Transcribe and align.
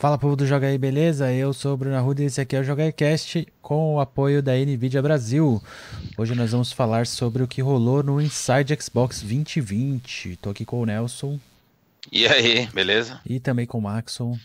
Fala 0.00 0.16
povo 0.16 0.34
do 0.34 0.46
Joga 0.46 0.66
aí, 0.66 0.78
beleza? 0.78 1.30
Eu 1.30 1.52
sou 1.52 1.74
o 1.74 1.76
Bruno 1.76 1.94
Arruda 1.94 2.22
e 2.22 2.24
esse 2.24 2.40
aqui 2.40 2.56
é 2.56 2.60
o 2.60 2.64
Joga 2.64 2.90
Cast 2.90 3.46
com 3.60 3.96
o 3.96 4.00
apoio 4.00 4.42
da 4.42 4.56
Nvidia 4.56 5.02
Brasil. 5.02 5.62
Hoje 6.16 6.34
nós 6.34 6.52
vamos 6.52 6.72
falar 6.72 7.06
sobre 7.06 7.42
o 7.42 7.46
que 7.46 7.60
rolou 7.60 8.02
no 8.02 8.18
Inside 8.18 8.74
Xbox 8.80 9.20
2020. 9.20 10.36
Tô 10.36 10.48
aqui 10.48 10.64
com 10.64 10.80
o 10.80 10.86
Nelson. 10.86 11.38
E 12.10 12.26
aí, 12.26 12.66
beleza? 12.68 13.20
E 13.26 13.38
também 13.38 13.66
com 13.66 13.76
o 13.76 13.82
Maxon. 13.82 14.38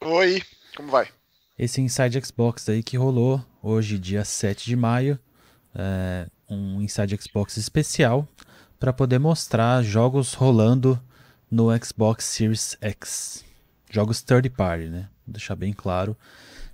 Oi, 0.00 0.42
como 0.76 0.90
vai? 0.90 1.06
Esse 1.56 1.80
Inside 1.80 2.20
Xbox 2.26 2.68
aí 2.68 2.82
que 2.82 2.96
rolou 2.96 3.40
hoje, 3.62 3.96
dia 3.96 4.24
7 4.24 4.66
de 4.66 4.74
maio. 4.74 5.20
É 5.72 6.26
um 6.50 6.82
Inside 6.82 7.16
Xbox 7.22 7.56
especial 7.58 8.26
para 8.80 8.92
poder 8.92 9.20
mostrar 9.20 9.84
jogos 9.84 10.34
rolando 10.34 11.00
no 11.48 11.68
Xbox 11.80 12.24
Series 12.24 12.76
X 12.80 13.46
jogos 13.90 14.22
third 14.22 14.48
party, 14.50 14.86
né? 14.86 15.08
Vou 15.26 15.32
deixar 15.32 15.56
bem 15.56 15.72
claro, 15.72 16.16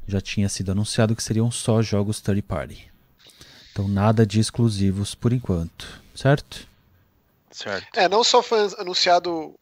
já 0.07 0.21
tinha 0.21 0.49
sido 0.49 0.73
anunciado 0.73 1.15
que 1.15 1.23
seriam 1.23 1.51
só 1.51 1.83
jogos 1.83 2.21
third 2.21 2.43
party. 2.43 2.91
Então 3.73 3.89
nada 3.89 4.25
de 4.25 4.39
exclusivos 4.39 5.15
por 5.15 5.33
enquanto, 5.33 6.01
certo? 6.15 6.67
Certo. 7.51 7.87
É, 7.97 8.09
não 8.09 8.23
só 8.23 8.43
foi 8.43 8.61
anunciado 8.79 9.55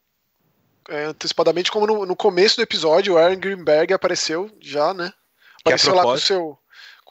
é, 0.88 1.04
antecipadamente, 1.04 1.70
como 1.70 1.86
no, 1.86 2.06
no, 2.06 2.16
começo 2.16 2.56
do 2.56 2.62
episódio, 2.62 3.14
o 3.14 3.18
Aaron 3.18 3.38
Greenberg 3.38 3.92
apareceu 3.92 4.50
já, 4.60 4.92
né? 4.92 5.12
Apareceu 5.60 5.94
lá 5.94 6.02
com 6.02 6.12
o 6.12 6.18
seu, 6.18 6.58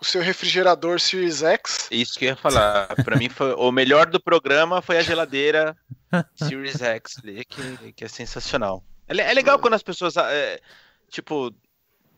o 0.02 0.06
seu 0.06 0.22
refrigerador 0.22 1.00
Series 1.00 1.42
X. 1.42 1.88
Isso 1.92 2.18
que 2.18 2.26
eu 2.26 2.30
ia 2.30 2.36
falar. 2.36 2.88
Pra 3.04 3.16
mim, 3.16 3.30
foi, 3.30 3.54
o 3.54 3.72
melhor 3.72 4.08
do 4.08 4.20
programa 4.20 4.82
foi 4.82 4.98
a 4.98 5.02
geladeira 5.02 5.78
Series 6.36 6.82
X, 6.82 7.18
que, 7.48 7.94
que 7.94 8.04
é 8.04 8.08
sensacional. 8.08 8.84
É, 9.12 9.32
é 9.32 9.34
legal 9.34 9.60
quando 9.60 9.74
as 9.74 9.84
pessoas, 9.84 10.16
é, 10.18 10.60
tipo, 11.10 11.54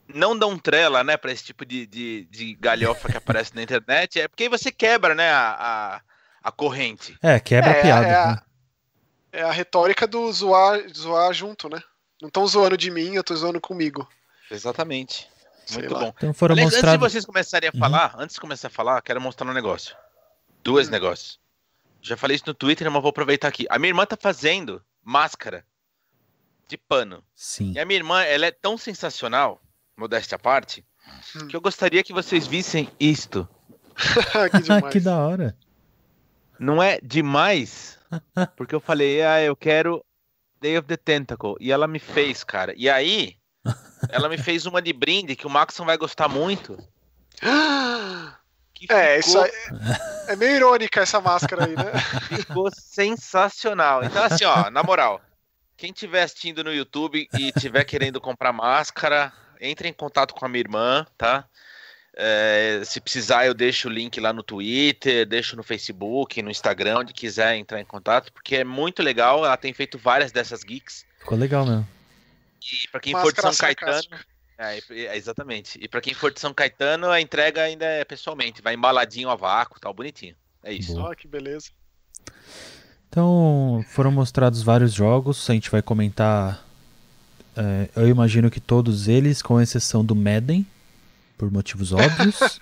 não 0.07 0.37
dão 0.37 0.57
trela, 0.57 1.03
né, 1.03 1.17
pra 1.17 1.31
esse 1.31 1.43
tipo 1.43 1.65
de, 1.65 1.85
de, 1.87 2.25
de 2.25 2.53
galhofa 2.55 3.09
que 3.09 3.17
aparece 3.17 3.55
na 3.55 3.61
internet. 3.63 4.19
É 4.19 4.27
porque 4.27 4.43
aí 4.43 4.49
você 4.49 4.71
quebra, 4.71 5.15
né, 5.15 5.31
a, 5.31 5.57
a, 5.59 6.01
a 6.43 6.51
corrente. 6.51 7.17
É, 7.21 7.39
quebra 7.39 7.71
é, 7.71 7.79
a 7.79 7.81
piada. 7.81 8.07
É 8.07 8.15
a, 8.15 8.27
né? 8.27 8.41
é 9.31 9.41
a 9.41 9.51
retórica 9.51 10.05
do 10.05 10.31
zoar, 10.31 10.81
zoar 10.93 11.33
junto, 11.33 11.69
né? 11.69 11.81
Não 12.21 12.27
estão 12.27 12.47
zoando 12.47 12.77
de 12.77 12.89
mim, 12.89 13.15
eu 13.15 13.23
tô 13.23 13.35
zoando 13.35 13.59
comigo. 13.59 14.07
Exatamente. 14.49 15.27
Muito 15.71 15.93
bom. 15.93 16.13
Então 16.15 16.33
foram 16.33 16.53
Aliás, 16.53 16.71
mostrado... 16.71 16.95
Antes 16.95 16.99
de 16.99 17.11
vocês 17.11 17.25
começarem 17.25 17.69
a 17.69 17.71
uhum. 17.73 17.79
falar, 17.79 18.15
antes 18.17 18.35
de 18.35 18.41
começar 18.41 18.67
a 18.67 18.71
falar, 18.71 19.01
quero 19.01 19.19
mostrar 19.19 19.49
um 19.49 19.53
negócio. 19.53 19.95
Dois 20.63 20.87
hum. 20.87 20.91
negócios. 20.91 21.39
Já 22.01 22.17
falei 22.17 22.35
isso 22.35 22.43
no 22.47 22.53
Twitter, 22.53 22.89
mas 22.91 23.01
vou 23.01 23.09
aproveitar 23.09 23.47
aqui. 23.47 23.65
A 23.69 23.79
minha 23.79 23.89
irmã 23.89 24.05
tá 24.05 24.17
fazendo 24.19 24.83
máscara 25.01 25.65
de 26.67 26.77
pano. 26.77 27.23
Sim. 27.35 27.73
E 27.73 27.79
a 27.79 27.85
minha 27.85 27.97
irmã, 27.97 28.21
ela 28.23 28.45
é 28.45 28.51
tão 28.51 28.77
sensacional, 28.77 29.61
modéstia 29.97 30.35
à 30.35 30.39
parte, 30.39 30.85
hum. 31.35 31.47
que 31.47 31.55
eu 31.55 31.61
gostaria 31.61 32.03
que 32.03 32.13
vocês 32.13 32.47
vissem 32.47 32.89
isto. 32.99 33.47
que, 34.51 34.89
que 34.91 34.99
da 34.99 35.17
hora. 35.17 35.57
Não 36.59 36.81
é 36.81 36.99
demais? 37.01 37.99
Porque 38.55 38.75
eu 38.75 38.79
falei, 38.79 39.21
ah, 39.21 39.41
eu 39.41 39.55
quero 39.55 40.03
Day 40.61 40.77
of 40.77 40.87
the 40.87 40.97
Tentacle. 40.97 41.55
E 41.59 41.71
ela 41.71 41.87
me 41.87 41.99
fez, 41.99 42.43
cara. 42.43 42.73
E 42.77 42.89
aí, 42.89 43.35
ela 44.09 44.29
me 44.29 44.37
fez 44.37 44.65
uma 44.65 44.81
de 44.81 44.93
brinde 44.93 45.35
que 45.35 45.47
o 45.47 45.49
Maxon 45.49 45.85
vai 45.85 45.97
gostar 45.97 46.27
muito. 46.27 46.77
é, 48.89 49.17
ficou... 49.17 49.19
isso 49.19 49.39
aí, 49.39 49.51
é 50.27 50.35
meio 50.35 50.55
irônica 50.55 51.01
essa 51.01 51.19
máscara 51.19 51.65
aí, 51.65 51.75
né? 51.75 51.91
Ficou 52.37 52.69
sensacional. 52.71 54.03
Então, 54.03 54.23
assim, 54.23 54.45
ó, 54.45 54.69
na 54.69 54.83
moral, 54.83 55.21
quem 55.83 55.91
estiver 55.91 56.23
assistindo 56.23 56.63
no 56.63 56.73
YouTube 56.73 57.27
e 57.37 57.49
estiver 57.49 57.83
querendo 57.83 58.21
comprar 58.21 58.53
máscara, 58.53 59.33
entre 59.59 59.89
em 59.89 59.91
contato 59.91 60.33
com 60.33 60.45
a 60.45 60.47
minha 60.47 60.61
irmã, 60.61 61.05
tá? 61.17 61.45
É, 62.15 62.81
se 62.85 63.01
precisar, 63.01 63.45
eu 63.45 63.53
deixo 63.53 63.89
o 63.89 63.91
link 63.91 64.17
lá 64.21 64.31
no 64.31 64.43
Twitter, 64.43 65.25
deixo 65.25 65.57
no 65.57 65.63
Facebook, 65.63 66.41
no 66.41 66.49
Instagram, 66.49 66.99
onde 66.99 67.11
quiser 67.11 67.57
entrar 67.57 67.81
em 67.81 67.85
contato, 67.85 68.31
porque 68.31 68.55
é 68.55 68.63
muito 68.63 69.03
legal. 69.03 69.43
Ela 69.43 69.57
tem 69.57 69.73
feito 69.73 69.97
várias 69.97 70.31
dessas 70.31 70.63
geeks. 70.63 71.05
Ficou 71.19 71.37
legal 71.37 71.65
mesmo. 71.65 71.85
E 72.61 72.87
para 72.87 73.01
quem 73.01 73.11
Máscara 73.11 73.35
for 73.35 73.51
de 73.51 73.57
São 73.57 73.67
Caetano. 73.67 74.23
É, 74.57 74.79
é, 74.89 75.17
exatamente. 75.17 75.77
E 75.81 75.89
para 75.89 75.99
quem 75.99 76.13
for 76.13 76.31
de 76.31 76.39
São 76.39 76.53
Caetano, 76.53 77.09
a 77.09 77.19
entrega 77.19 77.61
ainda 77.61 77.85
é 77.85 78.05
pessoalmente. 78.05 78.61
Vai 78.61 78.75
embaladinho 78.75 79.29
a 79.29 79.35
vácuo, 79.35 79.81
tal, 79.81 79.93
bonitinho. 79.93 80.37
É 80.63 80.71
isso. 80.71 80.97
Olha 80.97 81.13
que 81.13 81.27
beleza. 81.27 81.71
Então, 83.13 83.85
foram 83.89 84.11
mostrados 84.11 84.63
vários 84.63 84.91
jogos, 84.91 85.47
a 85.47 85.53
gente 85.53 85.69
vai 85.69 85.83
comentar. 85.83 86.65
É, 87.55 87.87
eu 87.95 88.07
imagino 88.07 88.49
que 88.49 88.59
todos 88.59 89.07
eles, 89.07 89.39
com 89.39 89.61
exceção 89.61 90.03
do 90.03 90.15
Madden, 90.15 90.65
por 91.37 91.51
motivos 91.51 91.93
óbvios. 91.93 92.59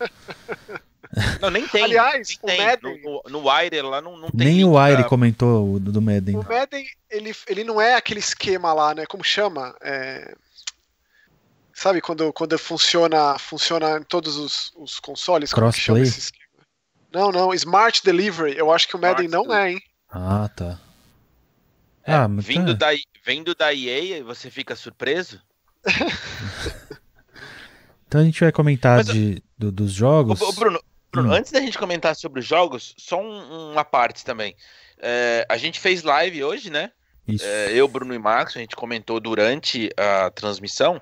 Não, 1.39 1.49
nem 1.49 1.65
tem. 1.69 1.85
Aliás, 1.85 2.27
nem 2.27 2.37
o 2.41 2.45
tem. 2.45 2.65
Madden. 2.65 3.01
No, 3.01 3.23
no 3.29 3.49
Wire 3.49 3.81
lá 3.81 4.01
não, 4.01 4.17
não 4.17 4.29
tem. 4.29 4.45
Nem 4.45 4.65
o 4.65 4.77
Wire 4.77 4.97
pra... 4.97 5.03
comentou 5.05 5.75
o 5.75 5.79
do 5.79 6.01
Madden. 6.01 6.35
O 6.35 6.43
Madden, 6.43 6.85
ele, 7.09 7.33
ele 7.47 7.63
não 7.63 7.79
é 7.79 7.95
aquele 7.95 8.19
esquema 8.19 8.73
lá, 8.73 8.93
né? 8.93 9.05
Como 9.05 9.23
chama? 9.23 9.73
É... 9.79 10.35
Sabe 11.73 12.01
quando, 12.01 12.33
quando 12.33 12.59
funciona, 12.59 13.39
funciona 13.39 13.99
em 13.99 14.03
todos 14.03 14.35
os, 14.35 14.73
os 14.75 14.99
consoles? 14.99 15.53
Crossplay? 15.53 16.03
Não, 17.09 17.31
não. 17.31 17.53
Smart 17.53 18.03
Delivery. 18.03 18.57
Eu 18.57 18.69
acho 18.69 18.85
que 18.89 18.97
o 18.97 18.99
Madden 18.99 19.27
Smart 19.27 19.47
não 19.47 19.55
é, 19.55 19.71
hein? 19.71 19.81
Ah, 20.11 20.49
tá. 20.55 20.79
É, 22.03 22.13
ah, 22.13 22.27
vindo, 22.27 22.77
tá. 22.77 22.91
da, 22.91 22.97
vindo 23.25 23.55
da 23.55 23.73
EA, 23.73 24.23
você 24.23 24.51
fica 24.51 24.75
surpreso? 24.75 25.41
então 28.07 28.21
a 28.21 28.23
gente 28.23 28.39
vai 28.39 28.51
comentar 28.51 28.97
mas, 28.97 29.07
de, 29.07 29.41
do, 29.57 29.71
dos 29.71 29.93
jogos. 29.93 30.41
Ô, 30.41 30.51
Bruno, 30.51 30.79
Bruno 31.11 31.29
hum. 31.29 31.33
antes 31.33 31.51
da 31.51 31.61
gente 31.61 31.77
comentar 31.77 32.15
sobre 32.15 32.39
os 32.39 32.45
jogos, 32.45 32.93
só 32.97 33.21
um, 33.21 33.71
uma 33.71 33.85
parte 33.85 34.25
também. 34.25 34.55
É, 34.97 35.45
a 35.47 35.57
gente 35.57 35.79
fez 35.79 36.03
live 36.03 36.43
hoje, 36.43 36.69
né? 36.69 36.91
É, 37.39 37.71
eu, 37.73 37.87
Bruno 37.87 38.13
e 38.13 38.19
Max, 38.19 38.57
a 38.57 38.59
gente 38.59 38.75
comentou 38.75 39.19
durante 39.19 39.89
a 39.95 40.29
transmissão. 40.31 41.01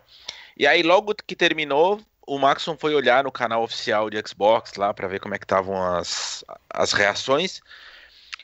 E 0.56 0.68
aí, 0.68 0.84
logo 0.84 1.16
que 1.26 1.36
terminou, 1.36 2.00
o 2.28 2.38
Maxon 2.38 2.78
foi 2.78 2.94
olhar 2.94 3.24
no 3.24 3.32
canal 3.32 3.64
oficial 3.64 4.10
de 4.10 4.22
Xbox 4.28 4.76
lá 4.76 4.94
para 4.94 5.08
ver 5.08 5.20
como 5.20 5.34
é 5.34 5.40
que 5.40 5.46
estavam 5.46 5.82
as, 5.82 6.44
as 6.70 6.94
reações. 6.94 7.62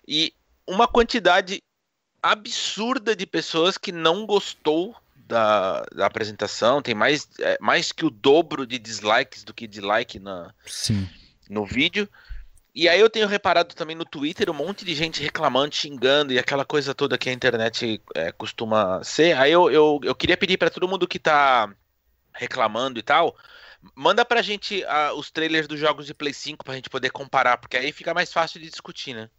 E 0.07 0.33
uma 0.67 0.87
quantidade 0.87 1.61
absurda 2.21 3.15
de 3.15 3.25
pessoas 3.25 3.77
que 3.77 3.91
não 3.91 4.25
gostou 4.25 4.95
da, 5.15 5.83
da 5.93 6.05
apresentação. 6.05 6.81
Tem 6.81 6.95
mais, 6.95 7.27
é, 7.39 7.57
mais 7.61 7.91
que 7.91 8.05
o 8.05 8.09
dobro 8.09 8.65
de 8.65 8.79
dislikes 8.79 9.43
do 9.43 9.53
que 9.53 9.67
de 9.67 9.81
like 9.81 10.19
na, 10.19 10.53
Sim. 10.65 11.07
no 11.49 11.65
vídeo. 11.65 12.09
E 12.73 12.89
aí 12.89 12.99
eu 12.99 13.09
tenho 13.09 13.27
reparado 13.27 13.73
também 13.73 13.95
no 13.95 14.03
Twitter 14.03 14.49
um 14.49 14.53
monte 14.53 14.83
de 14.83 14.93
gente 14.93 15.23
reclamando, 15.23 15.73
xingando 15.73 16.33
e 16.33 16.39
aquela 16.39 16.65
coisa 16.65 16.93
toda 16.93 17.17
que 17.17 17.29
a 17.29 17.33
internet 17.33 18.01
é, 18.13 18.31
costuma 18.33 19.01
ser. 19.03 19.37
Aí 19.37 19.51
eu, 19.51 19.71
eu, 19.71 19.99
eu 20.03 20.13
queria 20.13 20.35
pedir 20.35 20.57
para 20.57 20.69
todo 20.69 20.87
mundo 20.87 21.07
que 21.07 21.17
tá 21.17 21.73
reclamando 22.33 22.99
e 22.99 23.01
tal, 23.01 23.33
manda 23.95 24.25
pra 24.25 24.41
gente 24.41 24.83
uh, 24.83 25.13
os 25.17 25.31
trailers 25.31 25.67
dos 25.67 25.79
jogos 25.79 26.05
de 26.05 26.13
Play 26.13 26.33
5 26.33 26.65
pra 26.65 26.75
gente 26.75 26.89
poder 26.89 27.11
comparar, 27.11 27.57
porque 27.57 27.77
aí 27.77 27.93
fica 27.93 28.13
mais 28.13 28.33
fácil 28.33 28.59
de 28.59 28.69
discutir, 28.69 29.13
né? 29.13 29.29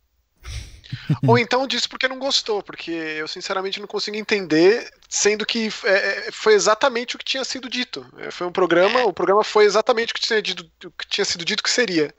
Ou 1.27 1.37
então 1.39 1.67
disse 1.67 1.89
porque 1.89 2.09
não 2.09 2.19
gostou, 2.19 2.63
porque 2.63 2.91
eu 2.91 3.29
sinceramente 3.29 3.81
não 3.81 3.87
consigo 3.87 4.17
entender, 4.17 4.91
sendo 5.09 5.45
que 5.45 5.71
é, 5.85 6.29
é 6.29 6.33
foi 6.33 6.55
exatamente 6.55 7.17
o 7.17 7.19
que 7.19 7.25
tinha 7.25 7.45
sido 7.45 7.69
dito. 7.69 8.07
É, 8.19 8.31
foi 8.31 8.47
um 8.47 8.53
programa, 8.53 9.05
o 9.05 9.13
programa 9.13 9.45
foi 9.45 9.65
exatamente 9.65 10.13
o 10.13 10.15
que 10.15 10.21
tinha, 10.21 10.43
dito, 10.43 10.71
o 10.85 10.91
que 10.91 11.07
tinha 11.09 11.25
sido 11.25 11.45
dito 11.45 11.63
que 11.63 11.71
seria. 11.71 12.15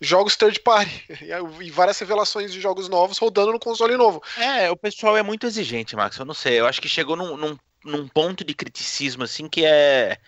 Jogos 0.00 0.36
third 0.36 0.60
party 0.60 1.04
e 1.60 1.70
várias 1.70 1.98
revelações 1.98 2.52
de 2.52 2.60
jogos 2.60 2.88
novos 2.88 3.18
rodando 3.18 3.52
no 3.52 3.60
console 3.60 3.96
novo. 3.96 4.22
É, 4.36 4.70
o 4.70 4.76
pessoal 4.76 5.16
é 5.16 5.22
muito 5.22 5.46
exigente, 5.46 5.96
Max. 5.96 6.16
Eu 6.16 6.24
não 6.24 6.34
sei. 6.34 6.60
Eu 6.60 6.66
acho 6.66 6.80
que 6.80 6.88
chegou 6.88 7.16
num, 7.16 7.36
num, 7.36 7.58
num 7.84 8.08
ponto 8.08 8.44
de 8.44 8.54
criticismo 8.54 9.24
assim 9.24 9.48
que 9.48 9.64
é 9.64 10.18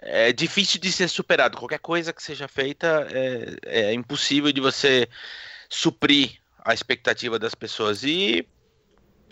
é 0.00 0.32
difícil 0.32 0.80
de 0.80 0.92
ser 0.92 1.08
superado. 1.08 1.58
Qualquer 1.58 1.80
coisa 1.80 2.12
que 2.12 2.22
seja 2.22 2.46
feita 2.46 3.08
é, 3.10 3.90
é 3.90 3.92
impossível 3.92 4.52
de 4.52 4.60
você 4.60 5.08
suprir 5.68 6.38
a 6.64 6.74
expectativa 6.74 7.38
das 7.38 7.54
pessoas. 7.54 8.02
E 8.02 8.46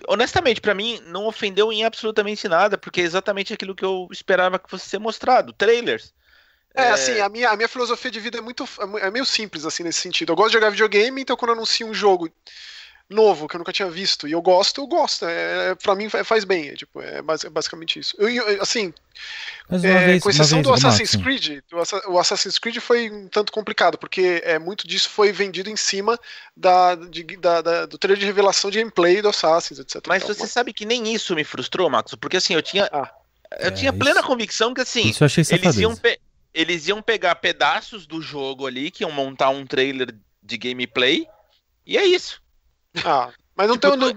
honestamente, 0.08 0.60
para 0.60 0.74
mim, 0.74 1.00
não 1.06 1.26
ofendeu 1.26 1.72
em 1.72 1.84
absolutamente 1.84 2.48
nada, 2.48 2.76
porque 2.76 3.00
é 3.00 3.04
exatamente 3.04 3.52
aquilo 3.52 3.74
que 3.74 3.84
eu 3.84 4.08
esperava 4.10 4.58
que 4.58 4.70
fosse 4.70 4.88
ser 4.88 4.98
mostrado. 4.98 5.52
Trailers. 5.52 6.14
É, 6.74 6.84
é, 6.84 6.90
assim, 6.90 7.18
a 7.20 7.28
minha, 7.28 7.50
a 7.50 7.56
minha 7.56 7.68
filosofia 7.68 8.10
de 8.10 8.20
vida 8.20 8.38
é 8.38 8.40
muito 8.40 8.68
é 9.00 9.10
meio 9.10 9.24
simples, 9.24 9.64
assim, 9.64 9.82
nesse 9.82 10.00
sentido. 10.00 10.32
Eu 10.32 10.36
gosto 10.36 10.48
de 10.48 10.54
jogar 10.54 10.70
videogame, 10.70 11.22
então 11.22 11.36
quando 11.36 11.50
eu 11.50 11.54
anuncio 11.54 11.86
um 11.86 11.94
jogo 11.94 12.30
novo 13.08 13.46
que 13.46 13.54
eu 13.54 13.58
nunca 13.58 13.72
tinha 13.72 13.88
visto 13.88 14.26
e 14.26 14.32
eu 14.32 14.42
gosto, 14.42 14.80
eu 14.80 14.86
gosto. 14.86 15.24
É, 15.24 15.74
para 15.76 15.94
mim 15.94 16.08
faz 16.08 16.44
bem, 16.44 16.68
é, 16.68 16.74
tipo, 16.74 17.00
é 17.00 17.22
basicamente 17.22 17.98
isso. 17.98 18.16
Eu, 18.18 18.28
eu, 18.28 18.62
assim, 18.62 18.92
é, 19.70 19.78
vez, 19.78 20.22
com 20.22 20.30
exceção 20.30 20.60
do 20.60 20.72
Assassin's 20.72 21.14
Creed, 21.14 21.60
o 22.08 22.18
Assassin's 22.18 22.58
Creed 22.58 22.78
foi 22.78 23.10
um 23.10 23.28
tanto 23.28 23.52
complicado, 23.52 23.96
porque 23.96 24.42
é, 24.44 24.58
muito 24.58 24.86
disso 24.86 25.08
foi 25.08 25.32
vendido 25.32 25.70
em 25.70 25.76
cima 25.76 26.18
da, 26.56 26.94
de, 26.94 27.22
da, 27.36 27.62
da 27.62 27.86
do 27.86 27.98
trailer 27.98 28.18
de 28.18 28.26
revelação 28.26 28.70
de 28.70 28.78
gameplay 28.78 29.22
do 29.22 29.28
Assassin's, 29.28 29.78
etc. 29.78 30.02
Mas 30.08 30.24
você 30.24 30.46
sabe 30.46 30.72
que 30.72 30.84
nem 30.84 31.12
isso 31.12 31.34
me 31.34 31.44
frustrou, 31.44 31.88
Max, 31.88 32.14
porque 32.14 32.36
assim, 32.36 32.54
eu 32.54 32.62
tinha. 32.62 32.88
Ah. 32.92 33.10
Eu 33.60 33.68
é, 33.68 33.70
tinha 33.70 33.92
plena 33.92 34.18
isso, 34.18 34.28
convicção 34.28 34.74
que 34.74 34.80
assim, 34.80 35.08
isso 35.08 35.22
eu 35.22 35.26
achei 35.26 35.44
eles 35.48 35.76
iam, 35.76 35.96
eles 36.52 36.88
iam 36.88 37.00
pegar 37.00 37.36
pedaços 37.36 38.04
do 38.04 38.20
jogo 38.20 38.66
ali, 38.66 38.90
que 38.90 39.04
iam 39.04 39.12
montar 39.12 39.50
um 39.50 39.64
trailer 39.64 40.12
de 40.42 40.58
gameplay, 40.58 41.28
e 41.86 41.96
é 41.96 42.04
isso. 42.04 42.42
Ah, 43.04 43.30
mas 43.54 43.68
não 43.68 43.76
tipo, 43.76 43.96
tem. 43.96 44.16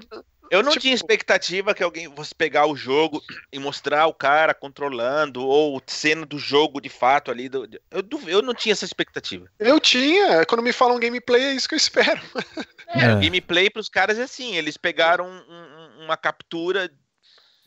Eu 0.52 0.64
não 0.64 0.72
tipo... 0.72 0.82
tinha 0.82 0.96
expectativa 0.96 1.74
que 1.74 1.84
alguém 1.84 2.14
fosse 2.16 2.34
pegar 2.34 2.66
o 2.66 2.76
jogo 2.76 3.22
e 3.52 3.60
mostrar 3.60 4.08
o 4.08 4.14
cara 4.14 4.54
controlando, 4.54 5.46
ou 5.46 5.82
cena 5.86 6.26
do 6.26 6.40
jogo 6.40 6.82
de 6.82 6.90
fato 6.90 7.30
ali. 7.30 7.48
Do... 7.48 7.70
Eu, 7.92 8.04
eu 8.28 8.42
não 8.42 8.54
tinha 8.54 8.74
essa 8.74 8.86
expectativa. 8.86 9.48
Eu 9.60 9.80
tinha. 9.80 10.46
Quando 10.46 10.64
me 10.64 10.74
falam 10.74 11.00
gameplay, 11.00 11.44
é 11.44 11.54
isso 11.54 11.68
que 11.68 11.76
eu 11.76 11.78
espero. 11.78 12.22
É, 12.92 13.04
é. 13.04 13.20
gameplay 13.20 13.70
pros 13.70 13.88
caras 13.88 14.18
é 14.18 14.24
assim: 14.24 14.56
eles 14.56 14.76
pegaram 14.76 15.24
um, 15.28 15.30
um, 15.30 16.06
uma 16.06 16.18
captura 16.18 16.92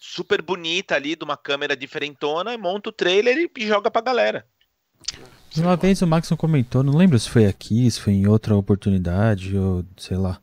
super 0.00 0.42
bonita 0.42 0.96
ali 0.96 1.14
de 1.14 1.22
uma 1.22 1.36
câmera 1.36 1.76
diferentona, 1.76 2.58
monta 2.58 2.88
o 2.88 2.92
trailer 2.92 3.48
e 3.56 3.66
joga 3.68 3.88
pra 3.88 4.02
galera. 4.02 4.44
Uma 5.56 5.76
vez 5.76 6.02
o 6.02 6.08
Maxon 6.08 6.36
comentou, 6.36 6.82
não 6.82 6.96
lembro 6.96 7.16
se 7.20 7.30
foi 7.30 7.46
aqui, 7.46 7.88
se 7.88 8.00
foi 8.00 8.14
em 8.14 8.26
outra 8.26 8.56
oportunidade, 8.56 9.56
ou 9.56 9.84
sei 9.96 10.16
lá 10.16 10.41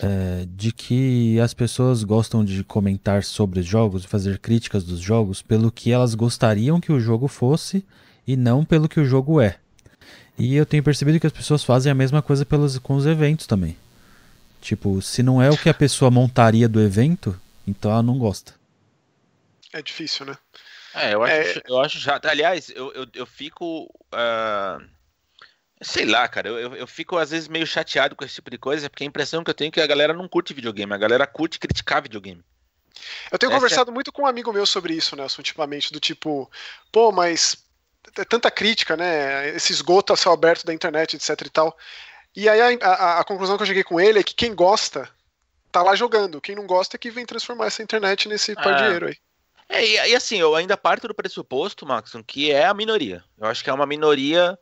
é, 0.00 0.46
de 0.48 0.72
que 0.72 1.38
as 1.40 1.52
pessoas 1.52 2.02
gostam 2.04 2.44
de 2.44 2.64
comentar 2.64 3.22
sobre 3.22 3.60
os 3.60 3.66
jogos, 3.66 4.04
fazer 4.04 4.38
críticas 4.38 4.84
dos 4.84 5.00
jogos 5.00 5.42
pelo 5.42 5.70
que 5.70 5.92
elas 5.92 6.14
gostariam 6.14 6.80
que 6.80 6.92
o 6.92 7.00
jogo 7.00 7.28
fosse 7.28 7.84
e 8.26 8.36
não 8.36 8.64
pelo 8.64 8.88
que 8.88 9.00
o 9.00 9.04
jogo 9.04 9.40
é. 9.40 9.58
E 10.38 10.54
eu 10.54 10.64
tenho 10.64 10.82
percebido 10.82 11.18
que 11.18 11.26
as 11.26 11.32
pessoas 11.32 11.64
fazem 11.64 11.90
a 11.90 11.94
mesma 11.94 12.22
coisa 12.22 12.46
pelos, 12.46 12.78
com 12.78 12.94
os 12.94 13.06
eventos 13.06 13.46
também. 13.46 13.76
Tipo, 14.60 15.00
se 15.02 15.22
não 15.22 15.42
é 15.42 15.50
o 15.50 15.56
que 15.56 15.68
a 15.68 15.74
pessoa 15.74 16.10
montaria 16.10 16.68
do 16.68 16.80
evento, 16.80 17.38
então 17.66 17.90
ela 17.90 18.02
não 18.02 18.18
gosta. 18.18 18.54
É 19.72 19.82
difícil, 19.82 20.26
né? 20.26 20.36
É, 20.94 21.14
eu 21.14 21.22
acho, 21.22 21.58
é... 21.58 21.62
Eu 21.68 21.80
acho 21.80 21.98
já. 21.98 22.20
Aliás, 22.24 22.70
eu, 22.70 22.92
eu, 22.92 23.06
eu 23.14 23.26
fico. 23.26 23.84
Uh 24.12 24.97
Sei 25.80 26.04
lá, 26.04 26.26
cara, 26.26 26.48
eu, 26.48 26.74
eu 26.74 26.86
fico 26.86 27.16
às 27.16 27.30
vezes 27.30 27.48
meio 27.48 27.66
chateado 27.66 28.16
com 28.16 28.24
esse 28.24 28.34
tipo 28.34 28.50
de 28.50 28.58
coisa, 28.58 28.90
porque 28.90 29.04
a 29.04 29.06
impressão 29.06 29.44
que 29.44 29.50
eu 29.50 29.54
tenho 29.54 29.68
é 29.68 29.72
que 29.72 29.80
a 29.80 29.86
galera 29.86 30.12
não 30.12 30.28
curte 30.28 30.52
videogame, 30.52 30.92
a 30.92 30.98
galera 30.98 31.26
curte 31.26 31.58
criticar 31.58 32.02
videogame. 32.02 32.42
Eu 33.30 33.38
tenho 33.38 33.50
Essa 33.50 33.56
conversado 33.60 33.90
é... 33.90 33.94
muito 33.94 34.12
com 34.12 34.22
um 34.22 34.26
amigo 34.26 34.52
meu 34.52 34.66
sobre 34.66 34.94
isso, 34.94 35.14
Nelson, 35.14 35.40
ultimamente, 35.40 35.92
do 35.92 36.00
tipo, 36.00 36.50
pô, 36.90 37.12
mas 37.12 37.56
é 38.16 38.24
tanta 38.24 38.50
crítica, 38.50 38.96
né? 38.96 39.50
Esse 39.50 39.72
esgoto 39.72 40.12
a 40.12 40.16
céu 40.16 40.32
aberto 40.32 40.64
da 40.64 40.74
internet, 40.74 41.14
etc 41.14 41.40
e 41.46 41.50
tal. 41.50 41.76
E 42.34 42.48
aí 42.48 42.60
a, 42.60 42.86
a, 42.86 43.20
a, 43.20 43.24
conclusão 43.24 43.56
que 43.56 43.62
eu 43.62 43.66
cheguei 43.66 43.84
com 43.84 44.00
ele 44.00 44.18
é 44.18 44.22
que 44.22 44.34
quem 44.34 44.54
gosta 44.54 45.08
tá 45.70 45.82
lá 45.82 45.94
jogando, 45.94 46.40
quem 46.40 46.56
não 46.56 46.66
gosta 46.66 46.96
é 46.96 46.98
que 46.98 47.10
vem 47.10 47.26
transformar 47.26 47.66
essa 47.66 47.82
internet 47.82 48.28
nesse 48.28 48.54
par 48.54 48.74
de 48.74 48.82
dinheiro 48.82 49.06
aí. 49.06 49.16
É, 49.68 49.84
e, 49.84 50.10
e, 50.10 50.16
assim, 50.16 50.38
eu 50.38 50.54
ainda 50.54 50.76
parto 50.76 51.06
do 51.06 51.14
pressuposto, 51.14 51.84
Max, 51.84 52.12
que 52.26 52.50
é 52.50 52.64
a 52.64 52.72
minoria. 52.72 53.22
Eu 53.38 53.46
acho 53.48 53.62
que 53.62 53.68
é 53.68 53.72
uma 53.72 53.86
minoria 53.86 54.58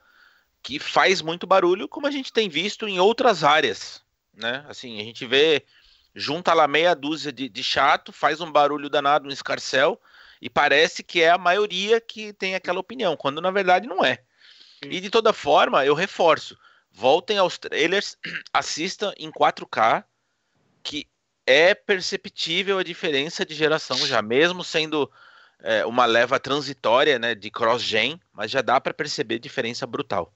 que 0.66 0.80
faz 0.80 1.22
muito 1.22 1.46
barulho, 1.46 1.86
como 1.86 2.08
a 2.08 2.10
gente 2.10 2.32
tem 2.32 2.48
visto 2.48 2.88
em 2.88 2.98
outras 2.98 3.44
áreas, 3.44 4.02
né? 4.34 4.64
Assim, 4.68 5.00
a 5.00 5.04
gente 5.04 5.24
vê, 5.24 5.64
junta 6.12 6.52
lá 6.52 6.66
meia 6.66 6.92
dúzia 6.92 7.30
de, 7.30 7.48
de 7.48 7.62
chato, 7.62 8.12
faz 8.12 8.40
um 8.40 8.50
barulho 8.50 8.90
danado 8.90 9.26
no 9.26 9.32
escarcel, 9.32 10.00
e 10.42 10.50
parece 10.50 11.04
que 11.04 11.22
é 11.22 11.30
a 11.30 11.38
maioria 11.38 12.00
que 12.00 12.32
tem 12.32 12.56
aquela 12.56 12.80
opinião, 12.80 13.16
quando 13.16 13.40
na 13.40 13.52
verdade 13.52 13.86
não 13.86 14.04
é. 14.04 14.18
E 14.82 14.98
de 14.98 15.08
toda 15.08 15.32
forma, 15.32 15.86
eu 15.86 15.94
reforço, 15.94 16.58
voltem 16.90 17.38
aos 17.38 17.56
trailers, 17.56 18.18
assistam 18.52 19.12
em 19.16 19.30
4K, 19.30 20.02
que 20.82 21.06
é 21.46 21.76
perceptível 21.76 22.80
a 22.80 22.82
diferença 22.82 23.46
de 23.46 23.54
geração 23.54 24.04
já, 24.04 24.20
mesmo 24.20 24.64
sendo 24.64 25.08
é, 25.60 25.86
uma 25.86 26.06
leva 26.06 26.40
transitória 26.40 27.20
né, 27.20 27.36
de 27.36 27.52
cross-gen, 27.52 28.20
mas 28.32 28.50
já 28.50 28.62
dá 28.62 28.80
para 28.80 28.92
perceber 28.92 29.38
diferença 29.38 29.86
brutal. 29.86 30.34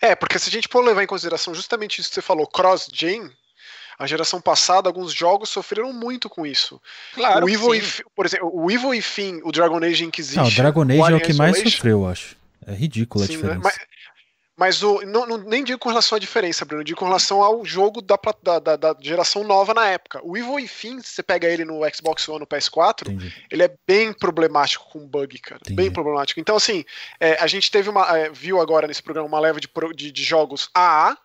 É, 0.00 0.14
porque 0.14 0.38
se 0.38 0.48
a 0.48 0.52
gente 0.52 0.68
for 0.68 0.84
levar 0.84 1.02
em 1.02 1.06
consideração 1.06 1.54
justamente 1.54 2.00
isso 2.00 2.08
que 2.08 2.14
você 2.14 2.22
falou, 2.22 2.46
cross-gen, 2.46 3.30
a 3.98 4.06
geração 4.06 4.40
passada, 4.40 4.88
alguns 4.88 5.12
jogos 5.12 5.50
sofreram 5.50 5.92
muito 5.92 6.28
com 6.28 6.46
isso. 6.46 6.80
Claro, 7.14 7.46
o 7.46 7.48
Evil 7.48 7.74
e, 7.74 7.82
por 8.16 8.26
exemplo, 8.26 8.50
o 8.52 8.70
Evil 8.70 8.94
e 8.94 9.02
Fim, 9.02 9.40
o 9.44 9.52
Dragon 9.52 9.78
Age 9.78 10.04
Inquisition. 10.04 10.42
Não, 10.42 10.48
o 10.48 10.54
Dragon 10.54 10.82
Age 10.82 11.12
é 11.12 11.16
o 11.16 11.20
que 11.20 11.34
mais 11.34 11.58
sofreu, 11.58 12.00
eu 12.00 12.08
acho. 12.08 12.36
É 12.66 12.74
ridícula 12.74 13.24
a 13.24 13.26
sim, 13.26 13.34
né? 13.34 13.42
diferença. 13.42 13.60
Mas, 13.62 13.78
mas 14.56 14.82
o, 14.82 15.00
não, 15.02 15.26
não, 15.26 15.38
nem 15.38 15.64
digo 15.64 15.78
com 15.78 15.88
relação 15.88 16.16
à 16.16 16.18
diferença, 16.18 16.64
Bruno, 16.64 16.84
digo 16.84 16.98
com 16.98 17.06
relação 17.06 17.42
ao 17.42 17.64
jogo 17.64 18.02
da, 18.02 18.18
da, 18.60 18.76
da, 18.76 18.96
geração 19.00 19.44
nova 19.44 19.72
na 19.72 19.86
época. 19.88 20.20
O 20.22 20.36
Evil 20.36 20.60
Enfim, 20.60 21.00
se 21.00 21.08
você 21.14 21.22
pega 21.22 21.48
ele 21.48 21.64
no 21.64 21.80
Xbox 21.92 22.28
One, 22.28 22.40
no 22.40 22.46
PS4, 22.46 23.08
Entendi. 23.08 23.34
ele 23.50 23.62
é 23.62 23.74
bem 23.86 24.12
problemático 24.12 24.88
com 24.90 25.06
bug, 25.06 25.38
cara. 25.38 25.60
Entendi. 25.62 25.76
Bem 25.76 25.90
problemático. 25.90 26.38
Então, 26.38 26.56
assim, 26.56 26.84
é, 27.18 27.34
a 27.40 27.46
gente 27.46 27.70
teve 27.70 27.88
uma. 27.88 28.18
É, 28.18 28.30
viu 28.30 28.60
agora 28.60 28.86
nesse 28.86 29.02
programa 29.02 29.26
uma 29.26 29.40
leva 29.40 29.58
de, 29.58 29.68
de, 29.94 30.12
de 30.12 30.22
jogos 30.22 30.68
AA. 30.74 31.16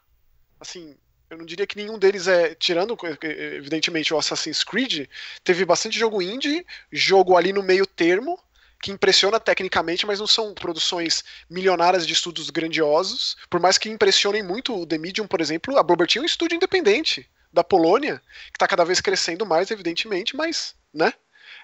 Assim, 0.59 0.95
eu 1.29 1.37
não 1.37 1.45
diria 1.45 1.67
que 1.67 1.75
nenhum 1.75 1.99
deles 1.99 2.27
é, 2.27 2.55
tirando 2.55 2.97
evidentemente 3.21 4.13
o 4.13 4.17
Assassin's 4.17 4.63
Creed, 4.63 5.07
teve 5.43 5.65
bastante 5.65 5.99
jogo 5.99 6.21
indie, 6.21 6.65
jogo 6.91 7.35
ali 7.35 7.51
no 7.51 7.61
meio 7.61 7.85
termo, 7.85 8.39
que 8.81 8.91
impressiona 8.91 9.39
tecnicamente, 9.39 10.05
mas 10.05 10.19
não 10.19 10.27
são 10.27 10.53
produções 10.53 11.23
milionárias 11.49 12.05
de 12.05 12.13
estudos 12.13 12.49
grandiosos. 12.49 13.35
Por 13.49 13.59
mais 13.59 13.77
que 13.77 13.89
impressionem 13.89 14.43
muito 14.43 14.75
o 14.75 14.85
The 14.85 14.97
Medium, 14.97 15.27
por 15.27 15.41
exemplo, 15.41 15.77
a 15.77 15.83
Bloober 15.83 16.07
tinha 16.07 16.21
um 16.21 16.25
estúdio 16.25 16.55
independente 16.55 17.27
da 17.51 17.63
Polônia, 17.63 18.21
que 18.47 18.55
está 18.55 18.67
cada 18.67 18.85
vez 18.85 19.01
crescendo 19.01 19.45
mais, 19.45 19.71
evidentemente, 19.71 20.35
mas, 20.35 20.75
né? 20.93 21.13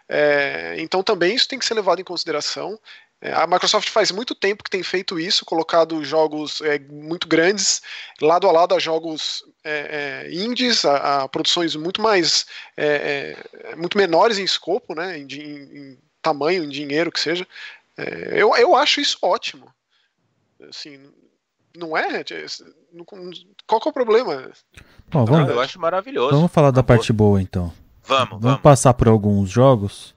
É, 0.09 0.75
então 0.79 1.01
também 1.01 1.35
isso 1.35 1.47
tem 1.47 1.59
que 1.59 1.65
ser 1.65 1.75
levado 1.75 1.99
em 1.99 2.03
consideração. 2.03 2.79
É, 3.21 3.31
a 3.31 3.47
Microsoft 3.47 3.89
faz 3.89 4.11
muito 4.11 4.35
tempo 4.35 4.63
que 4.63 4.69
tem 4.69 4.83
feito 4.83 5.17
isso, 5.17 5.45
colocado 5.45 6.03
jogos 6.03 6.59
é, 6.61 6.77
muito 6.77 7.27
grandes 7.27 7.81
lado 8.21 8.47
a 8.47 8.51
lado 8.51 8.75
a 8.75 8.79
jogos 8.79 9.43
é, 9.63 10.25
é 10.27 10.33
indies, 10.33 10.83
a, 10.83 11.23
a, 11.23 11.29
produções 11.29 11.73
muito 11.75 12.01
mais 12.01 12.45
é, 12.75 13.37
muito 13.77 13.97
menores 13.97 14.37
em 14.37 14.43
escopo, 14.43 14.93
né, 14.93 15.17
em, 15.17 15.25
em 15.25 15.97
tamanho, 16.23 16.63
em 16.63 16.69
dinheiro 16.69 17.11
que 17.11 17.19
seja. 17.19 17.45
É, 17.97 18.41
eu, 18.41 18.55
eu 18.55 18.75
acho 18.75 18.99
isso 18.99 19.17
ótimo. 19.21 19.67
Assim, 20.67 20.99
não 21.77 21.95
é? 21.95 22.23
Qual 23.67 23.81
que 23.81 23.87
é 23.87 23.91
o 23.91 23.93
problema? 23.93 24.49
Bom, 25.11 25.25
vamos, 25.25 25.49
eu 25.49 25.59
acho 25.59 25.79
maravilhoso. 25.79 26.35
Vamos 26.35 26.51
falar 26.51 26.71
da 26.71 26.81
parte 26.81 27.13
boa 27.13 27.41
então. 27.41 27.71
Vamos, 28.03 28.29
vamos. 28.29 28.43
Vamos 28.43 28.61
passar 28.61 28.93
por 28.93 29.07
alguns 29.07 29.49
jogos. 29.49 30.15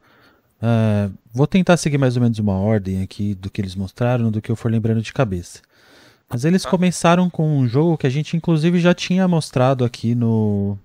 É, 0.62 1.10
vou 1.32 1.46
tentar 1.46 1.76
seguir 1.76 1.98
mais 1.98 2.16
ou 2.16 2.22
menos 2.22 2.38
uma 2.38 2.58
ordem 2.58 3.02
aqui 3.02 3.34
do 3.34 3.50
que 3.50 3.60
eles 3.60 3.74
mostraram, 3.74 4.30
do 4.30 4.40
que 4.40 4.50
eu 4.50 4.56
for 4.56 4.70
lembrando 4.70 5.02
de 5.02 5.12
cabeça. 5.12 5.60
Mas 6.28 6.44
eles 6.44 6.64
ah. 6.64 6.70
começaram 6.70 7.28
com 7.28 7.58
um 7.58 7.68
jogo 7.68 7.98
que 7.98 8.06
a 8.06 8.10
gente 8.10 8.36
inclusive 8.36 8.80
já 8.80 8.94
tinha 8.94 9.28
mostrado 9.28 9.84
aqui 9.84 10.14
no 10.14 10.78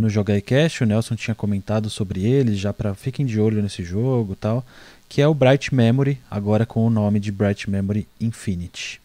no 0.00 0.08
Jogai 0.08 0.40
Cash, 0.40 0.80
o 0.80 0.86
Nelson 0.86 1.14
tinha 1.14 1.34
comentado 1.34 1.90
sobre 1.90 2.24
ele, 2.24 2.56
já 2.56 2.72
para 2.72 2.94
fiquem 2.94 3.26
de 3.26 3.38
olho 3.38 3.62
nesse 3.62 3.84
jogo, 3.84 4.34
tal, 4.34 4.64
que 5.08 5.20
é 5.20 5.28
o 5.28 5.34
Bright 5.34 5.74
Memory, 5.74 6.20
agora 6.30 6.64
com 6.64 6.86
o 6.86 6.90
nome 6.90 7.20
de 7.20 7.30
Bright 7.30 7.68
Memory 7.68 8.08
Infinity. 8.20 9.00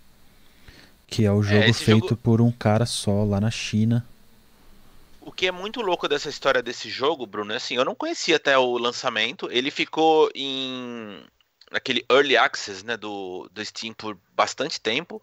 Que 1.07 1.25
é 1.25 1.31
o 1.31 1.41
é, 1.41 1.43
jogo 1.43 1.63
é, 1.63 1.73
feito 1.73 2.09
jogo... 2.09 2.17
por 2.17 2.41
um 2.41 2.51
cara 2.51 2.85
só 2.85 3.23
lá 3.23 3.41
na 3.41 3.51
China. 3.51 4.05
O 5.21 5.31
que 5.31 5.47
é 5.47 5.51
muito 5.51 5.81
louco 5.81 6.07
dessa 6.07 6.29
história 6.29 6.63
desse 6.63 6.89
jogo, 6.89 7.25
Bruno, 7.25 7.51
é 7.51 7.57
assim, 7.57 7.75
eu 7.75 7.83
não 7.83 7.93
conhecia 7.93 8.37
até 8.37 8.57
o 8.57 8.77
lançamento, 8.77 9.49
ele 9.51 9.69
ficou 9.69 10.29
em 10.33 11.21
naquele 11.69 12.05
early 12.09 12.37
access, 12.37 12.85
né, 12.85 12.95
do, 12.95 13.49
do 13.51 13.65
Steam 13.65 13.93
por 13.93 14.17
bastante 14.33 14.79
tempo. 14.79 15.21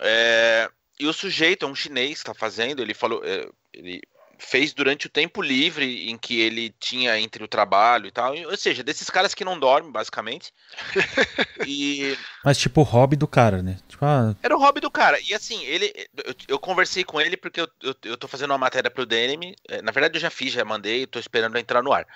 É, 0.00 0.70
e 0.98 1.06
o 1.06 1.12
sujeito 1.12 1.66
é 1.66 1.68
um 1.68 1.74
chinês 1.74 2.22
que 2.22 2.30
está 2.30 2.34
fazendo, 2.34 2.80
ele 2.80 2.94
falou, 2.94 3.20
é, 3.24 3.48
ele 3.72 4.00
fez 4.40 4.72
durante 4.72 5.06
o 5.06 5.10
tempo 5.10 5.42
livre 5.42 6.10
em 6.10 6.16
que 6.16 6.40
ele 6.40 6.74
tinha 6.80 7.18
entre 7.18 7.44
o 7.44 7.48
trabalho 7.48 8.06
e 8.06 8.10
tal. 8.10 8.34
Ou 8.34 8.56
seja, 8.56 8.82
desses 8.82 9.08
caras 9.10 9.34
que 9.34 9.44
não 9.44 9.58
dormem, 9.58 9.92
basicamente. 9.92 10.52
e... 11.66 12.16
Mas 12.44 12.58
tipo 12.58 12.80
o 12.80 12.84
hobby 12.84 13.16
do 13.16 13.28
cara, 13.28 13.62
né? 13.62 13.78
Tipo, 13.88 14.04
ah... 14.04 14.34
Era 14.42 14.56
o 14.56 14.60
hobby 14.60 14.80
do 14.80 14.90
cara. 14.90 15.18
E 15.20 15.34
assim, 15.34 15.62
ele. 15.64 15.92
Eu, 16.24 16.34
eu 16.48 16.58
conversei 16.58 17.04
com 17.04 17.20
ele 17.20 17.36
porque 17.36 17.60
eu, 17.60 17.68
eu, 17.82 17.94
eu, 18.04 18.16
tô 18.16 18.26
fazendo 18.26 18.50
uma 18.50 18.58
matéria 18.58 18.90
pro 18.90 19.06
DNM. 19.06 19.54
É, 19.68 19.82
na 19.82 19.92
verdade, 19.92 20.16
eu 20.16 20.20
já 20.20 20.30
fiz, 20.30 20.52
já 20.52 20.64
mandei, 20.64 21.06
tô 21.06 21.18
esperando 21.18 21.58
entrar 21.58 21.82
no 21.82 21.92
ar. 21.92 22.06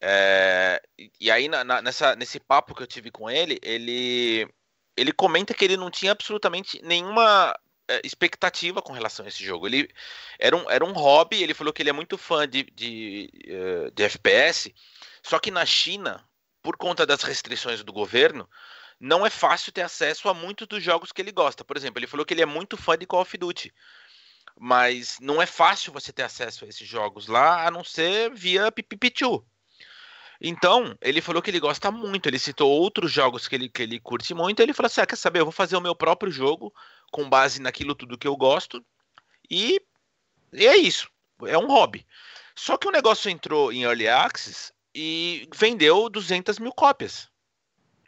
É, 0.00 0.82
e 1.20 1.30
aí, 1.30 1.48
na, 1.48 1.64
na, 1.64 1.82
nessa, 1.82 2.14
nesse 2.16 2.38
papo 2.38 2.74
que 2.74 2.82
eu 2.82 2.86
tive 2.86 3.10
com 3.10 3.30
ele, 3.30 3.58
ele. 3.62 4.48
Ele 4.96 5.12
comenta 5.12 5.54
que 5.54 5.64
ele 5.64 5.76
não 5.76 5.92
tinha 5.92 6.10
absolutamente 6.10 6.80
nenhuma 6.82 7.56
expectativa 8.04 8.82
com 8.82 8.92
relação 8.92 9.24
a 9.24 9.28
esse 9.28 9.42
jogo. 9.42 9.66
Ele 9.66 9.88
era 10.38 10.56
um, 10.56 10.70
era 10.70 10.84
um 10.84 10.92
hobby, 10.92 11.42
ele 11.42 11.54
falou 11.54 11.72
que 11.72 11.82
ele 11.82 11.90
é 11.90 11.92
muito 11.92 12.18
fã 12.18 12.48
de, 12.48 12.64
de, 12.74 13.30
eh, 13.46 13.90
de 13.94 14.02
FPS, 14.04 14.74
só 15.22 15.38
que 15.38 15.50
na 15.50 15.64
China, 15.64 16.24
por 16.62 16.76
conta 16.76 17.06
das 17.06 17.22
restrições 17.22 17.82
do 17.82 17.92
governo, 17.92 18.48
não 19.00 19.24
é 19.24 19.30
fácil 19.30 19.72
ter 19.72 19.82
acesso 19.82 20.28
a 20.28 20.34
muitos 20.34 20.66
dos 20.66 20.82
jogos 20.82 21.12
que 21.12 21.22
ele 21.22 21.32
gosta. 21.32 21.64
Por 21.64 21.76
exemplo, 21.76 21.98
ele 21.98 22.06
falou 22.06 22.26
que 22.26 22.34
ele 22.34 22.42
é 22.42 22.46
muito 22.46 22.76
fã 22.76 22.96
de 22.98 23.06
Call 23.06 23.22
of 23.22 23.36
Duty. 23.38 23.72
Mas 24.60 25.18
não 25.20 25.40
é 25.40 25.46
fácil 25.46 25.92
você 25.92 26.12
ter 26.12 26.24
acesso 26.24 26.64
a 26.64 26.68
esses 26.68 26.86
jogos 26.86 27.28
lá, 27.28 27.66
a 27.66 27.70
não 27.70 27.84
ser 27.84 28.34
via 28.34 28.72
Pipipichu. 28.72 29.44
Então, 30.40 30.96
ele 31.00 31.20
falou 31.20 31.42
que 31.42 31.50
ele 31.50 31.58
gosta 31.58 31.90
muito, 31.90 32.28
ele 32.28 32.38
citou 32.38 32.70
outros 32.70 33.10
jogos 33.10 33.48
que 33.48 33.56
ele, 33.56 33.68
que 33.68 33.82
ele 33.82 33.98
curte 33.98 34.32
muito, 34.34 34.60
ele 34.60 34.72
falou 34.72 34.86
assim: 34.86 35.00
ah, 35.00 35.06
quer 35.06 35.16
saber, 35.16 35.40
eu 35.40 35.44
vou 35.44 35.52
fazer 35.52 35.76
o 35.76 35.80
meu 35.80 35.96
próprio 35.96 36.30
jogo 36.30 36.72
com 37.10 37.28
base 37.28 37.60
naquilo 37.60 37.94
tudo 37.94 38.18
que 38.18 38.26
eu 38.26 38.36
gosto, 38.36 38.84
e, 39.50 39.80
e 40.52 40.66
é 40.66 40.76
isso, 40.76 41.08
é 41.46 41.56
um 41.56 41.66
hobby. 41.66 42.06
Só 42.54 42.76
que 42.76 42.88
o 42.88 42.90
negócio 42.90 43.30
entrou 43.30 43.72
em 43.72 43.82
Early 43.82 44.08
Access 44.08 44.72
e 44.94 45.48
vendeu 45.54 46.08
200 46.08 46.58
mil 46.58 46.72
cópias, 46.72 47.28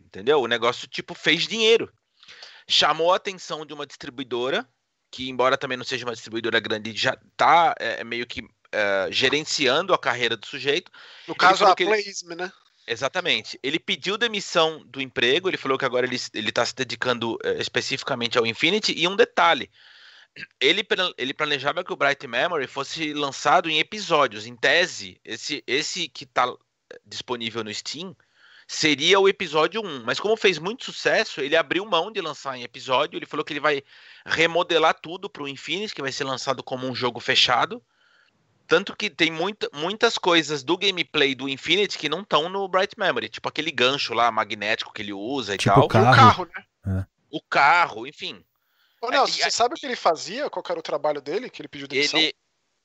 entendeu? 0.00 0.40
O 0.40 0.48
negócio, 0.48 0.88
tipo, 0.88 1.14
fez 1.14 1.46
dinheiro. 1.46 1.92
Chamou 2.68 3.12
a 3.12 3.16
atenção 3.16 3.64
de 3.64 3.72
uma 3.72 3.86
distribuidora, 3.86 4.68
que 5.10 5.28
embora 5.28 5.56
também 5.56 5.76
não 5.76 5.84
seja 5.84 6.04
uma 6.04 6.14
distribuidora 6.14 6.60
grande, 6.60 6.96
já 6.96 7.16
tá 7.36 7.74
é, 7.78 8.02
meio 8.04 8.26
que 8.26 8.42
uh, 8.42 9.10
gerenciando 9.10 9.94
a 9.94 9.98
carreira 9.98 10.36
do 10.36 10.46
sujeito. 10.46 10.90
No 11.26 11.34
caso, 11.34 11.64
a 11.64 11.74
Playsme, 11.74 12.34
né? 12.34 12.52
Exatamente. 12.90 13.56
Ele 13.62 13.78
pediu 13.78 14.18
demissão 14.18 14.84
do 14.84 15.00
emprego, 15.00 15.48
ele 15.48 15.56
falou 15.56 15.78
que 15.78 15.84
agora 15.84 16.04
ele 16.04 16.16
está 16.16 16.66
se 16.66 16.74
dedicando 16.74 17.34
uh, 17.34 17.60
especificamente 17.60 18.36
ao 18.36 18.44
Infinity. 18.44 18.92
E 18.96 19.06
um 19.06 19.14
detalhe: 19.14 19.70
ele, 20.60 20.84
ele 21.16 21.32
planejava 21.32 21.84
que 21.84 21.92
o 21.92 21.96
Bright 21.96 22.26
Memory 22.26 22.66
fosse 22.66 23.12
lançado 23.12 23.70
em 23.70 23.78
episódios. 23.78 24.44
Em 24.44 24.56
tese, 24.56 25.20
esse, 25.24 25.62
esse 25.68 26.08
que 26.08 26.24
está 26.24 26.52
disponível 27.06 27.62
no 27.62 27.72
Steam 27.72 28.16
seria 28.66 29.20
o 29.20 29.28
episódio 29.28 29.80
1. 29.80 30.02
Mas 30.04 30.18
como 30.18 30.36
fez 30.36 30.58
muito 30.58 30.84
sucesso, 30.84 31.40
ele 31.40 31.54
abriu 31.54 31.86
mão 31.86 32.10
de 32.10 32.20
lançar 32.20 32.58
em 32.58 32.64
episódio. 32.64 33.16
Ele 33.16 33.26
falou 33.26 33.44
que 33.44 33.52
ele 33.52 33.60
vai 33.60 33.84
remodelar 34.26 34.94
tudo 34.94 35.30
para 35.30 35.44
o 35.44 35.48
Infinity, 35.48 35.94
que 35.94 36.02
vai 36.02 36.10
ser 36.10 36.24
lançado 36.24 36.60
como 36.60 36.88
um 36.88 36.94
jogo 36.94 37.20
fechado. 37.20 37.80
Tanto 38.70 38.94
que 38.94 39.10
tem 39.10 39.32
muita, 39.32 39.68
muitas 39.72 40.16
coisas 40.16 40.62
do 40.62 40.78
gameplay 40.78 41.34
do 41.34 41.48
Infinity 41.48 41.98
que 41.98 42.08
não 42.08 42.20
estão 42.20 42.48
no 42.48 42.68
Bright 42.68 42.96
Memory. 42.96 43.28
Tipo 43.28 43.48
aquele 43.48 43.72
gancho 43.72 44.14
lá 44.14 44.30
magnético 44.30 44.92
que 44.92 45.02
ele 45.02 45.12
usa 45.12 45.56
e 45.56 45.58
tipo 45.58 45.74
tal. 45.74 45.86
O 45.86 45.88
carro, 45.88 46.12
o 46.12 46.14
carro 46.14 46.48
né? 46.54 47.00
É. 47.00 47.06
O 47.32 47.42
carro, 47.42 48.06
enfim. 48.06 48.44
Ô, 49.02 49.10
Nelson, 49.10 49.40
é, 49.40 49.42
você 49.42 49.50
sabe 49.50 49.74
o 49.74 49.76
que 49.76 49.84
ele 49.84 49.96
fazia? 49.96 50.48
Qual 50.48 50.62
era 50.70 50.78
o 50.78 50.84
trabalho 50.84 51.20
dele 51.20 51.50
que 51.50 51.60
ele 51.60 51.66
pediu 51.66 51.88
demissão? 51.88 52.20
Ele, 52.20 52.32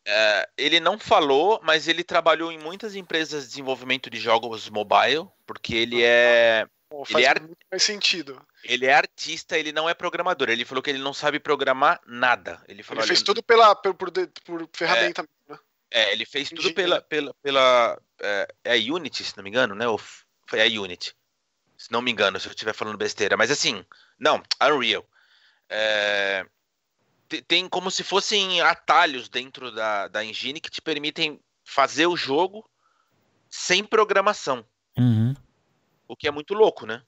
uh, 0.07 0.51
ele 0.57 0.79
não 0.79 0.97
falou, 0.97 1.59
mas 1.61 1.87
ele 1.87 2.03
trabalhou 2.03 2.51
em 2.51 2.57
muitas 2.57 2.95
empresas 2.95 3.43
de 3.43 3.49
desenvolvimento 3.49 4.09
de 4.09 4.17
jogos 4.17 4.67
mobile, 4.71 5.27
porque 5.45 5.75
ele 5.75 6.01
é. 6.01 6.65
Pô, 6.89 7.05
faz 7.05 7.23
ele 7.23 7.37
é 7.37 7.41
muito 7.41 7.65
mais 7.71 7.83
sentido. 7.83 8.41
Ele 8.63 8.87
é 8.87 8.93
artista, 8.95 9.55
ele 9.55 9.71
não 9.71 9.87
é 9.87 9.93
programador. 9.93 10.49
Ele 10.49 10.65
falou 10.65 10.81
que 10.81 10.89
ele 10.89 10.97
não 10.97 11.13
sabe 11.13 11.39
programar 11.39 12.01
nada. 12.07 12.59
Ele, 12.67 12.81
falou, 12.81 13.03
ele 13.03 13.07
fez 13.07 13.21
tudo 13.21 13.43
pela, 13.43 13.75
por, 13.75 13.93
por, 13.93 14.11
por 14.11 14.69
ferramenta. 14.73 15.23
É, 15.95 16.09
é, 16.09 16.11
ele 16.11 16.25
fez 16.25 16.49
tudo 16.49 16.73
pela, 16.73 17.01
pela, 17.01 17.33
pela 17.41 18.01
é, 18.21 18.47
é, 18.65 18.73
a 18.73 18.75
Unity, 18.75 19.23
se 19.23 19.37
não 19.37 19.43
me 19.43 19.49
engano, 19.49 19.73
né? 19.73 19.87
Ou 19.87 19.97
foi 20.45 20.61
a 20.61 20.81
Unity. 20.81 21.15
Se 21.77 21.89
não 21.89 22.01
me 22.01 22.11
engano, 22.11 22.37
se 22.37 22.47
eu 22.47 22.51
estiver 22.51 22.73
falando 22.73 22.97
besteira. 22.97 23.37
Mas 23.37 23.49
assim, 23.49 23.85
não, 24.19 24.43
Unreal. 24.61 25.07
É, 25.69 26.45
tem 27.47 27.67
como 27.69 27.89
se 27.89 28.03
fossem 28.03 28.59
atalhos 28.61 29.29
dentro 29.29 29.71
da, 29.71 30.07
da 30.09 30.23
engine 30.23 30.59
que 30.59 30.69
te 30.69 30.81
permitem 30.81 31.39
fazer 31.63 32.07
o 32.07 32.17
jogo 32.17 32.69
sem 33.49 33.83
programação. 33.83 34.65
Uhum. 34.97 35.33
O 36.07 36.15
que 36.15 36.27
é 36.27 36.31
muito 36.31 36.53
louco, 36.53 36.85
né? 36.85 37.01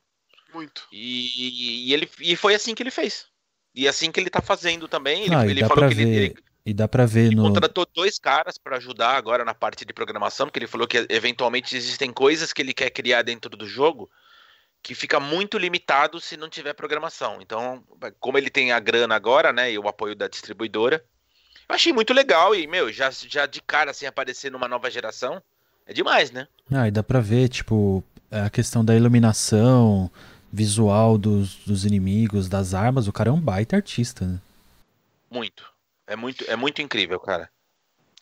Muito. 0.54 0.88
E, 0.92 1.90
e, 1.90 1.94
ele, 1.94 2.10
e 2.20 2.36
foi 2.36 2.56
assim 2.56 2.74
que 2.74 2.82
ele 2.82 2.92
fez. 2.92 3.28
E 3.76 3.88
assim 3.88 4.12
que 4.12 4.20
ele 4.20 4.30
tá 4.30 4.42
fazendo 4.42 4.88
também. 4.88 5.26
Ele, 5.26 5.36
ah, 5.36 5.46
ele 5.46 5.68
falou 5.68 5.88
que 5.90 5.96
ver. 5.96 6.08
ele, 6.08 6.44
e 6.68 6.74
dá 6.74 6.86
para 6.86 7.06
ver 7.06 7.28
ele 7.28 7.36
no. 7.38 7.44
contratou 7.44 7.88
dois 7.96 8.20
caras 8.20 8.58
para 8.58 8.76
ajudar 8.76 9.16
agora 9.16 9.46
na 9.46 9.54
parte 9.54 9.86
de 9.86 9.94
programação, 9.94 10.48
porque 10.48 10.60
ele 10.60 10.68
falou 10.68 10.86
que 10.86 11.08
eventualmente 11.08 11.78
existem 11.78 12.12
coisas 12.12 12.52
que 12.52 12.62
ele 12.62 12.74
quer 12.74 12.90
criar 12.90 13.22
dentro 13.22 13.56
do 13.56 13.66
jogo 13.66 14.10
que 14.84 14.94
fica 14.94 15.18
muito 15.18 15.58
limitado 15.58 16.20
se 16.20 16.36
não 16.36 16.50
tiver 16.50 16.74
programação. 16.74 17.38
Então, 17.42 17.82
como 18.20 18.38
ele 18.38 18.50
tem 18.50 18.74
a 18.74 18.82
grana 18.82 19.16
agora, 19.16 19.54
né, 19.54 19.72
e 19.72 19.80
o 19.80 19.88
apoio 19.88 20.14
da 20.14 20.28
distribuidora, 20.28 21.02
eu 21.70 21.74
achei 21.74 21.94
muito 21.94 22.14
legal 22.14 22.54
e, 22.54 22.68
meu, 22.68 22.92
já, 22.92 23.10
já 23.12 23.46
de 23.46 23.62
cara 23.62 23.92
assim 23.92 24.06
aparecer 24.06 24.52
numa 24.52 24.68
nova 24.68 24.92
geração, 24.92 25.42
é 25.86 25.94
demais, 25.94 26.32
né? 26.32 26.50
Ah, 26.70 26.90
e 26.90 26.92
dá 26.92 27.02
pra 27.02 27.22
ver, 27.22 27.48
tipo, 27.48 28.04
a 28.30 28.50
questão 28.50 28.84
da 28.84 28.94
iluminação, 28.94 30.12
visual 30.52 31.18
dos, 31.18 31.56
dos 31.66 31.86
inimigos, 31.86 32.50
das 32.50 32.74
armas, 32.74 33.08
o 33.08 33.14
cara 33.14 33.30
é 33.30 33.34
um 33.34 33.40
baita 33.40 33.78
artista, 33.78 34.26
né? 34.26 34.42
Muito. 35.32 35.77
É 36.08 36.16
muito, 36.16 36.50
é 36.50 36.56
muito 36.56 36.82
incrível, 36.82 37.20
cara. 37.20 37.50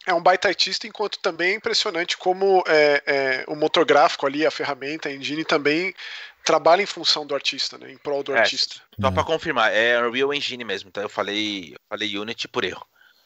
É 0.05 0.13
um 0.13 0.21
baita 0.21 0.47
artista, 0.47 0.85
enquanto 0.85 1.19
também 1.19 1.53
é 1.53 1.55
impressionante 1.55 2.17
como 2.17 2.63
é, 2.67 3.03
é, 3.05 3.45
o 3.47 3.55
motor 3.55 3.85
gráfico 3.85 4.27
ali, 4.27 4.45
a 4.45 4.51
ferramenta, 4.51 5.09
a 5.09 5.13
engine 5.13 5.43
também 5.43 5.95
trabalha 6.43 6.83
em 6.83 6.85
função 6.85 7.25
do 7.25 7.33
artista, 7.33 7.77
né? 7.77 7.91
Em 7.91 7.97
prol 7.97 8.21
do 8.21 8.35
é, 8.35 8.39
artista. 8.39 8.75
Só 9.01 9.09
para 9.09 9.23
confirmar, 9.23 9.73
é 9.73 9.99
Unreal 9.99 10.31
Engine 10.31 10.63
mesmo, 10.63 10.91
tá? 10.91 11.01
Eu 11.01 11.09
falei, 11.09 11.73
eu 11.73 11.79
falei 11.89 12.17
Unity 12.17 12.47
por 12.47 12.63
erro. 12.63 12.85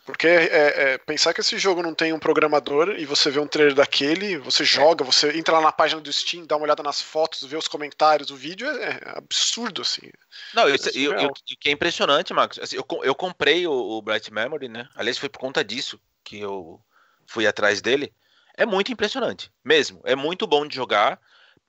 Porque 0.09 0.27
é, 0.27 0.93
é, 0.93 0.97
pensar 0.97 1.35
que 1.35 1.41
esse 1.41 1.55
jogo 1.59 1.83
não 1.83 1.93
tem 1.93 2.11
um 2.11 2.17
programador 2.17 2.95
e 2.97 3.05
você 3.05 3.29
vê 3.29 3.39
um 3.39 3.45
trailer 3.45 3.75
daquele, 3.75 4.39
você 4.39 4.63
joga, 4.63 5.05
você 5.05 5.37
entra 5.37 5.53
lá 5.53 5.61
na 5.61 5.71
página 5.71 6.01
do 6.01 6.11
Steam, 6.11 6.47
dá 6.47 6.55
uma 6.55 6.63
olhada 6.63 6.81
nas 6.81 6.99
fotos, 6.99 7.43
vê 7.43 7.55
os 7.55 7.67
comentários, 7.67 8.31
o 8.31 8.35
vídeo 8.35 8.67
é, 8.67 8.89
é 8.89 9.17
absurdo, 9.17 9.83
assim. 9.83 10.09
Não, 10.55 10.67
eu, 10.67 10.77
eu, 10.95 11.31
que 11.59 11.69
é 11.69 11.71
impressionante, 11.71 12.33
Marcos. 12.33 12.57
Assim, 12.57 12.75
eu, 12.75 12.85
eu 13.03 13.13
comprei 13.13 13.67
o, 13.67 13.71
o, 13.71 14.01
Bright 14.01 14.33
Memory, 14.33 14.67
né? 14.67 14.89
Aliás, 14.95 15.19
foi 15.19 15.29
por 15.29 15.37
conta 15.37 15.63
disso 15.63 16.01
que 16.23 16.39
eu 16.39 16.81
fui 17.27 17.45
atrás 17.45 17.79
dele. 17.79 18.11
É 18.57 18.65
muito 18.65 18.91
impressionante, 18.91 19.51
mesmo. 19.63 20.01
É 20.05 20.15
muito 20.15 20.47
bom 20.47 20.65
de 20.65 20.75
jogar. 20.75 21.21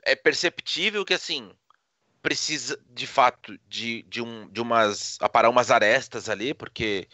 É 0.02 0.16
perceptível 0.16 1.04
que, 1.04 1.12
assim, 1.12 1.52
precisa 2.22 2.80
de 2.88 3.06
fato 3.06 3.58
de, 3.68 4.02
de, 4.04 4.22
um, 4.22 4.48
de 4.48 4.62
umas. 4.62 5.18
aparar 5.20 5.50
umas 5.50 5.70
arestas 5.70 6.30
ali, 6.30 6.54
porque 6.54 7.06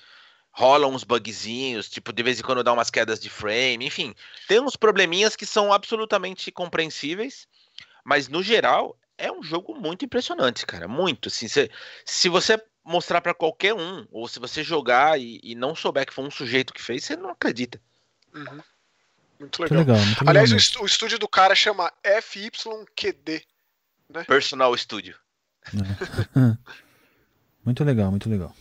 rolam 0.57 0.95
uns 0.95 1.05
bugzinhos, 1.05 1.87
tipo, 1.87 2.15
de 2.15 2.23
vez 2.23 2.41
em 2.41 2.43
quando 2.43 2.65
dá 2.65 2.73
umas 2.73 2.89
quedas 2.89 3.21
de 3.21 3.29
frame, 3.29 3.85
enfim, 3.85 4.15
tem 4.49 4.59
uns 4.59 4.75
probleminhas 4.75 5.37
que 5.37 5.45
são 5.45 5.71
absolutamente 5.71 6.51
compreensíveis, 6.51 7.47
mas 8.03 8.27
no 8.27 8.43
geral 8.43 8.99
é 9.19 9.31
um 9.31 9.43
jogo 9.43 9.75
muito 9.75 10.07
impressionante, 10.07 10.65
cara, 10.65 10.89
muito, 10.89 11.29
assim, 11.29 11.47
se, 11.47 11.71
se 12.07 12.31
você 12.31 12.59
mostrar 12.83 13.21
para 13.21 13.35
qualquer 13.35 13.75
um, 13.75 14.07
ou 14.11 14.27
se 14.27 14.39
você 14.39 14.65
jogar 14.65 15.21
e, 15.21 15.39
e, 15.43 15.55
não 15.55 15.75
souber 15.75 16.07
que 16.07 16.15
foi 16.15 16.25
um 16.25 16.31
sujeito 16.31 16.73
que 16.73 16.83
fez, 16.83 17.05
você 17.05 17.17
não 17.17 17.31
acredita. 17.31 17.79
Uhum. 18.33 18.63
Muito 19.39 19.63
legal. 19.63 19.77
Muito 19.77 19.89
legal, 19.89 20.07
muito 20.07 20.21
legal 20.21 20.29
Aliás, 20.29 20.77
o, 20.77 20.83
o, 20.83 20.87
estúdio 20.87 21.19
do 21.19 21.29
cara 21.29 21.55
chama 21.55 21.93
FYQD, 22.03 23.45
né? 24.09 24.25
Personal 24.25 24.75
Studio. 24.79 25.19
É. 25.67 26.57
muito 27.63 27.85
legal, 27.85 28.11
muito 28.11 28.31
legal. 28.31 28.55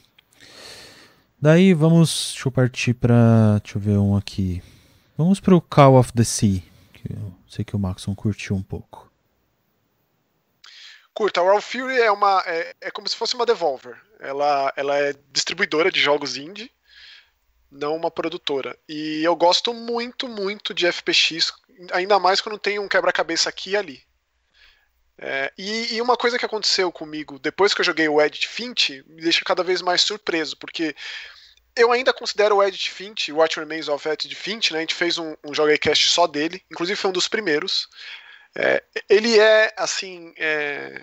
Daí 1.41 1.73
vamos. 1.73 2.31
Deixa 2.33 2.47
eu 2.47 2.51
partir 2.51 2.93
pra. 2.93 3.59
Deixa 3.61 3.77
eu 3.77 3.81
ver 3.81 3.97
um 3.97 4.15
aqui. 4.15 4.61
Vamos 5.17 5.39
pro 5.39 5.61
Call 5.61 5.95
of 5.97 6.11
the 6.13 6.23
Sea. 6.23 6.61
Que 6.93 7.13
eu 7.13 7.33
sei 7.47 7.63
que 7.63 7.75
o 7.75 7.79
Maxon 7.79 8.15
curtiu 8.15 8.55
um 8.55 8.63
pouco. 8.63 9.11
Curta, 11.13 11.39
a 11.39 11.43
Raw 11.45 11.61
Fury 11.61 11.97
é 11.97 12.11
uma. 12.11 12.43
É, 12.45 12.75
é, 12.81 12.91
como 12.91 13.07
se 13.07 13.15
fosse 13.15 13.35
uma 13.35 13.45
Devolver. 13.45 13.95
Ela, 14.19 14.73
ela 14.75 14.97
é 14.97 15.13
distribuidora 15.31 15.89
de 15.89 15.99
jogos 15.99 16.35
indie, 16.35 16.71
não 17.71 17.95
uma 17.95 18.11
produtora. 18.11 18.77
E 18.87 19.21
eu 19.23 19.35
gosto 19.35 19.73
muito, 19.73 20.27
muito 20.27 20.73
de 20.73 20.91
FPX, 20.91 21.53
ainda 21.91 22.19
mais 22.19 22.41
quando 22.41 22.59
tem 22.59 22.79
um 22.79 22.87
quebra-cabeça 22.87 23.49
aqui 23.49 23.71
e 23.71 23.77
ali. 23.77 24.03
É, 25.17 25.51
e, 25.57 25.95
e, 25.95 26.01
uma 26.01 26.17
coisa 26.17 26.37
que 26.37 26.45
aconteceu 26.45 26.91
comigo 26.91 27.39
depois 27.39 27.73
que 27.73 27.79
eu 27.79 27.85
joguei 27.85 28.09
o 28.09 28.21
Edit 28.21 28.49
Fint 28.49 28.89
me 29.07 29.21
deixa 29.21 29.45
cada 29.45 29.63
vez 29.63 29.81
mais 29.81 30.01
surpreso, 30.01 30.57
porque 30.57 30.93
eu 31.73 31.91
ainda 31.91 32.11
considero 32.13 32.57
o 32.57 32.63
Edit 32.63 32.91
Fint, 32.91 33.29
What 33.29 33.57
Remains 33.57 33.87
of 33.87 34.07
Edit 34.07 34.35
Fint, 34.35 34.71
né? 34.71 34.79
A 34.79 34.81
gente 34.81 34.93
fez 34.93 35.17
um, 35.17 35.35
um 35.43 35.77
Cast 35.79 36.09
só 36.09 36.27
dele, 36.27 36.61
inclusive 36.69 36.99
foi 36.99 37.09
um 37.09 37.13
dos 37.13 37.29
primeiros. 37.29 37.87
É, 38.57 38.83
ele 39.09 39.39
é, 39.39 39.73
assim, 39.77 40.33
é, 40.37 41.01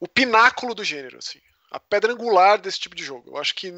o 0.00 0.08
pináculo 0.08 0.74
do 0.74 0.84
gênero, 0.84 1.18
assim 1.18 1.40
a 1.72 1.80
pedra 1.80 2.12
angular 2.12 2.60
desse 2.60 2.78
tipo 2.78 2.94
de 2.94 3.02
jogo. 3.02 3.30
Eu 3.30 3.38
acho 3.38 3.54
que 3.54 3.72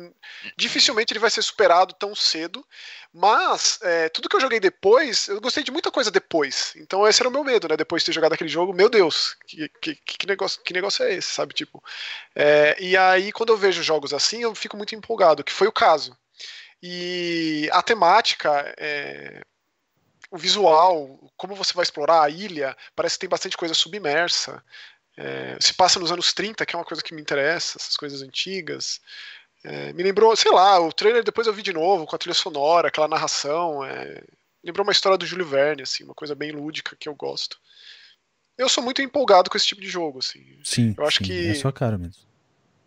dificilmente 0.56 1.12
ele 1.12 1.20
vai 1.20 1.30
ser 1.30 1.42
superado 1.42 1.94
tão 1.94 2.14
cedo, 2.14 2.66
mas 3.12 3.78
é, 3.82 4.08
tudo 4.08 4.28
que 4.28 4.34
eu 4.34 4.40
joguei 4.40 4.58
depois, 4.58 5.28
eu 5.28 5.40
gostei 5.40 5.62
de 5.62 5.70
muita 5.70 5.92
coisa 5.92 6.10
depois. 6.10 6.74
Então 6.76 7.06
esse 7.06 7.22
era 7.22 7.28
o 7.28 7.32
meu 7.32 7.44
medo, 7.44 7.68
né? 7.68 7.76
Depois 7.76 8.02
de 8.02 8.06
ter 8.06 8.12
jogado 8.12 8.32
aquele 8.32 8.50
jogo, 8.50 8.74
meu 8.74 8.88
Deus, 8.90 9.36
que, 9.46 9.68
que, 9.80 9.94
que 9.94 10.26
negócio, 10.26 10.60
que 10.62 10.74
negócio 10.74 11.04
é 11.04 11.14
esse, 11.14 11.28
sabe? 11.30 11.54
Tipo, 11.54 11.82
é, 12.34 12.76
e 12.80 12.96
aí 12.96 13.30
quando 13.30 13.50
eu 13.50 13.56
vejo 13.56 13.82
jogos 13.82 14.12
assim, 14.12 14.42
eu 14.42 14.54
fico 14.54 14.76
muito 14.76 14.94
empolgado, 14.94 15.44
que 15.44 15.52
foi 15.52 15.68
o 15.68 15.72
caso. 15.72 16.16
E 16.82 17.68
a 17.72 17.80
temática, 17.80 18.74
é, 18.76 19.40
o 20.30 20.36
visual, 20.36 21.30
como 21.36 21.54
você 21.54 21.72
vai 21.72 21.84
explorar 21.84 22.22
a 22.22 22.28
ilha, 22.28 22.76
parece 22.96 23.14
que 23.14 23.20
tem 23.20 23.28
bastante 23.28 23.56
coisa 23.56 23.72
submersa. 23.72 24.62
É, 25.16 25.56
se 25.60 25.72
passa 25.74 26.00
nos 26.00 26.10
anos 26.10 26.32
30, 26.32 26.66
que 26.66 26.74
é 26.74 26.78
uma 26.78 26.84
coisa 26.84 27.02
que 27.02 27.14
me 27.14 27.20
interessa, 27.22 27.78
essas 27.78 27.96
coisas 27.96 28.22
antigas. 28.22 29.00
É, 29.62 29.92
me 29.92 30.02
lembrou, 30.02 30.34
sei 30.36 30.50
lá, 30.52 30.78
o 30.80 30.92
trailer 30.92 31.22
depois 31.24 31.46
eu 31.46 31.54
vi 31.54 31.62
de 31.62 31.72
novo, 31.72 32.06
com 32.06 32.14
a 32.16 32.18
trilha 32.18 32.34
sonora, 32.34 32.88
aquela 32.88 33.08
narração. 33.08 33.84
É, 33.84 34.22
lembrou 34.62 34.84
uma 34.84 34.92
história 34.92 35.16
do 35.16 35.24
Júlio 35.26 35.46
Verne, 35.46 35.82
assim, 35.82 36.04
uma 36.04 36.14
coisa 36.14 36.34
bem 36.34 36.50
lúdica 36.52 36.96
que 36.98 37.08
eu 37.08 37.14
gosto. 37.14 37.58
Eu 38.58 38.68
sou 38.68 38.82
muito 38.84 39.02
empolgado 39.02 39.50
com 39.50 39.56
esse 39.56 39.66
tipo 39.66 39.80
de 39.80 39.88
jogo, 39.88 40.18
assim. 40.20 40.60
Sim, 40.64 40.94
eu 40.96 41.04
acho 41.06 41.18
sim, 41.18 41.24
que 41.24 41.48
é 41.48 41.50
a 41.52 41.54
sua 41.54 41.72
cara 41.72 41.96
mesmo. 41.98 42.22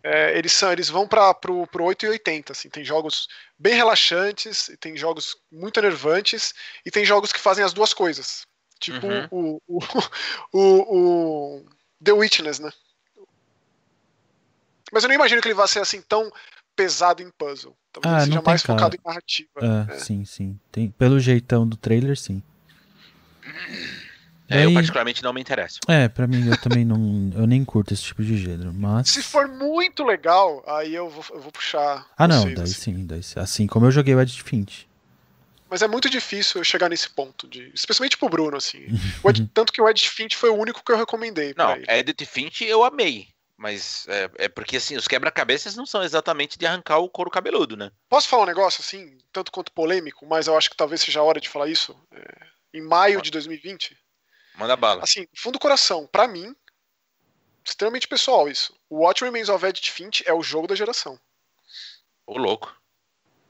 é, 0.02 0.38
eles 0.38 0.52
são, 0.52 0.72
eles 0.72 0.88
vão 0.88 1.06
para 1.08 1.34
pro, 1.34 1.66
pro 1.66 1.84
8 1.84 2.06
e 2.06 2.08
80, 2.10 2.52
assim, 2.52 2.68
tem 2.70 2.84
jogos 2.84 3.28
bem 3.58 3.74
relaxantes, 3.74 4.70
tem 4.80 4.96
jogos 4.96 5.36
muito 5.50 5.78
enervantes 5.78 6.54
e 6.86 6.90
tem 6.90 7.04
jogos 7.04 7.32
que 7.32 7.40
fazem 7.40 7.64
as 7.64 7.72
duas 7.72 7.92
coisas. 7.92 8.46
Tipo 8.80 9.06
Uhum. 9.08 9.28
o, 9.30 9.62
o, 9.66 9.78
o, 10.52 11.58
o 11.60 11.66
The 12.02 12.12
Witness, 12.12 12.58
né? 12.60 12.70
Mas 14.92 15.02
eu 15.02 15.08
não 15.08 15.14
imagino 15.14 15.40
que 15.42 15.48
ele 15.48 15.54
vá 15.54 15.66
ser 15.66 15.80
assim 15.80 16.00
tão 16.00 16.30
pesado 16.74 17.22
em 17.22 17.30
puzzle. 17.30 17.76
Talvez 17.92 18.14
Ah, 18.14 18.18
ele 18.22 18.26
seja 18.32 18.42
mais 18.42 18.62
cara. 18.62 18.78
focado 18.78 18.96
em 18.96 19.00
narrativa. 19.06 19.50
É, 19.90 19.98
sim, 19.98 20.24
sim. 20.24 20.58
Tem, 20.72 20.90
pelo 20.90 21.18
jeitão 21.20 21.66
do 21.66 21.76
trailer, 21.76 22.16
sim. 22.16 22.42
É, 24.50 24.60
eu 24.60 24.64
Daí- 24.66 24.74
particularmente 24.74 25.22
não 25.22 25.32
me 25.34 25.40
interesso. 25.42 25.78
É, 25.86 26.08
pra 26.08 26.26
mim 26.26 26.48
eu 26.48 26.56
também 26.58 26.84
não. 26.84 27.30
Eu 27.34 27.46
nem 27.46 27.62
curto 27.64 27.92
esse 27.92 28.02
tipo 28.02 28.22
de 28.22 28.38
gênero, 28.38 28.72
mas. 28.72 29.10
Se 29.10 29.22
for 29.22 29.46
muito 29.46 30.02
legal, 30.04 30.62
aí 30.66 30.94
eu 30.94 31.10
vou, 31.10 31.22
eu 31.30 31.40
vou 31.40 31.52
puxar. 31.52 32.06
Ah, 32.16 32.26
não, 32.26 32.42
vocês, 32.42 32.54
daí 32.54 32.64
assim. 32.64 32.74
sim, 32.96 33.06
daí 33.06 33.22
sim. 33.22 33.38
Assim 33.40 33.66
como 33.66 33.84
eu 33.86 33.90
joguei 33.90 34.14
o 34.14 34.20
Edge 34.20 34.42
Fint. 34.42 34.84
Mas 35.70 35.82
é 35.82 35.88
muito 35.88 36.08
difícil 36.08 36.60
eu 36.60 36.64
chegar 36.64 36.88
nesse 36.88 37.10
ponto, 37.10 37.46
de, 37.46 37.70
especialmente 37.74 38.16
pro 38.16 38.28
Bruno, 38.28 38.56
assim. 38.56 38.86
O 39.22 39.30
Ed- 39.30 39.46
tanto 39.52 39.72
que 39.72 39.80
o 39.82 39.88
Ed 39.88 40.08
Fint 40.08 40.34
foi 40.34 40.50
o 40.50 40.56
único 40.56 40.82
que 40.82 40.90
eu 40.92 40.96
recomendei 40.96 41.54
Não. 41.56 41.76
Edit 41.88 42.24
Finch 42.24 42.64
eu 42.64 42.82
amei. 42.82 43.28
Mas 43.56 44.06
é, 44.08 44.30
é 44.44 44.48
porque 44.48 44.76
assim, 44.76 44.96
os 44.96 45.08
quebra-cabeças 45.08 45.74
não 45.74 45.84
são 45.84 46.02
exatamente 46.04 46.56
de 46.56 46.64
arrancar 46.64 46.98
o 46.98 47.10
couro 47.10 47.28
cabeludo, 47.28 47.76
né? 47.76 47.90
Posso 48.08 48.28
falar 48.28 48.44
um 48.44 48.46
negócio, 48.46 48.80
assim, 48.80 49.18
tanto 49.32 49.50
quanto 49.50 49.72
polêmico, 49.72 50.24
mas 50.26 50.46
eu 50.46 50.56
acho 50.56 50.70
que 50.70 50.76
talvez 50.76 51.00
seja 51.00 51.18
a 51.18 51.24
hora 51.24 51.40
de 51.40 51.48
falar 51.48 51.68
isso? 51.68 51.98
É, 52.12 52.46
em 52.72 52.80
maio 52.80 53.20
de 53.20 53.32
2020, 53.32 53.98
Manda 54.56 54.76
bala. 54.76 55.02
assim, 55.02 55.26
fundo 55.34 55.54
do 55.54 55.58
coração, 55.58 56.06
pra 56.06 56.28
mim, 56.28 56.54
extremamente 57.64 58.06
pessoal 58.06 58.48
isso. 58.48 58.72
O 58.88 59.04
What 59.04 59.24
Remains 59.24 59.48
of 59.48 59.66
Edith 59.66 59.90
Finch 59.90 60.22
é 60.24 60.32
o 60.32 60.42
jogo 60.42 60.68
da 60.68 60.76
geração. 60.76 61.18
Ô, 62.26 62.38
louco. 62.38 62.72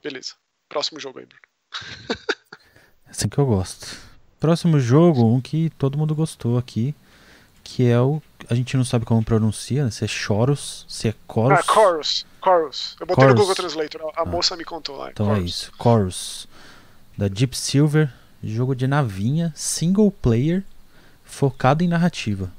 Beleza. 0.03 0.37
Próximo 0.71 0.99
jogo 0.99 1.19
aí, 1.19 1.27
Bruno. 1.27 1.43
É 3.07 3.11
assim 3.11 3.29
que 3.29 3.39
eu 3.39 3.47
gosto. 3.47 3.97
Próximo 4.39 4.79
jogo, 4.79 5.25
um 5.25 5.41
que 5.41 5.71
todo 5.71 5.99
mundo 5.99 6.15
gostou 6.15 6.59
aqui. 6.59 6.95
Que 7.65 7.89
é 7.89 8.01
o. 8.01 8.23
A 8.49 8.55
gente 8.55 8.77
não 8.77 8.85
sabe 8.85 9.05
como 9.05 9.23
pronuncia, 9.23 9.85
né? 9.85 9.91
Se 9.91 10.05
é 10.05 10.09
Choros, 10.09 10.87
se 10.89 11.09
é 11.09 11.15
Chorus. 11.31 11.59
Ah, 11.59 11.63
Chorus. 11.63 12.27
Chorus. 12.43 12.97
Eu 13.01 13.07
botei 13.07 13.25
no 13.25 13.31
Chorus. 13.31 13.41
Google 13.41 13.55
Translator, 13.55 14.13
a, 14.17 14.23
a 14.23 14.25
moça 14.25 14.57
me 14.57 14.65
contou 14.65 14.97
lá. 14.97 15.11
Então 15.11 15.27
é 15.33 15.37
Chorus. 15.37 15.51
isso. 15.51 15.73
Chorus. 15.81 16.49
Da 17.17 17.29
Deep 17.29 17.57
Silver. 17.57 18.13
Jogo 18.43 18.75
de 18.75 18.87
navinha, 18.87 19.53
single 19.57 20.13
player, 20.13 20.63
focado 21.25 21.83
em 21.83 21.89
narrativa. 21.89 22.53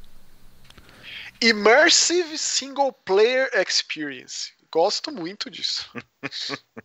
Immersive 1.42 2.38
Single 2.38 2.92
Player 3.06 3.50
Experience. 3.54 4.52
Gosto 4.70 5.10
muito 5.10 5.50
disso. 5.50 5.90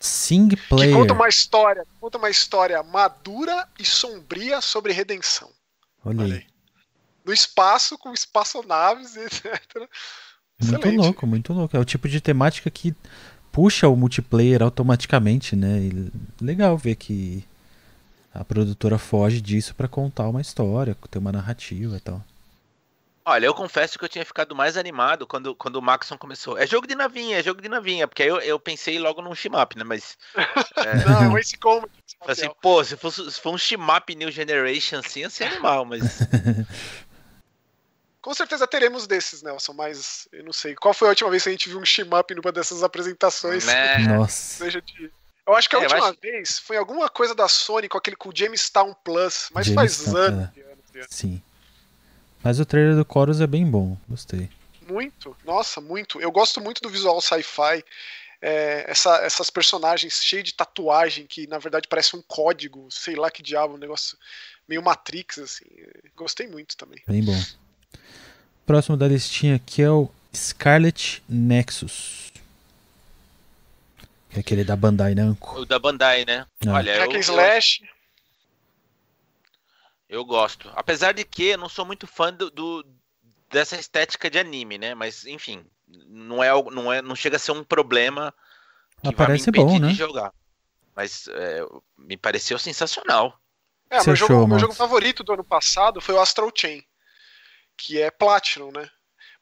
Sing 0.00 0.48
Que 0.48 0.56
player. 0.56 0.94
conta 0.94 1.14
uma 1.14 1.28
história, 1.28 1.86
conta 2.00 2.18
uma 2.18 2.30
história 2.30 2.82
madura 2.82 3.66
e 3.78 3.84
sombria 3.84 4.60
sobre 4.60 4.92
redenção. 4.92 5.50
Olha 6.04 6.20
Olha 6.22 6.34
aí. 6.36 6.40
aí. 6.40 6.46
No 7.24 7.32
espaço, 7.32 7.96
com 7.98 8.12
espaçonaves, 8.12 9.16
etc. 9.18 9.44
Muito 9.74 9.88
Excelente. 10.78 10.96
louco, 10.96 11.26
muito 11.26 11.52
louco. 11.52 11.76
É 11.76 11.80
o 11.80 11.84
tipo 11.84 12.08
de 12.08 12.20
temática 12.20 12.70
que 12.70 12.94
puxa 13.52 13.88
o 13.88 13.96
multiplayer 13.96 14.62
automaticamente, 14.62 15.56
né? 15.56 15.78
E 15.80 16.12
legal 16.40 16.76
ver 16.76 16.96
que 16.96 17.44
a 18.32 18.44
produtora 18.44 18.98
foge 18.98 19.40
disso 19.40 19.74
pra 19.74 19.88
contar 19.88 20.28
uma 20.28 20.40
história, 20.40 20.96
ter 21.10 21.18
uma 21.18 21.32
narrativa 21.32 21.96
e 21.96 22.00
tal. 22.00 22.22
Olha, 23.28 23.46
eu 23.46 23.54
confesso 23.54 23.98
que 23.98 24.04
eu 24.04 24.08
tinha 24.08 24.24
ficado 24.24 24.54
mais 24.54 24.76
animado 24.76 25.26
quando, 25.26 25.52
quando 25.56 25.76
o 25.76 25.82
Maxon 25.82 26.16
começou. 26.16 26.56
É 26.56 26.64
jogo 26.64 26.86
de 26.86 26.94
navinha, 26.94 27.38
é 27.38 27.42
jogo 27.42 27.60
de 27.60 27.68
navinha, 27.68 28.06
porque 28.06 28.22
aí 28.22 28.28
eu, 28.28 28.38
eu 28.40 28.60
pensei 28.60 29.00
logo 29.00 29.20
num 29.20 29.34
shmup, 29.34 29.76
né? 29.76 29.82
Mas. 29.82 30.16
Não, 31.04 31.36
esse 31.36 31.56
como. 31.58 31.90
Falei 32.20 32.32
assim, 32.32 32.48
pô, 32.62 32.84
se, 32.84 32.96
fosse, 32.96 33.28
se 33.32 33.40
for 33.40 33.52
um 33.52 33.58
shmup 33.58 34.14
New 34.14 34.30
Generation 34.30 35.00
assim, 35.00 35.20
ia 35.20 35.30
ser 35.30 35.44
animal, 35.44 35.84
mas. 35.84 36.02
Com 38.22 38.32
certeza 38.32 38.66
teremos 38.66 39.06
desses, 39.08 39.42
Nelson, 39.42 39.72
mas 39.72 40.28
eu 40.32 40.44
não 40.44 40.52
sei. 40.52 40.74
Qual 40.74 40.92
foi 40.94 41.08
a 41.08 41.10
última 41.10 41.30
vez 41.30 41.42
que 41.44 41.48
a 41.48 41.52
gente 41.52 41.68
viu 41.68 41.78
um 41.78 41.84
shmup 41.84 42.32
numa 42.34 42.50
dessas 42.52 42.82
apresentações? 42.82 43.64
né? 43.66 43.98
Nossa. 43.98 44.64
Seja 44.64 44.80
de... 44.82 45.10
Eu 45.46 45.54
acho 45.54 45.68
que 45.68 45.76
a 45.76 45.78
É, 45.78 45.82
última 45.82 46.08
acho- 46.08 46.18
vez 46.20 46.58
foi 46.58 46.76
alguma 46.76 47.08
coisa 47.08 47.36
da 47.36 47.46
Sony 47.46 47.88
com 47.88 47.96
aquele 47.98 48.16
com 48.16 48.30
o 48.30 48.32
Jamestown 48.34 48.92
Plus, 49.04 49.48
mas 49.52 49.68
faz 49.68 50.08
é. 50.08 50.10
e 50.10 50.16
anos 50.16 50.50
e 50.56 50.60
anos. 50.98 51.06
Sim. 51.10 51.40
Mas 52.46 52.60
o 52.60 52.64
trailer 52.64 52.94
do 52.94 53.04
Chorus 53.12 53.40
é 53.40 53.46
bem 53.46 53.66
bom. 53.68 53.96
Gostei. 54.08 54.48
Muito, 54.88 55.36
nossa, 55.44 55.80
muito. 55.80 56.20
Eu 56.20 56.30
gosto 56.30 56.60
muito 56.60 56.80
do 56.80 56.88
visual 56.88 57.20
sci-fi. 57.20 57.82
é, 58.42 58.84
essa- 58.88 59.16
essas 59.24 59.48
personagens 59.48 60.22
cheias 60.22 60.44
de 60.44 60.52
tatuagem 60.54 61.26
que 61.26 61.46
na 61.46 61.58
verdade 61.58 61.88
parece 61.88 62.14
um 62.14 62.20
código, 62.22 62.86
sei 62.90 63.16
lá 63.16 63.30
que 63.30 63.42
diabo, 63.42 63.74
um 63.74 63.78
negócio 63.78 64.16
meio 64.68 64.82
Matrix, 64.82 65.38
assim. 65.38 65.64
Gostei 66.14 66.46
muito 66.46 66.76
também. 66.76 67.02
Bem 67.08 67.24
bom. 67.24 67.42
Próximo 68.66 68.94
da 68.96 69.08
listinha 69.08 69.56
aqui 69.56 69.80
é 69.80 69.90
o 69.90 70.08
Scarlet 70.34 71.22
Nexus. 71.26 72.30
Que 74.30 74.36
é 74.36 74.40
aquele 74.40 74.64
da 74.64 74.76
Bandai 74.76 75.14
Namco. 75.14 75.58
O 75.60 75.64
da 75.64 75.78
Bandai, 75.78 76.26
né? 76.26 76.46
É. 76.64 76.68
Olha, 76.68 77.04
and 77.04 77.10
eu, 77.12 77.20
Slash, 77.20 77.82
eu 77.82 77.88
gosto. 80.24 80.70
Apesar 80.74 81.12
de 81.12 81.24
que 81.24 81.44
eu 81.50 81.58
não 81.58 81.68
sou 81.68 81.84
muito 81.84 82.06
fã 82.06 82.32
do, 82.32 82.50
do- 82.50 82.86
dessa 83.50 83.76
estética 83.76 84.30
de 84.30 84.38
anime, 84.38 84.78
né? 84.78 84.94
Mas, 84.94 85.24
enfim, 85.26 85.64
não 85.88 86.42
é, 86.42 86.48
algo- 86.48 86.70
não 86.70 86.92
é, 86.92 87.02
não 87.02 87.16
chega 87.16 87.36
a 87.36 87.40
ser 87.40 87.52
um 87.52 87.64
problema 87.64 88.34
que 89.02 89.08
Ah, 89.10 89.12
vai 89.14 89.28
me 89.28 89.40
parece 89.40 89.42
impedir 89.42 89.64
bom, 89.64 89.78
né? 89.80 89.88
de 89.88 89.94
jogar. 89.94 90.32
Mas 90.94 91.28
é, 91.28 91.60
me 91.98 92.16
pareceu 92.16 92.58
sensacional. 92.58 93.38
É, 93.90 94.02
Você 94.02 94.10
meu, 94.10 94.16
jogo, 94.16 94.34
achou, 94.34 94.46
meu 94.46 94.58
Max? 94.58 94.60
jogo 94.60 94.74
favorito 94.74 95.24
do 95.24 95.32
ano 95.34 95.44
passado 95.44 96.00
foi 96.00 96.14
o 96.14 96.20
Astral 96.20 96.50
Chain, 96.54 96.84
que 97.76 98.00
é 98.00 98.10
Platinum, 98.10 98.72
né? 98.72 98.88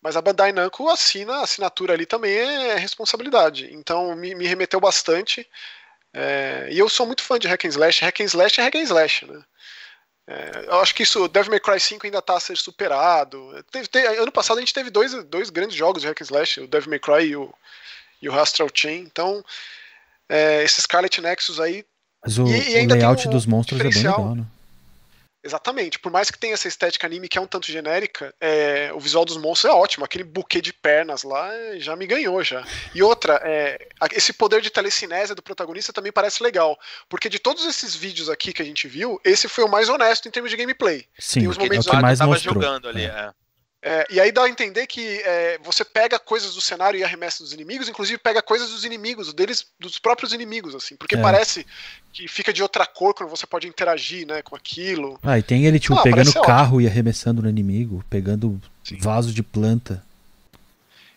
Mas 0.03 0.17
a 0.17 0.23
Bandai 0.23 0.53
Namco 0.53 0.89
assina, 0.89 1.37
a 1.37 1.43
assinatura 1.45 1.95
ali 1.95 2.07
também 2.07 2.35
é 2.37 2.77
responsabilidade. 2.77 3.73
Então 3.75 4.15
me, 4.17 4.35
me 4.35 4.47
remeteu 4.47 4.81
bastante. 4.81 5.49
É, 6.13 6.69
e 6.73 6.79
eu 6.79 6.89
sou 6.89 7.07
muito 7.07 7.23
fã 7.23 7.39
de 7.39 7.49
Hack 7.49 7.65
and 7.67 7.69
Slash. 7.71 8.05
Hack 8.05 8.21
and 8.21 8.25
Slash 8.27 8.61
é 8.61 8.65
Hack 8.65 8.77
and 8.77 8.83
Slash, 8.83 9.27
né? 9.27 9.45
É, 10.27 10.65
eu 10.69 10.81
acho 10.81 10.95
que 10.95 11.03
isso, 11.03 11.29
Devil 11.29 11.51
May 11.51 11.61
Cry 11.61 11.79
5 11.79 12.07
ainda 12.07 12.19
está 12.19 12.37
a 12.37 12.41
ser 12.41 12.57
superado. 12.57 13.63
Teve- 13.71 13.87
te- 13.89 13.99
ano 13.99 14.33
passado 14.33 14.57
a 14.57 14.61
gente 14.61 14.73
teve 14.73 14.89
dois, 14.91 15.13
dois 15.25 15.51
grandes 15.51 15.77
jogos 15.77 16.01
de 16.03 16.09
Hack 16.09 16.21
and 16.23 16.25
Slash, 16.25 16.61
o 16.61 16.67
Devil 16.67 16.91
May 16.91 16.99
Cry 16.99 17.25
e 17.27 17.37
o, 17.37 17.53
e 18.23 18.29
o 18.29 18.39
Astral 18.41 18.69
Chain. 18.73 19.01
Então, 19.01 19.45
é, 20.29 20.63
esse 20.65 20.81
Scarlet 20.81 21.21
Nexus 21.21 21.61
aí 21.61 21.85
Mas 22.25 22.39
o, 22.39 22.47
E- 22.47 22.81
e 22.83 22.87
o 22.87 22.89
layout 22.89 23.29
um 23.29 23.31
dos 23.31 23.45
monstros 23.45 23.79
é 23.81 23.85
bem 23.85 23.93
legal, 24.03 24.35
né? 24.35 24.45
Exatamente. 25.45 25.99
Por 25.99 26.11
mais 26.11 26.31
que 26.31 26.39
tenha 26.39 26.55
essa 26.55 26.67
estética 26.67 27.07
anime 27.07 27.29
que 27.29 27.37
é 27.37 27.41
um 27.41 27.47
tanto 27.47 27.71
genérica, 27.71 28.35
é, 28.41 28.91
o 28.95 28.99
visual 28.99 29.27
dos 29.27 29.37
monstros 29.37 29.71
é 29.71 29.77
ótimo. 29.77 30.05
Aquele 30.05 30.25
buquê 30.25 30.61
de 30.61 30.73
pernas 30.73 31.23
lá 31.23 31.51
já 31.77 31.95
me 31.95 32.07
ganhou 32.07 32.43
já. 32.43 32.65
E 32.95 33.03
outra, 33.03 33.39
é, 33.45 33.87
esse 34.13 34.33
poder 34.33 34.63
de 34.63 34.71
telecinésia 34.71 35.35
do 35.35 35.43
protagonista 35.43 35.93
também 35.93 36.11
parece 36.11 36.43
legal. 36.43 36.79
Porque 37.09 37.29
de 37.29 37.39
todos 37.39 37.67
esses 37.67 37.95
vídeos 37.95 38.31
aqui 38.31 38.53
que 38.55 38.63
a 38.63 38.65
gente 38.65 38.89
viu, 38.89 39.21
esse 39.23 39.47
foi 39.47 39.65
o 39.65 39.69
mais 39.69 39.89
honesto 39.91 40.27
em 40.27 40.31
termos 40.31 40.51
de 40.51 40.57
gameplay. 40.57 41.07
Sim, 41.19 41.41
Tem 41.41 41.49
os 41.49 41.57
é 41.57 41.61
o 41.61 41.63
momentos 41.63 41.87
que 41.87 41.97
mais 41.97 42.19
tava 42.19 42.31
mostrou. 42.33 42.55
jogando 42.55 42.89
ali. 42.89 43.05
É. 43.05 43.31
é. 43.85 44.07
E 44.11 44.19
aí 44.19 44.33
dá 44.33 44.45
a 44.45 44.49
entender 44.49 44.87
que 44.87 45.21
é, 45.25 45.59
você 45.63 45.85
pega 45.85 46.19
coisas 46.19 46.55
do 46.55 46.61
cenário 46.61 46.99
e 46.99 47.05
arremessa 47.05 47.43
dos 47.43 47.53
inimigos, 47.53 47.89
inclusive 47.89 48.19
pega 48.19 48.41
coisas 48.43 48.71
dos 48.71 48.85
inimigos, 48.85 49.33
deles, 49.35 49.67
dos 49.79 49.99
próprios 49.99 50.33
inimigos, 50.33 50.75
assim, 50.75 50.97
porque 50.97 51.17
É. 51.17 51.21
parece 51.21 51.67
que 52.13 52.27
fica 52.27 52.53
de 52.53 52.63
outra 52.63 52.87
cor 52.87 53.13
quando 53.15 53.29
você 53.29 53.47
pode 53.47 53.69
interagir, 53.69 54.27
né, 54.27 54.41
com 54.41 54.57
aquilo. 54.57 55.19
Ah, 55.23 55.39
e 55.39 55.43
tem 55.43 55.67
ele, 55.67 55.79
tipo, 55.79 55.95
Ah, 55.95 56.03
pegando 56.03 56.33
carro 56.43 56.81
e 56.81 56.87
arremessando 56.87 57.43
no 57.43 57.49
inimigo, 57.49 58.03
pegando 58.09 58.61
Sim. 58.83 58.99
vaso 58.99 59.33
de 59.33 59.43
planta. 59.43 60.03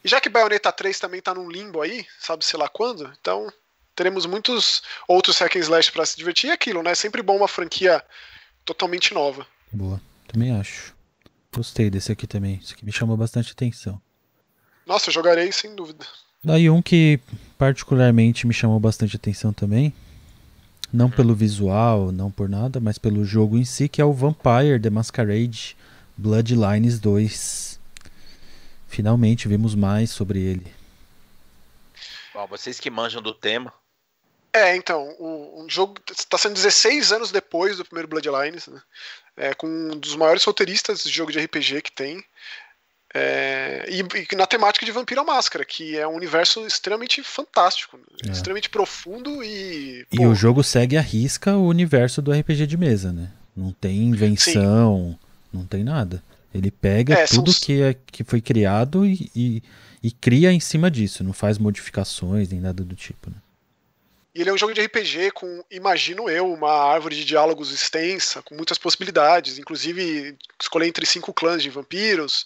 E 0.04 0.08
já 0.10 0.20
que 0.20 0.30
Bayonetta 0.30 0.72
3 0.72 1.00
também 1.00 1.22
tá 1.22 1.34
num 1.34 1.50
limbo 1.50 1.82
aí, 1.82 2.06
sabe 2.20 2.44
sei 2.46 2.60
lá 2.60 2.68
quando, 2.68 3.12
então 3.20 3.52
teremos 3.96 4.26
muitos 4.26 4.84
outros 5.08 5.38
hack 5.40 5.56
and 5.56 5.60
slash 5.62 5.92
pra 5.92 6.06
se 6.06 6.16
divertir. 6.18 6.48
E 6.48 6.52
é 6.52 6.54
aquilo, 6.54 6.84
né? 6.84 6.92
É 6.92 6.96
sempre 6.96 7.22
bom 7.22 7.36
uma 7.38 7.48
franquia 7.48 8.04
totalmente 8.64 9.14
nova. 9.14 9.46
Boa, 9.72 10.00
também 10.28 10.52
acho. 10.52 10.94
Gostei 11.58 11.90
desse 11.90 12.12
aqui 12.12 12.28
também. 12.28 12.60
Esse 12.62 12.76
aqui 12.76 12.86
me 12.86 12.92
chamou 12.92 13.18
bastante 13.18 13.52
atenção. 13.52 14.00
Nossa, 14.86 15.10
eu 15.10 15.14
jogarei 15.14 15.52
sem 15.52 15.74
dúvida. 15.74 16.06
Daí 16.44 16.70
um 16.70 16.84
que 16.84 17.20
particularmente 17.58 18.46
me 18.46 18.54
chamou 18.54 18.80
bastante 18.80 19.16
atenção 19.16 19.52
também, 19.52 19.92
não 20.94 21.10
pelo 21.10 21.34
visual, 21.34 22.12
não 22.12 22.30
por 22.30 22.48
nada, 22.48 22.80
mas 22.80 23.00
pelo 23.00 23.26
jogo 23.26 23.58
em 23.58 23.66
si, 23.66 23.90
que 23.90 24.00
é 24.00 24.06
o 24.06 24.14
Vampire 24.14 24.80
The 24.80 24.92
Masquerade 24.92 25.76
Bloodlines 26.16 27.00
2. 27.00 27.80
Finalmente 28.88 29.48
vimos 29.48 29.74
mais 29.74 30.12
sobre 30.12 30.40
ele. 30.40 30.72
Bom, 32.36 32.46
vocês 32.46 32.80
que 32.80 32.92
manjam 32.92 33.20
do 33.20 33.34
tema. 33.34 33.74
É, 34.54 34.76
então, 34.76 35.10
o, 35.18 35.64
um 35.64 35.68
jogo 35.68 35.96
está 36.12 36.38
sendo 36.38 36.54
16 36.54 37.12
anos 37.12 37.32
depois 37.32 37.78
do 37.78 37.84
primeiro 37.84 38.08
Bloodlines, 38.08 38.68
né? 38.68 38.80
É, 39.38 39.54
com 39.54 39.68
um 39.68 39.98
dos 39.98 40.16
maiores 40.16 40.44
roteiristas 40.44 41.04
de 41.04 41.12
jogo 41.12 41.32
de 41.32 41.40
RPG 41.40 41.82
que 41.84 41.92
tem. 41.92 42.24
É, 43.14 43.86
e, 43.90 44.00
e, 44.00 44.36
na 44.36 44.46
temática 44.46 44.86
de 44.86 44.92
Vampiro 44.92 45.22
à 45.22 45.24
Máscara, 45.24 45.64
que 45.64 45.98
é 45.98 46.08
um 46.08 46.16
universo 46.16 46.66
extremamente 46.66 47.24
fantástico, 47.24 47.98
é. 48.26 48.32
extremamente 48.32 48.70
profundo 48.70 49.44
e. 49.44 50.06
E 50.12 50.18
pô, 50.18 50.28
o 50.28 50.36
jogo 50.36 50.64
segue 50.64 50.98
a 50.98 51.02
risca 51.02 51.56
o 51.56 51.68
universo 51.68 52.22
do 52.22 52.32
RPG 52.32 52.68
de 52.68 52.78
mesa, 52.78 53.14
né? 53.14 53.32
Não 53.56 53.72
tem 53.72 53.98
invenção, 54.04 55.18
sim. 55.20 55.58
não 55.58 55.66
tem 55.66 55.84
nada. 55.84 56.22
Ele 56.54 56.70
pega 56.70 57.14
é, 57.14 57.26
tudo 57.26 57.52
são... 57.52 57.62
que, 57.66 57.82
é, 57.82 57.96
que 58.12 58.24
foi 58.24 58.42
criado 58.42 59.06
e, 59.06 59.32
e, 59.36 59.64
e, 60.04 60.12
cria 60.12 60.52
em 60.52 60.60
cima 60.60 60.90
disso, 60.92 61.24
não 61.24 61.34
faz 61.34 61.58
modificações 61.58 62.50
nem 62.50 62.60
nada 62.60 62.84
do 62.84 62.96
tipo. 62.96 63.30
Né? 63.30 63.36
E 64.38 64.42
ele 64.42 64.52
é 64.52 64.54
um 64.54 64.58
jogo 64.58 64.72
de 64.72 64.82
RPG 64.82 65.32
com, 65.32 65.64
imagino 65.72 66.30
eu, 66.30 66.54
uma 66.54 66.72
árvore 66.72 67.16
de 67.16 67.26
diálogos 67.26 67.72
extensa, 67.72 68.40
com 68.44 68.54
muitas 68.54 68.78
possibilidades, 68.78 69.58
inclusive 69.58 70.38
escolher 70.62 70.86
entre 70.86 71.08
cinco 71.08 71.34
clãs 71.34 71.64
de 71.64 71.72
vampiros. 71.72 72.46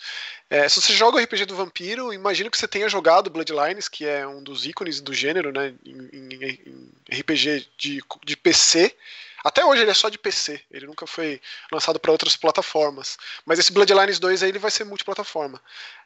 É, 0.49 0.69
se 0.69 0.79
você 0.79 0.93
joga 0.93 1.17
o 1.17 1.19
RPG 1.21 1.47
do 1.47 1.55
vampiro, 1.55 2.13
imagino 2.13 2.49
que 2.49 2.57
você 2.57 2.65
tenha 2.65 2.87
jogado 2.87 3.29
Bloodlines, 3.29 3.89
que 3.89 4.05
é 4.05 4.25
um 4.25 4.41
dos 4.41 4.65
ícones 4.65 5.01
do 5.01 5.13
gênero, 5.13 5.51
né, 5.51 5.73
em, 5.85 6.09
em, 6.13 6.91
em 7.09 7.19
RPG 7.19 7.67
de, 7.77 8.01
de 8.23 8.37
PC. 8.37 8.95
Até 9.43 9.65
hoje 9.65 9.81
ele 9.81 9.91
é 9.91 9.93
só 9.93 10.07
de 10.07 10.17
PC, 10.17 10.61
ele 10.71 10.87
nunca 10.87 11.05
foi 11.05 11.41
lançado 11.69 11.99
para 11.99 12.13
outras 12.13 12.37
plataformas. 12.37 13.17
Mas 13.45 13.59
esse 13.59 13.73
Bloodlines 13.73 14.17
2 14.17 14.43
aí 14.43 14.49
ele 14.49 14.59
vai 14.59 14.71
ser 14.71 14.85
multiplataforma. 14.85 15.61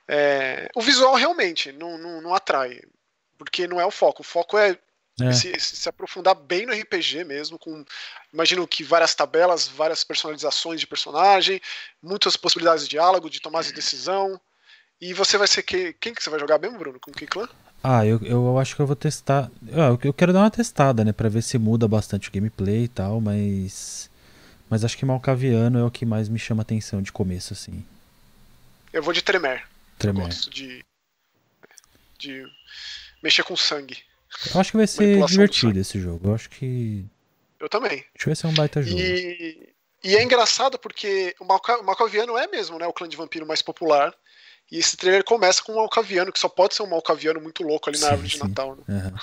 É, 0.07 0.67
o 0.73 0.81
visual 0.81 1.13
realmente 1.13 1.71
não, 1.71 1.95
não, 1.95 2.21
não 2.21 2.33
atrai, 2.33 2.81
porque 3.37 3.67
não 3.67 3.79
é 3.79 3.85
o 3.85 3.91
foco. 3.91 4.23
O 4.23 4.25
foco 4.25 4.57
é 4.57 4.75
é. 5.21 5.31
Se, 5.31 5.57
se, 5.59 5.87
aprofundar 5.87 6.35
bem 6.35 6.65
no 6.65 6.73
RPG 6.73 7.23
mesmo, 7.23 7.57
com 7.57 7.85
imagino 8.33 8.67
que 8.67 8.83
várias 8.83 9.15
tabelas, 9.15 9.67
várias 9.67 10.03
personalizações 10.03 10.79
de 10.79 10.87
personagem, 10.87 11.61
muitas 12.03 12.35
possibilidades 12.35 12.83
de 12.83 12.89
diálogo, 12.89 13.29
de 13.29 13.39
tomada 13.39 13.65
de 13.65 13.73
decisão. 13.73 14.39
E 14.99 15.13
você 15.13 15.37
vai 15.37 15.47
ser 15.47 15.63
que, 15.63 15.93
quem 15.93 16.13
que 16.13 16.21
você 16.21 16.29
vai 16.29 16.39
jogar 16.39 16.59
mesmo, 16.59 16.77
Bruno? 16.77 16.99
Com 16.99 17.11
que 17.11 17.25
clã? 17.25 17.47
Ah, 17.83 18.05
eu, 18.05 18.19
eu 18.23 18.57
acho 18.57 18.75
que 18.75 18.81
eu 18.81 18.87
vou 18.87 18.95
testar. 18.95 19.49
Eu, 19.67 19.99
eu 20.03 20.13
quero 20.13 20.33
dar 20.33 20.39
uma 20.39 20.51
testada, 20.51 21.05
né, 21.05 21.13
para 21.13 21.29
ver 21.29 21.43
se 21.43 21.57
muda 21.57 21.87
bastante 21.87 22.27
o 22.27 22.31
gameplay 22.31 22.83
e 22.85 22.87
tal, 22.87 23.21
mas 23.21 24.09
mas 24.69 24.83
acho 24.83 24.97
que 24.97 25.05
Malcaviano 25.05 25.79
é 25.79 25.83
o 25.83 25.91
que 25.91 26.05
mais 26.05 26.27
me 26.27 26.39
chama 26.39 26.63
atenção 26.63 27.01
de 27.01 27.11
começo 27.11 27.53
assim. 27.53 27.85
Eu 28.91 29.03
vou 29.03 29.13
de 29.13 29.21
Tremer. 29.21 29.65
Tremer. 29.97 30.23
Eu 30.23 30.27
gosto 30.27 30.49
de 30.49 30.83
de 32.17 32.45
mexer 33.21 33.43
com 33.43 33.55
sangue. 33.55 34.03
Eu 34.53 34.61
acho 34.61 34.71
que 34.71 34.77
vai 34.77 34.87
ser 34.87 35.25
divertido 35.25 35.79
esse 35.79 35.99
jogo. 35.99 36.29
Eu 36.29 36.35
acho 36.35 36.49
que. 36.49 37.05
Eu 37.59 37.69
também. 37.69 37.99
Acho 37.99 38.19
que 38.19 38.25
vai 38.25 38.35
ser 38.35 38.47
um 38.47 38.53
baita 38.53 38.81
jogo. 38.81 38.99
E, 38.99 39.69
e 40.03 40.15
é 40.15 40.23
engraçado 40.23 40.77
porque 40.77 41.35
o, 41.39 41.45
Malca... 41.45 41.79
o 41.79 41.83
Malcaviano 41.83 42.37
é 42.37 42.47
mesmo, 42.47 42.77
né? 42.77 42.85
O 42.85 42.93
clã 42.93 43.07
de 43.07 43.17
vampiro 43.17 43.45
mais 43.45 43.61
popular. 43.61 44.13
E 44.71 44.79
esse 44.79 44.97
trailer 44.97 45.23
começa 45.23 45.61
com 45.63 45.73
um 45.73 45.75
Malcaviano, 45.75 46.31
que 46.31 46.39
só 46.39 46.49
pode 46.49 46.75
ser 46.75 46.83
um 46.83 46.89
Malcaviano 46.89 47.39
muito 47.39 47.63
louco 47.63 47.89
ali 47.89 47.99
na 47.99 48.07
sim, 48.07 48.11
árvore 48.11 48.29
sim. 48.29 48.37
de 48.37 48.43
Natal, 48.43 48.75
né? 48.75 48.83
Uhum. 48.87 49.13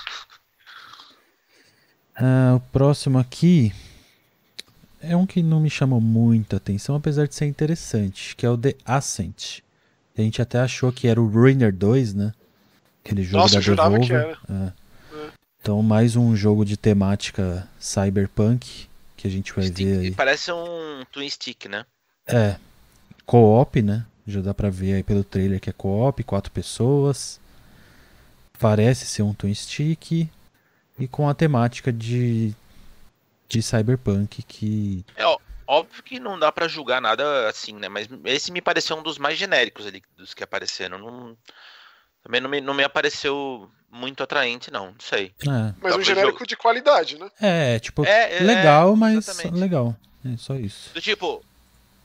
Ah, 2.15 2.53
o 2.55 2.59
próximo 2.71 3.17
aqui 3.17 3.73
é 5.01 5.15
um 5.17 5.25
que 5.25 5.43
não 5.43 5.59
me 5.59 5.69
chamou 5.69 5.99
muita 5.99 6.57
atenção, 6.57 6.95
apesar 6.95 7.27
de 7.27 7.35
ser 7.35 7.45
interessante, 7.45 8.35
que 8.35 8.45
é 8.45 8.49
o 8.49 8.57
The 8.57 8.75
Ascent. 8.85 9.59
A 10.17 10.21
gente 10.21 10.41
até 10.41 10.59
achou 10.59 10.91
que 10.93 11.07
era 11.07 11.19
o 11.19 11.27
Ruiner 11.27 11.73
2, 11.73 12.13
né? 12.13 12.33
Aquele 13.03 13.23
jogo 13.23 13.37
Nossa, 13.37 13.55
da 13.55 13.57
eu 13.57 13.63
jurava 13.63 13.99
Devolver. 13.99 14.37
que 14.37 14.51
era. 14.51 14.67
É. 14.67 14.82
Então, 15.63 15.81
mais 15.81 16.17
um 16.17 16.35
jogo 16.35 16.65
de 16.65 16.75
temática 16.75 17.65
cyberpunk 17.79 18.89
que 19.15 19.25
a 19.25 19.29
gente 19.29 19.53
vai 19.53 19.63
stick, 19.63 19.85
ver 19.85 19.99
aí. 19.99 20.11
Parece 20.11 20.51
um 20.51 21.05
Twin 21.09 21.29
Stick, 21.29 21.69
né? 21.69 21.85
É. 22.27 22.57
Co-op, 23.25 23.81
né? 23.81 24.05
Já 24.27 24.41
dá 24.41 24.53
pra 24.53 24.69
ver 24.69 24.95
aí 24.95 25.03
pelo 25.03 25.23
trailer 25.23 25.61
que 25.61 25.69
é 25.69 25.73
co-op, 25.73 26.21
quatro 26.25 26.51
pessoas. 26.51 27.39
Parece 28.59 29.05
ser 29.05 29.21
um 29.21 29.33
Twin 29.33 29.53
Stick. 29.53 30.27
E 30.99 31.07
com 31.09 31.29
a 31.29 31.33
temática 31.33 31.93
de, 31.93 32.53
de 33.47 33.63
cyberpunk 33.63 34.43
que. 34.43 35.05
É, 35.15 35.25
ó, 35.25 35.39
óbvio 35.65 36.03
que 36.03 36.19
não 36.19 36.37
dá 36.37 36.51
para 36.51 36.67
julgar 36.67 37.01
nada 37.01 37.47
assim, 37.47 37.71
né? 37.71 37.87
Mas 37.87 38.09
esse 38.25 38.51
me 38.51 38.59
pareceu 38.61 38.97
um 38.97 39.01
dos 39.01 39.17
mais 39.17 39.37
genéricos 39.37 39.87
ali 39.87 40.03
dos 40.17 40.33
que 40.33 40.43
apareceram. 40.43 40.97
Não, 40.97 41.37
também 42.21 42.41
não 42.41 42.49
me, 42.49 42.59
não 42.59 42.73
me 42.73 42.83
apareceu 42.83 43.71
muito 43.93 44.23
atraente, 44.23 44.71
não. 44.71 44.87
Não 44.87 44.99
sei. 44.99 45.33
É. 45.41 45.73
Mas 45.79 45.95
um 45.95 46.01
genérico 46.01 46.39
jogo... 46.39 46.47
de 46.47 46.57
qualidade, 46.57 47.17
né? 47.19 47.29
É, 47.39 47.79
tipo, 47.79 48.03
é, 48.03 48.37
é 48.37 48.39
legal, 48.39 48.95
mas 48.95 49.29
exatamente. 49.29 49.59
legal. 49.59 49.95
É 50.25 50.35
só 50.35 50.55
isso. 50.55 50.91
Do 50.93 51.01
tipo, 51.01 51.45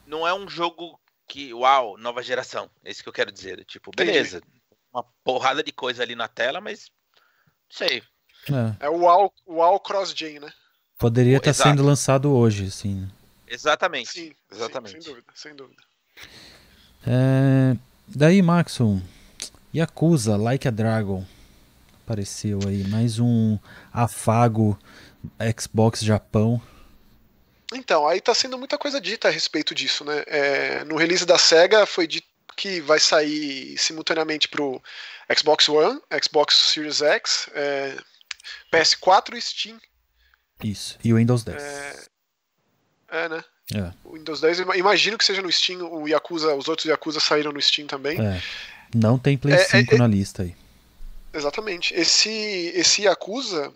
não 0.07 0.29
é 0.29 0.35
um 0.35 0.49
jogo 0.49 1.01
que, 1.27 1.53
uau, 1.55 1.97
nova 1.97 2.23
geração. 2.23 2.69
É 2.85 2.91
isso 2.91 3.03
que 3.03 3.09
eu 3.09 3.13
quero 3.13 3.33
dizer. 3.33 3.65
Tipo, 3.65 3.91
beleza. 3.97 4.39
Entendi. 4.39 4.59
Uma 4.93 5.05
porrada 5.25 5.63
de 5.63 5.73
coisa 5.73 6.03
ali 6.03 6.15
na 6.15 6.29
tela, 6.29 6.61
mas. 6.61 6.91
Não 7.71 7.77
sei. 7.77 8.03
É, 8.81 8.87
é 8.87 8.91
o 8.91 8.99
UAU, 8.99 9.33
UAU 9.47 9.81
Cross-Gen, 9.81 10.41
né? 10.41 10.53
Poderia 10.99 11.37
estar 11.39 11.55
tá 11.55 11.65
sendo 11.65 11.83
lançado 11.83 12.31
hoje, 12.33 12.67
assim. 12.67 13.09
Exatamente. 13.47 14.11
Sim, 14.11 14.33
exatamente. 14.51 14.95
Sim, 14.95 15.01
sem 15.01 15.13
dúvida, 15.13 15.33
sem 15.35 15.55
dúvida. 15.55 15.83
É... 17.07 17.77
Daí, 18.07 18.43
Maxon, 18.43 19.01
Yakuza 19.75 20.37
Like 20.37 20.67
a 20.67 20.71
Dragon. 20.71 21.25
Apareceu 22.09 22.59
aí 22.67 22.85
mais 22.85 23.19
um 23.19 23.59
afago 23.93 24.79
Xbox 25.61 26.01
Japão. 26.01 26.59
Então, 27.75 28.09
aí 28.09 28.19
tá 28.19 28.35
sendo 28.35 28.57
muita 28.57 28.79
coisa 28.79 28.99
dita 28.99 29.29
a 29.29 29.31
respeito 29.31 29.75
disso, 29.75 30.07
né? 30.07 30.25
É, 30.27 30.85
no 30.85 30.97
release 30.97 31.27
da 31.27 31.37
SEGA 31.37 31.85
foi 31.85 32.07
dito 32.07 32.27
que 32.57 32.81
vai 32.81 32.99
sair 32.99 33.77
simultaneamente 33.77 34.49
pro 34.49 34.83
Xbox 35.37 35.69
One, 35.69 36.01
Xbox 36.25 36.55
Series 36.55 37.03
X, 37.03 37.51
é, 37.53 37.99
PS4 38.73 39.37
e 39.37 39.43
Steam. 39.43 39.79
Isso, 40.65 40.99
e 41.05 41.13
o 41.13 41.17
Windows 41.17 41.45
10. 41.45 41.63
É, 41.63 41.97
é 43.11 43.29
né? 43.29 43.45
É. 43.75 43.93
O 44.03 44.15
Windows 44.15 44.41
10, 44.41 44.61
imagino 44.77 45.19
que 45.19 45.27
seja 45.27 45.43
no 45.43 45.53
Steam, 45.53 45.83
o 45.83 46.09
Yakuza, 46.09 46.55
os 46.55 46.69
outros 46.69 46.87
Yakuza 46.87 47.21
saíram 47.21 47.53
no 47.53 47.61
Steam 47.61 47.87
também. 47.87 48.19
É. 48.19 48.43
Não 48.95 49.19
tem 49.19 49.37
Play 49.37 49.57
é, 49.57 49.59
5 49.59 49.95
é, 49.95 49.99
na 49.99 50.07
lista 50.07 50.45
aí. 50.45 50.57
Exatamente. 51.39 51.95
Esse, 51.95 52.31
esse 52.75 53.03
Yakuza, 53.03 53.73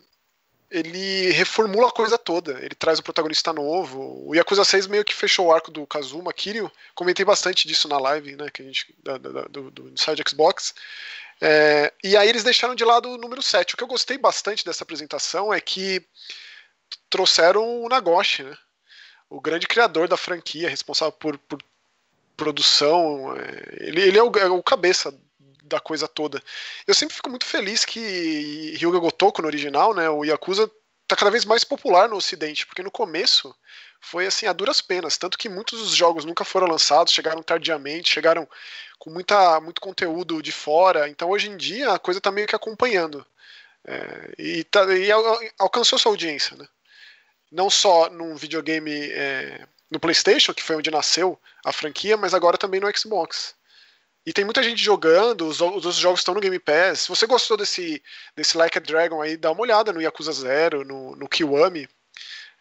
ele 0.70 1.31
reformula 1.31 1.88
a 1.88 1.92
coisa 1.92 2.18
toda. 2.18 2.59
Ele 2.61 2.75
traz 2.75 2.98
o 2.98 3.03
protagonista 3.03 3.53
novo. 3.53 4.29
O 4.29 4.35
Yakuza 4.35 4.64
6 4.64 4.88
meio 4.88 5.05
que 5.05 5.14
fechou 5.14 5.46
o 5.46 5.53
arco 5.53 5.70
do 5.70 5.87
Kazuma 5.87 6.33
Kiryu. 6.33 6.70
Comentei 6.94 7.25
bastante 7.25 7.68
disso 7.68 7.88
na 7.88 7.98
live, 7.98 8.37
né? 8.37 8.48
Que 8.53 8.62
a 8.62 8.64
gente, 8.64 8.94
da, 9.03 9.16
da, 9.16 9.42
do, 9.42 9.70
do 9.70 9.88
Inside 9.90 10.22
Xbox. 10.29 10.75
É, 11.40 11.92
e 12.03 12.16
aí 12.16 12.29
eles 12.29 12.44
deixaram 12.44 12.75
de 12.75 12.85
lado 12.85 13.11
o 13.11 13.18
número 13.18 13.42
7. 13.42 13.75
O 13.75 13.77
que 13.77 13.85
eu 13.85 13.88
gostei 13.88 14.18
bastante 14.18 14.64
dessa 14.64 14.83
apresentação 14.83 15.53
é 15.53 15.61
que 15.61 16.05
trouxeram 17.09 17.83
o 17.83 17.88
Nagoshi, 17.88 18.42
né? 18.42 18.57
O 19.31 19.40
grande 19.40 19.66
criador 19.66 20.09
da 20.09 20.16
franquia, 20.16 20.68
responsável 20.68 21.12
por, 21.12 21.38
por 21.38 21.59
produção. 22.37 23.37
É, 23.37 23.87
ele, 23.87 24.03
ele 24.03 24.18
é, 24.18 24.22
o, 24.22 24.33
é 24.37 24.46
o 24.46 24.62
cabeça 24.62 25.14
da 25.73 25.81
coisa 25.81 26.07
toda. 26.07 26.43
Eu 26.87 26.95
sempre 26.95 27.17
fico 27.17 27.31
muito 27.31 27.45
feliz 27.45 27.85
que 27.85 28.75
Ryuga 28.77 28.99
Gotoku, 28.99 29.43
no 29.43 29.49
original, 29.49 29.95
né, 29.95 30.09
o 30.09 30.25
Yakuza, 30.25 30.71
tá 31.07 31.17
cada 31.17 31.31
vez 31.31 31.45
mais 31.45 31.65
popular 31.65 32.09
no 32.09 32.17
ocidente, 32.17 32.67
porque 32.67 32.83
no 32.83 32.91
começo 32.91 33.55
foi 34.01 34.27
assim 34.27 34.47
a 34.47 34.53
duras 34.53 34.81
penas, 34.81 35.17
tanto 35.17 35.39
que 35.39 35.49
muitos 35.49 35.79
dos 35.81 35.95
jogos 35.95 36.25
nunca 36.25 36.45
foram 36.45 36.67
lançados, 36.67 37.13
chegaram 37.13 37.43
tardiamente, 37.43 38.11
chegaram 38.11 38.49
com 38.99 39.11
muita, 39.11 39.61
muito 39.61 39.81
conteúdo 39.81 40.43
de 40.43 40.53
fora, 40.53 41.09
então 41.09 41.31
hoje 41.31 41.49
em 41.49 41.57
dia 41.57 41.93
a 41.93 41.99
coisa 41.99 42.21
tá 42.21 42.31
meio 42.31 42.47
que 42.47 42.57
acompanhando. 42.57 43.27
É, 43.85 44.35
e, 44.39 44.65
tá, 44.65 44.85
e 44.95 45.11
alcançou 45.59 45.99
sua 45.99 46.13
audiência, 46.13 46.57
né? 46.57 46.67
Não 47.51 47.69
só 47.69 48.09
num 48.09 48.37
videogame 48.37 49.11
é, 49.11 49.67
no 49.91 50.01
PlayStation, 50.01 50.55
que 50.55 50.63
foi 50.63 50.77
onde 50.77 50.91
nasceu 50.91 51.39
a 51.65 51.73
franquia, 51.73 52.17
mas 52.17 52.33
agora 52.33 52.57
também 52.57 52.81
no 52.81 52.97
Xbox. 52.97 53.55
E 54.25 54.33
tem 54.33 54.45
muita 54.45 54.63
gente 54.63 54.83
jogando, 54.83 55.49
os, 55.49 55.61
os 55.61 55.97
jogos 55.97 56.21
estão 56.21 56.35
no 56.35 56.41
Game 56.41 56.59
Pass. 56.59 57.01
Se 57.01 57.09
você 57.09 57.27
gostou 57.27 57.57
desse, 57.57 58.01
desse 58.37 58.57
Like 58.57 58.79
a 58.79 58.81
Dragon 58.81 59.21
aí, 59.21 59.37
dá 59.37 59.51
uma 59.51 59.63
olhada 59.63 59.93
no 59.93 60.01
Yakuza 60.01 60.33
Zero, 60.33 60.85
no, 60.85 61.17
no 61.17 61.29
Kiwami. 61.29 61.89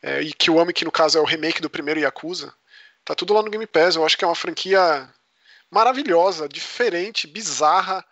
É, 0.01 0.21
e 0.21 0.33
Kiwami, 0.33 0.73
que 0.73 0.85
no 0.85 0.91
caso 0.91 1.17
é 1.17 1.21
o 1.21 1.25
remake 1.25 1.61
do 1.61 1.69
primeiro 1.69 1.99
Yakuza. 1.99 2.51
Tá 3.05 3.13
tudo 3.13 3.33
lá 3.33 3.43
no 3.43 3.49
Game 3.49 3.67
Pass. 3.67 3.95
Eu 3.95 4.05
acho 4.05 4.17
que 4.17 4.23
é 4.23 4.27
uma 4.27 4.35
franquia 4.35 5.07
maravilhosa, 5.69 6.49
diferente, 6.49 7.27
bizarra. 7.27 8.03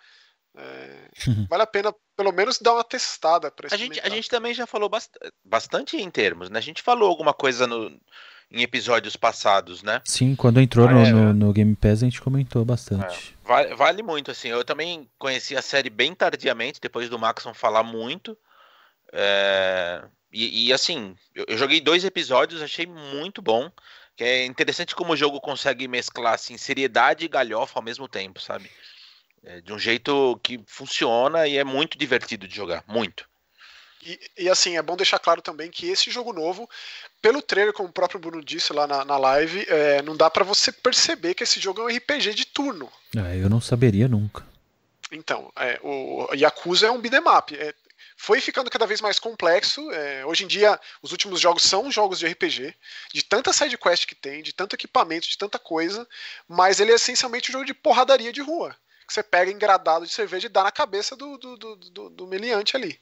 É, 0.56 1.10
vale 1.50 1.64
a 1.64 1.68
pena 1.68 1.94
pelo 2.16 2.32
menos 2.32 2.60
dar 2.60 2.74
uma 2.74 2.84
testada 2.84 3.50
para 3.50 3.70
a 3.72 3.78
gente 3.78 4.00
A 4.02 4.10
gente 4.10 4.28
também 4.28 4.54
já 4.54 4.68
falou 4.68 4.90
bast 4.90 5.10
bastante 5.44 5.98
em 5.98 6.12
termos, 6.12 6.50
né? 6.50 6.60
A 6.60 6.62
gente 6.62 6.82
falou 6.82 7.10
alguma 7.10 7.34
coisa 7.34 7.66
no, 7.66 7.90
em 8.52 8.64
episódios 8.64 9.16
passados, 9.16 9.84
né? 9.84 10.02
Sim, 10.04 10.36
quando 10.36 10.60
entrou 10.60 10.88
ah, 10.88 10.92
no, 10.92 11.06
é, 11.06 11.12
no, 11.12 11.34
no, 11.34 11.54
Game 11.54 11.76
Pass 11.76 12.02
a 12.02 12.06
gente 12.06 12.22
comentou 12.22 12.66
bastante. 12.66 13.36
É, 13.44 13.48
vale, 13.48 13.76
vale, 13.76 14.04
muito, 14.04 14.32
assim. 14.32 14.48
Eu 14.48 14.64
também 14.64 15.08
conheci 15.20 15.56
a 15.56 15.62
série 15.62 15.90
bem 15.90 16.16
tardiamente, 16.16 16.82
depois 16.82 17.10
do 17.10 17.20
Maxon 17.20 17.54
falar 17.54 17.84
muito. 17.84 18.38
É, 19.14 20.04
E, 20.32 20.68
e 20.68 20.74
assim, 20.74 21.16
eu, 21.36 21.46
eu, 21.48 21.58
joguei 21.58 21.80
dois 21.80 22.04
episódios, 22.04 22.62
achei 22.62 22.88
muito 22.88 23.42
bom. 23.42 23.72
Que 24.16 24.24
é 24.24 24.46
interessante 24.46 24.96
como 24.96 25.14
o 25.14 25.18
jogo 25.18 25.40
consegue 25.40 25.88
mesclar 25.88 26.34
assim, 26.34 26.58
seriedade 26.58 27.24
e 27.24 27.30
galhofa 27.30 27.80
ao 27.80 27.84
mesmo 27.84 28.08
tempo, 28.08 28.42
sabe? 28.42 28.70
É, 29.44 29.62
de 29.62 29.72
um 29.72 29.80
jeito 29.80 30.38
que 30.44 30.60
funciona 30.68 31.48
e 31.48 31.58
é 31.58 31.64
muito 31.64 31.98
divertido 31.98 32.46
de 32.48 32.54
jogar, 32.54 32.84
muito. 32.86 33.30
E, 34.02 34.20
e, 34.38 34.50
assim, 34.50 34.78
é 34.78 34.82
bom 34.82 34.96
deixar 34.96 35.20
claro 35.20 35.42
também 35.42 35.70
que 35.70 35.88
esse 35.88 36.10
jogo 36.10 36.32
novo, 36.32 36.70
pelo 37.22 37.42
trailer, 37.42 37.74
como 37.74 37.90
o 37.90 37.94
próprio 37.94 38.20
Bruno 38.20 38.44
disse 38.44 38.72
lá 38.72 38.88
na, 38.88 39.04
na 39.04 39.18
live, 39.18 39.66
é, 39.68 40.02
não 40.02 40.16
dá 40.16 40.30
para 40.30 40.46
você 40.46 40.72
perceber 40.72 41.34
que 41.34 41.44
esse 41.44 41.60
jogo 41.60 41.82
é 41.82 41.84
um 41.84 41.98
RPG 41.98 42.34
de 42.34 42.46
turno. 42.46 42.90
É, 43.16 43.44
eu 43.44 43.50
não 43.50 43.60
saberia 43.60 44.08
nunca. 44.08 44.48
Então, 45.12 45.52
é, 45.56 45.80
o 45.84 46.30
Yakuza 46.34 46.88
é 46.88 46.92
um 46.92 47.02
beat'em 47.02 47.28
up. 47.28 47.56
É, 47.56 47.74
foi 48.16 48.40
ficando 48.40 48.70
cada 48.70 48.86
vez 48.86 49.02
mais 49.02 49.20
complexo. 49.20 49.92
É, 49.92 50.26
hoje 50.26 50.46
em 50.46 50.48
dia, 50.48 50.80
os 51.02 51.12
últimos 51.12 51.42
jogos 51.42 51.64
são 51.64 51.92
jogos 51.92 52.20
de 52.20 52.28
RPG, 52.28 52.74
de 53.14 53.24
tanta 53.24 53.52
side 53.52 53.78
quest 53.78 54.06
que 54.06 54.16
tem, 54.16 54.42
de 54.42 54.54
tanto 54.54 54.76
equipamento, 54.76 55.28
de 55.28 55.38
tanta 55.38 55.60
coisa, 55.60 56.08
mas 56.48 56.80
ele 56.80 56.92
é 56.92 56.96
essencialmente 56.96 57.50
um 57.50 57.54
jogo 57.54 57.66
de 57.66 57.74
porradaria 57.74 58.32
de 58.32 58.42
rua. 58.42 58.76
Que 59.06 59.14
você 59.14 59.24
pega 59.24 59.52
engradado 59.52 60.06
de 60.06 60.14
cerveja 60.14 60.46
e 60.46 60.50
dá 60.50 60.64
na 60.64 60.72
cabeça 60.72 61.16
do, 61.16 61.38
do, 61.38 61.58
do, 61.58 61.76
do, 61.76 62.10
do 62.12 62.28
meliante 62.28 62.78
ali 62.78 63.00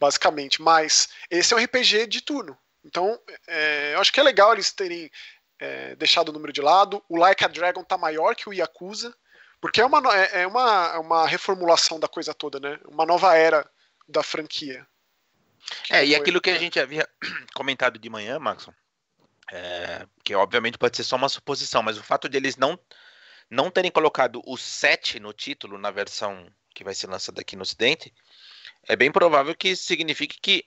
basicamente. 0.00 0.62
Mas 0.62 1.10
esse 1.30 1.52
é 1.52 1.56
um 1.56 1.62
RPG 1.62 2.06
de 2.06 2.22
turno. 2.22 2.58
Então, 2.82 3.20
é, 3.46 3.94
eu 3.94 4.00
acho 4.00 4.10
que 4.12 4.18
é 4.18 4.22
legal 4.22 4.52
eles 4.54 4.72
terem 4.72 5.10
é, 5.58 5.94
deixado 5.96 6.30
o 6.30 6.32
número 6.32 6.52
de 6.52 6.62
lado. 6.62 7.04
O 7.08 7.18
Like 7.18 7.44
a 7.44 7.48
Dragon 7.48 7.84
tá 7.84 7.98
maior 7.98 8.34
que 8.34 8.48
o 8.48 8.52
Yakuza, 8.52 9.14
porque 9.60 9.80
é 9.80 9.84
uma, 9.84 10.00
é, 10.16 10.42
é 10.42 10.46
uma, 10.46 10.98
uma 10.98 11.26
reformulação 11.26 12.00
da 12.00 12.08
coisa 12.08 12.32
toda, 12.32 12.58
né? 12.58 12.80
Uma 12.88 13.04
nova 13.04 13.36
era 13.36 13.70
da 14.08 14.22
franquia. 14.22 14.86
É, 15.90 16.04
e 16.04 16.14
aquilo 16.14 16.40
que 16.40 16.50
a 16.50 16.58
gente 16.58 16.80
havia 16.80 17.06
comentado 17.54 17.98
de 17.98 18.08
manhã, 18.08 18.38
Maxon, 18.38 18.72
é, 19.52 20.06
que 20.24 20.34
obviamente 20.34 20.78
pode 20.78 20.96
ser 20.96 21.04
só 21.04 21.16
uma 21.16 21.28
suposição, 21.28 21.82
mas 21.82 21.98
o 21.98 22.02
fato 22.02 22.28
de 22.30 22.38
eles 22.38 22.56
não, 22.56 22.78
não 23.50 23.70
terem 23.70 23.90
colocado 23.90 24.40
o 24.46 24.56
7 24.56 25.20
no 25.20 25.34
título, 25.34 25.76
na 25.76 25.90
versão 25.90 26.50
que 26.74 26.82
vai 26.82 26.94
ser 26.94 27.08
lançada 27.08 27.42
aqui 27.42 27.56
no 27.56 27.62
Ocidente, 27.62 28.14
é 28.88 28.96
bem 28.96 29.10
provável 29.10 29.54
que 29.54 29.74
signifique 29.76 30.38
que 30.40 30.64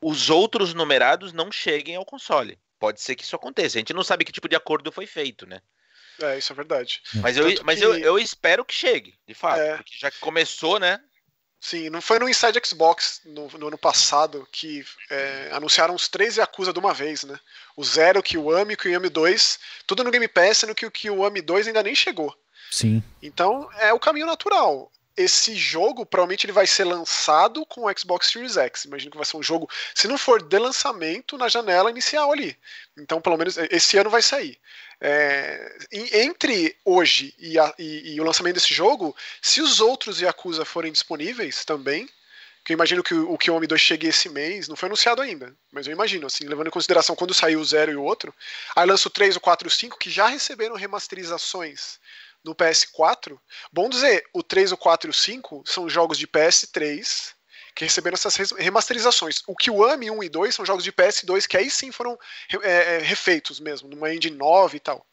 os 0.00 0.30
outros 0.30 0.74
numerados 0.74 1.32
não 1.32 1.50
cheguem 1.50 1.96
ao 1.96 2.04
console. 2.04 2.58
Pode 2.78 3.00
ser 3.00 3.14
que 3.14 3.24
isso 3.24 3.36
aconteça. 3.36 3.78
A 3.78 3.80
gente 3.80 3.94
não 3.94 4.04
sabe 4.04 4.24
que 4.24 4.32
tipo 4.32 4.48
de 4.48 4.56
acordo 4.56 4.92
foi 4.92 5.06
feito, 5.06 5.46
né? 5.46 5.60
É, 6.20 6.38
isso 6.38 6.52
é 6.52 6.56
verdade. 6.56 7.02
Mas, 7.14 7.36
eu, 7.36 7.46
mas 7.64 7.78
que... 7.78 7.84
eu, 7.84 7.96
eu 7.96 8.18
espero 8.18 8.64
que 8.64 8.74
chegue, 8.74 9.14
de 9.26 9.34
fato. 9.34 9.60
É... 9.60 9.76
Porque 9.76 9.96
já 9.98 10.10
que 10.10 10.18
começou, 10.18 10.78
né? 10.78 11.00
Sim, 11.58 11.90
não 11.90 12.00
foi 12.00 12.18
no 12.18 12.28
Inside 12.28 12.60
Xbox 12.64 13.22
no, 13.24 13.48
no 13.48 13.68
ano 13.68 13.78
passado 13.78 14.46
que 14.52 14.84
é, 15.10 15.48
anunciaram 15.52 15.94
os 15.94 16.06
três 16.06 16.36
Yakuza 16.36 16.72
de 16.72 16.78
uma 16.78 16.92
vez, 16.92 17.24
né? 17.24 17.38
O 17.76 17.82
Zero, 17.82 18.22
que 18.22 18.36
o 18.38 18.54
Ami, 18.54 18.76
que 18.76 18.88
o 18.88 18.90
Yami 18.90 19.08
2, 19.08 19.58
tudo 19.86 20.04
no 20.04 20.10
Game 20.10 20.28
Pass, 20.28 20.58
sendo 20.58 20.74
que 20.74 20.86
o 20.86 20.90
que 20.90 21.10
o 21.10 21.24
Ami 21.24 21.40
2 21.40 21.66
ainda 21.66 21.82
nem 21.82 21.94
chegou. 21.94 22.32
Sim. 22.70 23.02
Então 23.22 23.68
é 23.78 23.92
o 23.92 23.98
caminho 23.98 24.26
natural 24.26 24.92
esse 25.16 25.54
jogo 25.54 26.04
provavelmente 26.04 26.44
ele 26.44 26.52
vai 26.52 26.66
ser 26.66 26.84
lançado 26.84 27.64
com 27.66 27.86
o 27.86 27.98
Xbox 27.98 28.28
Series 28.28 28.56
X. 28.56 28.84
Imagino 28.84 29.10
que 29.10 29.16
vai 29.16 29.26
ser 29.26 29.36
um 29.36 29.42
jogo, 29.42 29.68
se 29.94 30.06
não 30.06 30.18
for 30.18 30.42
de 30.42 30.58
lançamento, 30.58 31.38
na 31.38 31.48
janela 31.48 31.90
inicial 31.90 32.32
ali. 32.32 32.56
Então, 32.96 33.20
pelo 33.20 33.36
menos 33.36 33.56
esse 33.56 33.96
ano 33.96 34.10
vai 34.10 34.22
sair. 34.22 34.58
É, 35.00 35.76
entre 35.92 36.74
hoje 36.84 37.34
e, 37.38 37.58
a, 37.58 37.74
e, 37.78 38.14
e, 38.14 38.20
o 38.20 38.24
lançamento 38.24 38.54
desse 38.54 38.72
jogo, 38.72 39.14
se 39.42 39.60
os 39.60 39.80
outros 39.80 40.20
Yakuza 40.20 40.64
forem 40.64 40.90
disponíveis 40.90 41.64
também, 41.66 42.08
que 42.64 42.72
eu 42.72 42.74
imagino 42.74 43.02
que 43.02 43.14
o, 43.14 43.38
Kiyomi 43.38 43.66
2 43.66 43.80
chegue 43.80 44.08
esse 44.08 44.28
mês, 44.28 44.66
não 44.66 44.74
foi 44.74 44.88
anunciado 44.88 45.22
ainda, 45.22 45.54
mas 45.70 45.86
eu 45.86 45.92
imagino, 45.92 46.26
assim, 46.26 46.46
levando 46.46 46.66
em 46.66 46.70
consideração 46.70 47.14
quando 47.14 47.32
saiu 47.32 47.60
o 47.60 47.64
0 47.64 47.92
e 47.92 47.96
o 47.96 48.02
outro, 48.02 48.34
aí 48.74 48.86
lança 48.86 49.06
o 49.06 49.10
3, 49.10 49.36
o 49.36 49.40
4 49.40 49.66
e 49.66 49.70
o 49.70 49.70
5, 49.70 49.98
que 49.98 50.10
já 50.10 50.26
receberam 50.26 50.74
remasterizações 50.74 52.00
no 52.46 52.54
PS4. 52.54 53.38
Bom 53.72 53.88
dizer, 53.88 54.24
o 54.32 54.42
3, 54.42 54.72
o 54.72 54.76
4 54.76 55.08
e 55.08 55.10
o 55.10 55.14
5 55.14 55.64
são 55.66 55.88
jogos 55.88 56.16
de 56.16 56.26
PS3 56.26 57.34
que 57.74 57.84
receberam 57.84 58.14
essas 58.14 58.34
remasterizações. 58.52 59.42
O 59.46 59.54
que 59.54 59.70
o 59.70 59.84
AMI 59.84 60.10
1 60.10 60.22
e 60.22 60.28
2 60.30 60.54
são 60.54 60.64
jogos 60.64 60.82
de 60.82 60.90
PS2 60.90 61.46
que 61.46 61.58
aí 61.58 61.70
sim 61.70 61.92
foram 61.92 62.18
é, 62.62 62.96
é, 62.96 62.98
refeitos 62.98 63.60
mesmo, 63.60 63.86
numa 63.86 64.14
engine 64.14 64.34
9 64.34 64.78
e 64.78 64.80
tal. 64.80 65.06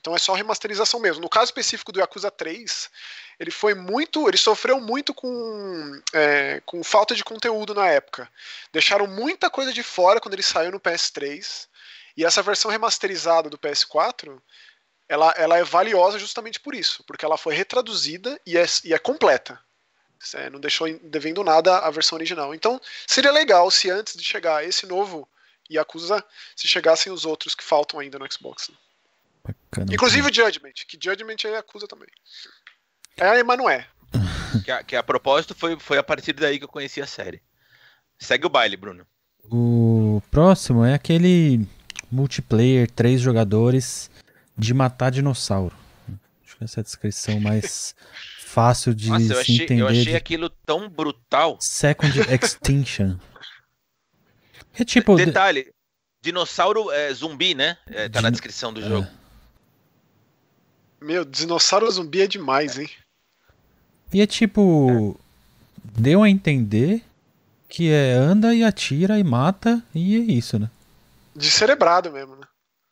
Então 0.00 0.14
é 0.14 0.18
só 0.18 0.32
remasterização 0.32 0.98
mesmo. 0.98 1.20
No 1.20 1.28
caso 1.28 1.46
específico 1.46 1.92
do 1.92 2.00
Yakuza 2.00 2.30
3, 2.30 2.90
ele 3.38 3.50
foi 3.50 3.74
muito. 3.74 4.26
ele 4.26 4.38
sofreu 4.38 4.80
muito 4.80 5.12
com, 5.12 6.00
é, 6.14 6.62
com 6.64 6.82
falta 6.82 7.14
de 7.14 7.22
conteúdo 7.22 7.74
na 7.74 7.86
época. 7.86 8.26
Deixaram 8.72 9.06
muita 9.06 9.50
coisa 9.50 9.70
de 9.72 9.82
fora 9.82 10.18
quando 10.18 10.32
ele 10.32 10.42
saiu 10.42 10.72
no 10.72 10.80
PS3. 10.80 11.68
E 12.16 12.24
essa 12.24 12.42
versão 12.42 12.70
remasterizada 12.70 13.50
do 13.50 13.58
PS4 13.58 14.40
ela, 15.10 15.34
ela 15.36 15.58
é 15.58 15.64
valiosa 15.64 16.20
justamente 16.20 16.60
por 16.60 16.72
isso, 16.72 17.02
porque 17.02 17.24
ela 17.24 17.36
foi 17.36 17.52
retraduzida 17.52 18.40
e 18.46 18.56
é, 18.56 18.64
e 18.84 18.94
é 18.94 18.98
completa. 18.98 19.58
É, 20.34 20.48
não 20.48 20.60
deixou 20.60 20.86
devendo 21.02 21.42
nada 21.42 21.78
a 21.78 21.90
versão 21.90 22.16
original. 22.16 22.54
Então, 22.54 22.80
seria 23.08 23.32
legal 23.32 23.68
se 23.72 23.90
antes 23.90 24.14
de 24.14 24.22
chegar 24.22 24.64
esse 24.64 24.86
novo 24.86 25.28
Yakuza, 25.68 26.24
se 26.54 26.68
chegassem 26.68 27.12
os 27.12 27.24
outros 27.24 27.56
que 27.56 27.64
faltam 27.64 27.98
ainda 27.98 28.20
no 28.20 28.32
Xbox. 28.32 28.68
Né? 28.68 28.76
Bacana, 29.42 29.92
Inclusive 29.92 30.30
o 30.30 30.32
Judgment, 30.32 30.74
que 30.86 30.98
Judgment 31.02 31.38
é 31.44 31.48
Yakuza 31.48 31.88
também. 31.88 32.08
É, 33.16 33.42
mas 33.42 33.58
não 33.58 33.68
é. 33.68 33.88
que, 34.64 34.70
a, 34.70 34.84
que 34.84 34.94
a 34.94 35.02
propósito 35.02 35.56
foi, 35.56 35.76
foi 35.80 35.98
a 35.98 36.04
partir 36.04 36.34
daí 36.34 36.58
que 36.58 36.64
eu 36.64 36.68
conheci 36.68 37.02
a 37.02 37.06
série. 37.06 37.42
Segue 38.16 38.46
o 38.46 38.50
baile, 38.50 38.76
Bruno. 38.76 39.04
O 39.50 40.22
próximo 40.30 40.84
é 40.84 40.94
aquele 40.94 41.66
multiplayer, 42.12 42.88
três 42.88 43.20
jogadores 43.20 44.08
de 44.60 44.74
matar 44.74 45.10
dinossauro. 45.10 45.74
Acho 46.44 46.56
que 46.58 46.64
essa 46.64 46.80
é 46.80 46.82
a 46.82 46.84
descrição 46.84 47.40
mais 47.40 47.94
fácil 48.44 48.94
de 48.94 49.08
Nossa, 49.08 49.26
se 49.26 49.32
achei, 49.32 49.56
entender. 49.56 49.82
Eu 49.82 49.88
achei 49.88 50.04
de... 50.04 50.16
aquilo 50.16 50.50
tão 50.50 50.88
brutal. 50.88 51.56
Second 51.60 52.12
Extinction. 52.30 53.16
é 54.78 54.84
tipo. 54.84 55.16
Detalhe: 55.16 55.72
dinossauro 56.22 56.90
é, 56.90 57.12
zumbi, 57.14 57.54
né? 57.54 57.78
É, 57.86 58.08
tá 58.08 58.20
Din... 58.20 58.24
na 58.24 58.30
descrição 58.30 58.72
do 58.72 58.82
jogo. 58.82 59.06
É. 59.06 59.20
Meu, 61.02 61.24
dinossauro 61.24 61.90
zumbi 61.90 62.20
é 62.20 62.26
demais, 62.26 62.78
hein? 62.78 62.90
E 64.12 64.20
é 64.20 64.26
tipo. 64.26 65.18
Deu 65.82 66.22
a 66.22 66.28
entender 66.28 67.02
que 67.66 67.90
é 67.90 68.12
anda 68.12 68.54
e 68.54 68.62
atira 68.62 69.18
e 69.18 69.24
mata 69.24 69.82
e 69.94 70.16
é 70.16 70.32
isso, 70.32 70.58
né? 70.58 70.68
Descerebrado 71.34 72.12
mesmo, 72.12 72.36
né? 72.36 72.39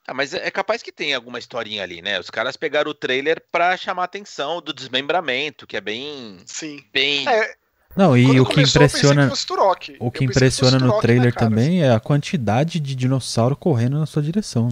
Ah, 0.08 0.14
mas 0.14 0.32
é, 0.32 0.46
é 0.46 0.50
capaz 0.50 0.82
que 0.82 0.90
tem 0.90 1.12
alguma 1.12 1.38
historinha 1.38 1.82
ali, 1.82 2.00
né? 2.00 2.18
Os 2.18 2.30
caras 2.30 2.56
pegaram 2.56 2.90
o 2.90 2.94
trailer 2.94 3.44
pra 3.52 3.76
chamar 3.76 4.02
a 4.02 4.04
atenção 4.06 4.62
do 4.62 4.72
desmembramento, 4.72 5.66
que 5.66 5.76
é 5.76 5.80
bem. 5.82 6.38
Sim. 6.46 6.82
Bem. 6.90 7.28
É, 7.28 7.54
não, 7.94 8.16
e 8.16 8.40
o 8.40 8.46
que 8.46 8.62
impressiona. 8.62 9.30
Que 9.78 9.96
o 9.98 10.10
que 10.10 10.24
impressiona 10.24 10.78
que 10.78 10.84
no 10.84 10.98
trailer 11.00 11.34
né, 11.34 11.38
também 11.38 11.82
assim. 11.82 11.90
é 11.90 11.94
a 11.94 12.00
quantidade 12.00 12.80
de 12.80 12.94
dinossauro 12.94 13.54
correndo 13.54 13.98
na 13.98 14.06
sua 14.06 14.22
direção. 14.22 14.70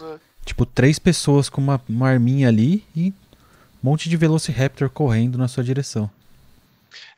É. 0.00 0.18
Tipo, 0.44 0.64
três 0.64 0.98
pessoas 0.98 1.48
com 1.48 1.60
uma, 1.60 1.82
uma 1.88 2.08
arminha 2.08 2.46
ali 2.46 2.86
e 2.94 3.12
um 3.82 3.90
monte 3.90 4.08
de 4.08 4.16
Velociraptor 4.16 4.90
correndo 4.90 5.36
na 5.38 5.48
sua 5.48 5.64
direção. 5.64 6.08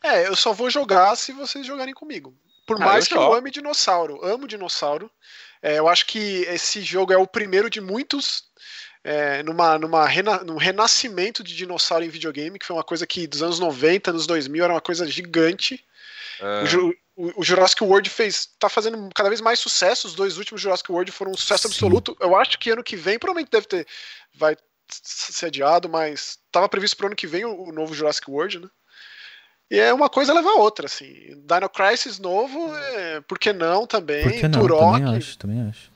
É, 0.03 0.27
eu 0.29 0.37
só 0.37 0.55
vou 0.55 0.71
jogar 0.71 1.15
se 1.17 1.33
vocês 1.33 1.67
jogarem 1.67 1.93
comigo. 1.93 2.33
Por 2.67 2.81
ah, 2.81 2.85
mais 2.85 3.05
eu 3.05 3.11
que 3.11 3.17
eu 3.17 3.35
ame 3.35 3.51
dinossauro, 3.51 4.25
amo 4.25 4.47
dinossauro. 4.49 5.11
É, 5.67 5.81
eu 5.81 5.89
acho 5.89 6.07
que 6.07 6.47
esse 6.49 6.81
jogo 6.81 7.13
é 7.13 7.19
o 7.19 7.27
primeiro 7.27 7.69
de 7.69 7.81
muitos 7.81 8.45
é, 9.03 9.43
numa, 9.43 9.77
numa 9.77 10.07
rena, 10.07 10.45
num 10.45 10.57
renascimento 10.57 11.43
de 11.43 11.57
dinossauro 11.57 12.05
em 12.05 12.09
videogame, 12.09 12.57
que 12.57 12.65
foi 12.65 12.77
uma 12.77 12.85
coisa 12.85 13.05
que 13.05 13.27
dos 13.27 13.43
anos 13.43 13.59
90, 13.59 14.13
anos 14.13 14.29
2000 14.29 14.63
era 14.63 14.75
uma 14.75 14.81
coisa 14.81 15.05
gigante. 15.09 15.85
É. 16.39 16.77
O, 16.77 16.95
o, 17.17 17.41
o, 17.41 17.45
Jurassic 17.45 17.83
World 17.83 18.09
fez, 18.09 18.49
tá 18.61 18.69
fazendo 18.69 19.09
cada 19.13 19.29
vez 19.29 19.41
mais 19.41 19.59
sucesso. 19.59 20.07
Os 20.07 20.15
dois 20.15 20.39
últimos 20.39 20.61
Jurassic 20.61 20.89
World 20.89 21.11
foram 21.11 21.33
um 21.33 21.37
sucesso 21.37 21.67
Sim. 21.67 21.75
absoluto. 21.75 22.17
Eu 22.21 22.37
acho 22.37 22.57
que 22.61 22.71
ano 22.71 22.85
que 22.85 22.95
vem 22.95 23.19
provavelmente 23.19 23.51
deve 23.51 23.67
ter, 23.67 23.89
vai 24.37 24.57
ser 24.89 25.47
adiado, 25.47 25.89
mas 25.89 26.39
estava 26.47 26.69
previsto 26.69 26.97
para 26.97 27.07
ano 27.07 27.17
que 27.17 27.27
vem 27.27 27.45
o, 27.45 27.71
o 27.71 27.73
novo 27.73 27.93
Jurassic 27.93 28.31
World, 28.31 28.61
né? 28.61 28.69
E 29.71 29.79
é 29.79 29.93
uma 29.93 30.09
coisa 30.09 30.33
leva 30.33 30.49
a 30.51 30.57
outra, 30.57 30.87
assim. 30.87 31.05
Dino 31.45 31.69
Crisis 31.69 32.19
novo, 32.19 32.75
é, 32.77 33.21
por 33.23 33.39
que 33.39 33.53
não 33.53 33.87
também? 33.87 34.23
Por 34.23 34.33
que 34.33 34.49
não? 34.49 34.61
Turok, 34.61 34.99
também 34.99 35.17
acho, 35.17 35.39
também 35.39 35.69
acho. 35.69 35.93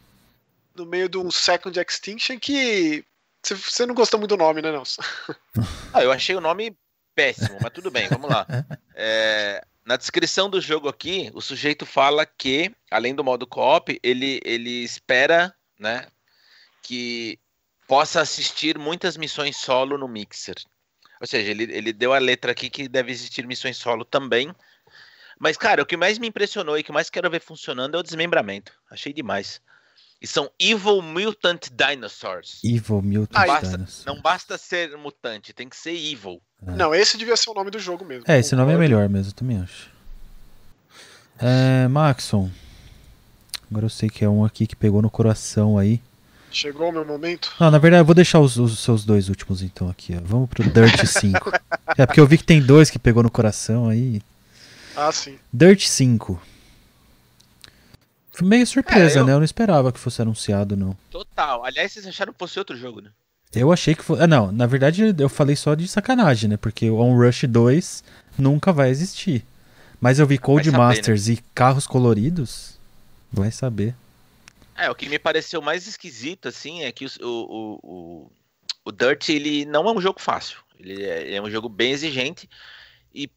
No 0.75 0.87
meio 0.87 1.09
de 1.09 1.19
um 1.19 1.31
Second 1.31 1.79
Extinction 1.79 2.39
que 2.39 3.05
você 3.43 3.87
não 3.87 3.95
gostou 3.95 4.19
muito 4.19 4.37
do 4.37 4.43
nome, 4.43 4.61
né, 4.61 4.71
Nelson? 4.71 5.03
ah, 5.95 6.03
eu 6.03 6.13
achei 6.13 6.35
o 6.35 6.41
nome 6.41 6.77
péssimo, 7.15 7.59
mas 7.61 7.73
tudo 7.73 7.91
bem, 7.91 8.09
vamos 8.09 8.29
lá. 8.29 8.47
É, 9.03 9.65
na 9.83 9.97
descrição 9.97 10.51
do 10.51 10.61
jogo 10.61 10.87
aqui, 10.87 11.31
o 11.33 11.41
sujeito 11.41 11.87
fala 11.87 12.27
que, 12.27 12.71
além 12.91 13.15
do 13.15 13.25
modo 13.25 13.47
co-op, 13.47 13.99
ele, 14.03 14.39
ele 14.45 14.85
espera, 14.85 15.55
né, 15.79 16.07
que 16.83 17.39
possa 17.89 18.21
assistir 18.21 18.79
muitas 18.79 19.17
missões 19.17 19.57
solo 19.57 19.97
no 19.97 20.07
Mixer. 20.07 20.57
Ou 21.21 21.27
seja, 21.27 21.51
ele, 21.51 21.65
ele 21.65 21.93
deu 21.93 22.15
a 22.15 22.19
letra 22.19 22.53
aqui 22.53 22.71
que 22.71 22.89
deve 22.89 23.13
existir 23.13 23.47
missões 23.47 23.77
solo 23.77 24.05
também. 24.05 24.51
Mas, 25.39 25.57
cara, 25.57 25.83
o 25.83 25.87
que 25.87 25.97
mais 25.97 26.19
me 26.19 26.27
impressionou 26.29 26.79
e 26.79 26.83
que 26.83 26.93
mais 26.93 27.11
quero 27.11 27.31
ver 27.31 27.41
funcionando 27.41 27.97
é 27.97 28.01
o 28.01 28.03
desmembramento. 28.03 28.73
Achei 28.91 29.13
demais. 29.13 29.61
E 30.21 30.27
são 30.27 30.51
Evil 30.59 31.01
Mutant 31.01 31.69
Dinosaurs. 31.71 32.61
Evil 32.63 33.01
Mutant 33.01 33.39
Não 33.39 33.47
basta, 33.47 33.69
Dinosaurs. 33.69 34.05
não 34.05 34.21
basta 34.21 34.59
ser 34.59 34.97
mutante, 34.99 35.55
tem 35.55 35.67
que 35.67 35.77
ser 35.77 35.95
evil. 35.95 36.43
Não, 36.63 36.95
esse 36.95 37.17
devia 37.17 37.37
ser 37.39 37.49
o 37.51 37.55
nome 37.55 37.71
do 37.71 37.79
jogo 37.79 38.05
mesmo. 38.05 38.25
É, 38.29 38.39
esse 38.39 38.55
nome 38.55 38.73
é 38.75 38.77
melhor 38.77 39.09
mesmo, 39.09 39.31
eu 39.31 39.35
também 39.35 39.59
acho. 39.59 39.91
É, 41.39 41.89
Maxon. 41.89 42.51
Agora 43.71 43.87
eu 43.87 43.91
sei 43.91 44.11
que 44.11 44.23
é 44.23 44.29
um 44.29 44.45
aqui 44.45 44.67
que 44.67 44.77
pegou 44.77 45.01
no 45.01 45.11
coração 45.11 45.79
aí. 45.79 46.03
Chegou 46.51 46.89
o 46.89 46.93
meu 46.93 47.05
momento. 47.05 47.53
Não, 47.61 47.71
na 47.71 47.79
verdade 47.79 48.01
eu 48.01 48.05
vou 48.05 48.15
deixar 48.15 48.41
os, 48.41 48.57
os 48.57 48.81
seus 48.81 49.05
dois 49.05 49.29
últimos 49.29 49.63
então 49.63 49.89
aqui, 49.89 50.15
ó. 50.17 50.21
Vamos 50.25 50.49
pro 50.51 50.63
Dirt 50.69 51.05
5. 51.07 51.53
é 51.97 52.05
porque 52.07 52.21
eu 52.21 52.27
vi 52.27 52.39
que 52.39 52.45
tem 52.45 52.61
dois 52.61 52.91
que 52.91 52.99
pegou 52.99 53.23
no 53.23 53.31
coração 53.31 53.89
aí. 53.89 54.21
Ah, 54.97 55.13
sim. 55.13 55.39
Dirt 55.53 55.87
5. 55.87 56.41
Foi 58.33 58.47
meio 58.49 58.67
surpresa, 58.67 59.19
É, 59.19 59.23
eu- 59.23 59.27
né? 59.27 59.33
Eu 59.33 59.39
não 59.39 59.45
esperava 59.45 59.93
que 59.93 59.99
fosse 59.99 60.21
anunciado, 60.23 60.77
não. 60.77 60.97
Total. 61.11 61.65
Aliás, 61.65 61.93
vocês 61.93 62.07
acharam 62.07 62.33
que 62.33 62.39
fosse 62.39 62.59
outro 62.59 62.77
jogo, 62.77 63.01
né? 63.01 63.11
Eu 63.55 63.73
achei 63.73 63.95
que 63.95 64.03
fosse. 64.05 64.23
Ah, 64.23 64.27
não, 64.27 64.53
na 64.53 64.67
verdade 64.67 65.15
eu 65.19 65.29
falei 65.29 65.57
só 65.57 65.75
de 65.75 65.87
sacanagem, 65.89 66.49
né? 66.51 66.57
Porque 66.57 66.89
o 66.89 66.99
On 67.01 67.17
Rush 67.17 67.45
2 67.49 68.05
nunca 68.39 68.73
vai 68.73 68.91
existir. 68.91 69.45
Mas 70.01 70.19
eu 70.19 70.27
vi 70.27 70.39
Code 70.39 70.67
saber, 70.71 70.79
né? 70.79 70.85
Masters 70.85 71.29
e 71.29 71.37
carros 71.55 71.87
coloridos. 71.87 72.79
Vai 73.33 73.51
saber. 73.51 73.95
É, 74.85 74.91
o 74.91 74.95
que 74.95 75.09
me 75.09 75.19
pareceu 75.19 75.61
mais 75.61 75.87
esquisito, 75.87 76.49
assim, 76.49 76.83
é 76.85 76.93
que 76.93 77.05
o, 77.05 77.11
o, 77.23 77.81
o, 77.83 78.33
o 78.87 78.93
Dirt, 78.93 79.29
ele 79.29 79.65
não 79.67 79.89
é 79.89 79.93
um 79.93 80.01
jogo 80.01 80.21
fácil. 80.21 80.59
Ele 80.79 81.03
é, 81.05 81.23
ele 81.23 81.35
é 81.37 81.43
um 81.43 81.51
jogo 81.51 81.69
bem 81.69 81.93
exigente. 81.93 82.49
E 83.15 83.31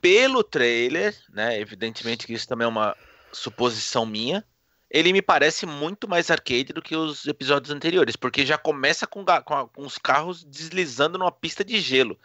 pelo 0.00 0.42
trailer, 0.42 1.16
né, 1.32 1.58
evidentemente 1.60 2.26
que 2.26 2.32
isso 2.32 2.48
também 2.48 2.64
é 2.64 2.68
uma 2.68 2.96
suposição 3.32 4.04
minha, 4.04 4.44
ele 4.90 5.12
me 5.12 5.20
parece 5.22 5.66
muito 5.66 6.08
mais 6.08 6.30
arcade 6.30 6.72
do 6.72 6.80
que 6.82 6.96
os 6.96 7.26
episódios 7.26 7.72
anteriores, 7.74 8.16
porque 8.16 8.46
já 8.46 8.56
começa 8.56 9.06
com, 9.06 9.24
com, 9.24 9.54
a- 9.54 9.68
com 9.68 9.82
os 9.82 9.98
carros 9.98 10.44
deslizando 10.44 11.18
numa 11.18 11.32
pista 11.32 11.64
de 11.64 11.80
gelo. 11.80 12.18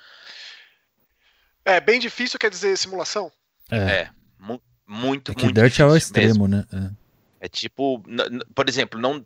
É, 1.65 1.79
bem 1.79 1.99
difícil 1.99 2.39
quer 2.39 2.49
dizer 2.49 2.75
simulação? 2.77 3.31
É, 3.69 3.77
É, 3.77 4.09
mu- 4.39 4.61
muito, 4.87 5.31
é 5.31 5.35
que 5.35 5.43
muito 5.45 5.55
Dirt 5.61 5.79
é 5.79 5.85
o 5.85 5.93
difícil 5.93 6.13
mesmo. 6.15 6.45
extremo, 6.45 6.47
né? 6.47 6.65
É. 6.71 7.00
É 7.41 7.49
tipo, 7.49 8.01
por 8.53 8.69
exemplo, 8.69 9.01
não 9.01 9.25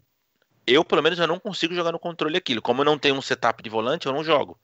eu 0.65 0.83
pelo 0.83 1.03
menos 1.03 1.19
eu 1.19 1.27
não 1.27 1.37
consigo 1.37 1.75
jogar 1.75 1.91
no 1.91 1.99
controle 1.99 2.37
aquilo. 2.37 2.61
Como 2.61 2.81
eu 2.81 2.85
não 2.85 2.97
tenho 2.97 3.15
um 3.15 3.21
setup 3.21 3.61
de 3.61 3.69
volante, 3.69 4.07
eu 4.07 4.13
não 4.13 4.23
jogo. 4.23 4.57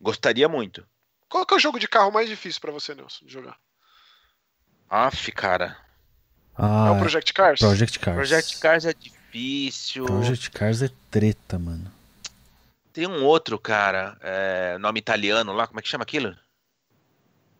Gostaria 0.00 0.48
muito. 0.48 0.86
Qual 1.28 1.44
que 1.44 1.52
é 1.52 1.56
o 1.56 1.60
jogo 1.60 1.78
de 1.78 1.88
carro 1.88 2.12
mais 2.12 2.28
difícil 2.28 2.60
pra 2.60 2.70
você, 2.70 2.94
Nelson, 2.94 3.26
de 3.26 3.32
jogar? 3.32 3.58
Aff, 4.88 5.32
cara. 5.32 5.76
Ah, 6.56 6.86
é 6.88 6.90
o 6.92 6.98
Project 7.00 7.32
Cars? 7.32 7.58
Project 7.58 7.98
Cars. 7.98 8.16
Project 8.16 8.58
Cars 8.58 8.84
é 8.86 8.94
difícil. 8.94 10.06
Project 10.06 10.50
Cars 10.52 10.82
é 10.82 10.90
treta, 11.10 11.58
mano. 11.58 11.92
Tem 12.92 13.08
um 13.08 13.24
outro, 13.24 13.58
cara, 13.58 14.16
é, 14.20 14.78
nome 14.78 15.00
italiano 15.00 15.52
lá, 15.52 15.66
como 15.66 15.80
é 15.80 15.82
que 15.82 15.88
chama 15.88 16.04
aquilo? 16.04 16.36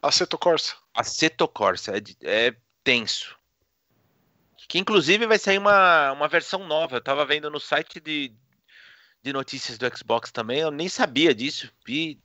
Assetto 0.01 0.38
Corsa. 0.38 0.77
Assetto 0.94 1.49
Corsa, 1.49 1.92
é, 1.97 2.03
é 2.23 2.57
tenso. 2.85 3.37
Que 4.68 4.79
inclusive 4.79 5.27
vai 5.27 5.38
sair 5.38 5.59
uma, 5.59 6.12
uma 6.12 6.29
versão 6.29 6.66
nova. 6.66 6.96
Eu 6.96 7.00
tava 7.03 7.24
vendo 7.24 7.50
no 7.50 7.61
site 7.61 8.00
de, 8.00 8.33
de 9.22 9.33
notícias 9.33 9.79
do 9.79 9.96
Xbox 9.96 10.31
também, 10.31 10.61
eu 10.61 10.70
nem 10.70 10.88
sabia 10.88 11.35
disso. 11.35 11.70
Vi 11.87 12.18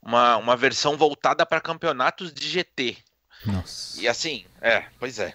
uma, 0.00 0.36
uma 0.36 0.56
versão 0.56 0.96
voltada 0.96 1.44
para 1.44 1.60
campeonatos 1.60 2.32
de 2.32 2.48
GT. 2.48 2.96
Nossa. 3.44 4.00
E 4.00 4.08
assim, 4.08 4.44
é, 4.60 4.86
pois 4.98 5.18
é. 5.18 5.34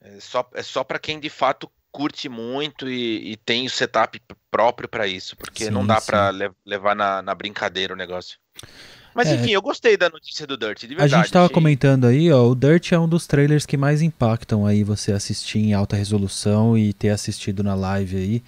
É 0.00 0.20
só, 0.20 0.48
é 0.54 0.62
só 0.62 0.84
para 0.84 0.98
quem 0.98 1.18
de 1.18 1.28
fato 1.28 1.70
curte 1.90 2.28
muito 2.28 2.88
e, 2.88 3.32
e 3.32 3.36
tem 3.38 3.66
o 3.66 3.70
setup 3.70 4.20
próprio 4.50 4.88
para 4.88 5.06
isso, 5.06 5.36
porque 5.36 5.64
Sim, 5.64 5.70
não 5.70 5.86
dá 5.86 6.00
para 6.00 6.30
levar 6.64 6.94
na, 6.94 7.22
na 7.22 7.34
brincadeira 7.34 7.94
o 7.94 7.96
negócio. 7.96 8.38
Mas 9.16 9.28
É. 9.28 9.34
enfim, 9.36 9.50
eu 9.52 9.62
gostei 9.62 9.96
da 9.96 10.10
notícia 10.10 10.46
do 10.46 10.56
Dirt, 10.58 10.80
de 10.80 10.86
A 10.86 10.88
verdade. 10.98 11.10
gente 11.22 11.32
tava 11.32 11.46
achei- 11.46 11.54
comentando 11.54 12.04
aí, 12.06 12.30
ó, 12.30 12.46
o 12.46 12.54
Dirt 12.54 12.92
é 12.92 12.98
um 12.98 13.08
dos 13.08 13.26
trailers 13.26 13.64
que 13.64 13.76
mais 13.76 14.02
impactam 14.02 14.66
aí 14.66 14.84
você 14.84 15.10
assistir 15.12 15.58
em 15.58 15.72
alta 15.72 15.96
resolução 15.96 16.76
e 16.76 16.92
ter 16.92 17.08
assistido 17.08 17.64
na 17.64 17.74
live 17.74 18.16
aí. 18.16 18.42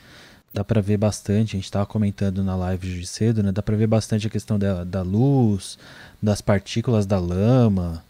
Dá 0.52 0.62
pra 0.62 0.80
ver 0.82 0.96
bastante, 0.98 1.56
a 1.56 1.58
gente 1.58 1.70
tava 1.70 1.86
comentando 1.86 2.44
na 2.44 2.54
live 2.54 3.00
de 3.00 3.06
cedo, 3.06 3.42
né? 3.42 3.50
Dá 3.50 3.62
pra 3.62 3.76
ver 3.76 3.86
bastante 3.86 4.26
a 4.26 4.30
questão 4.30 4.58
da, 4.58 4.84
da 4.84 5.00
luz, 5.02 5.78
das 6.22 6.40
partículas 6.42 7.06
da 7.06 7.18
lama. 7.18 8.04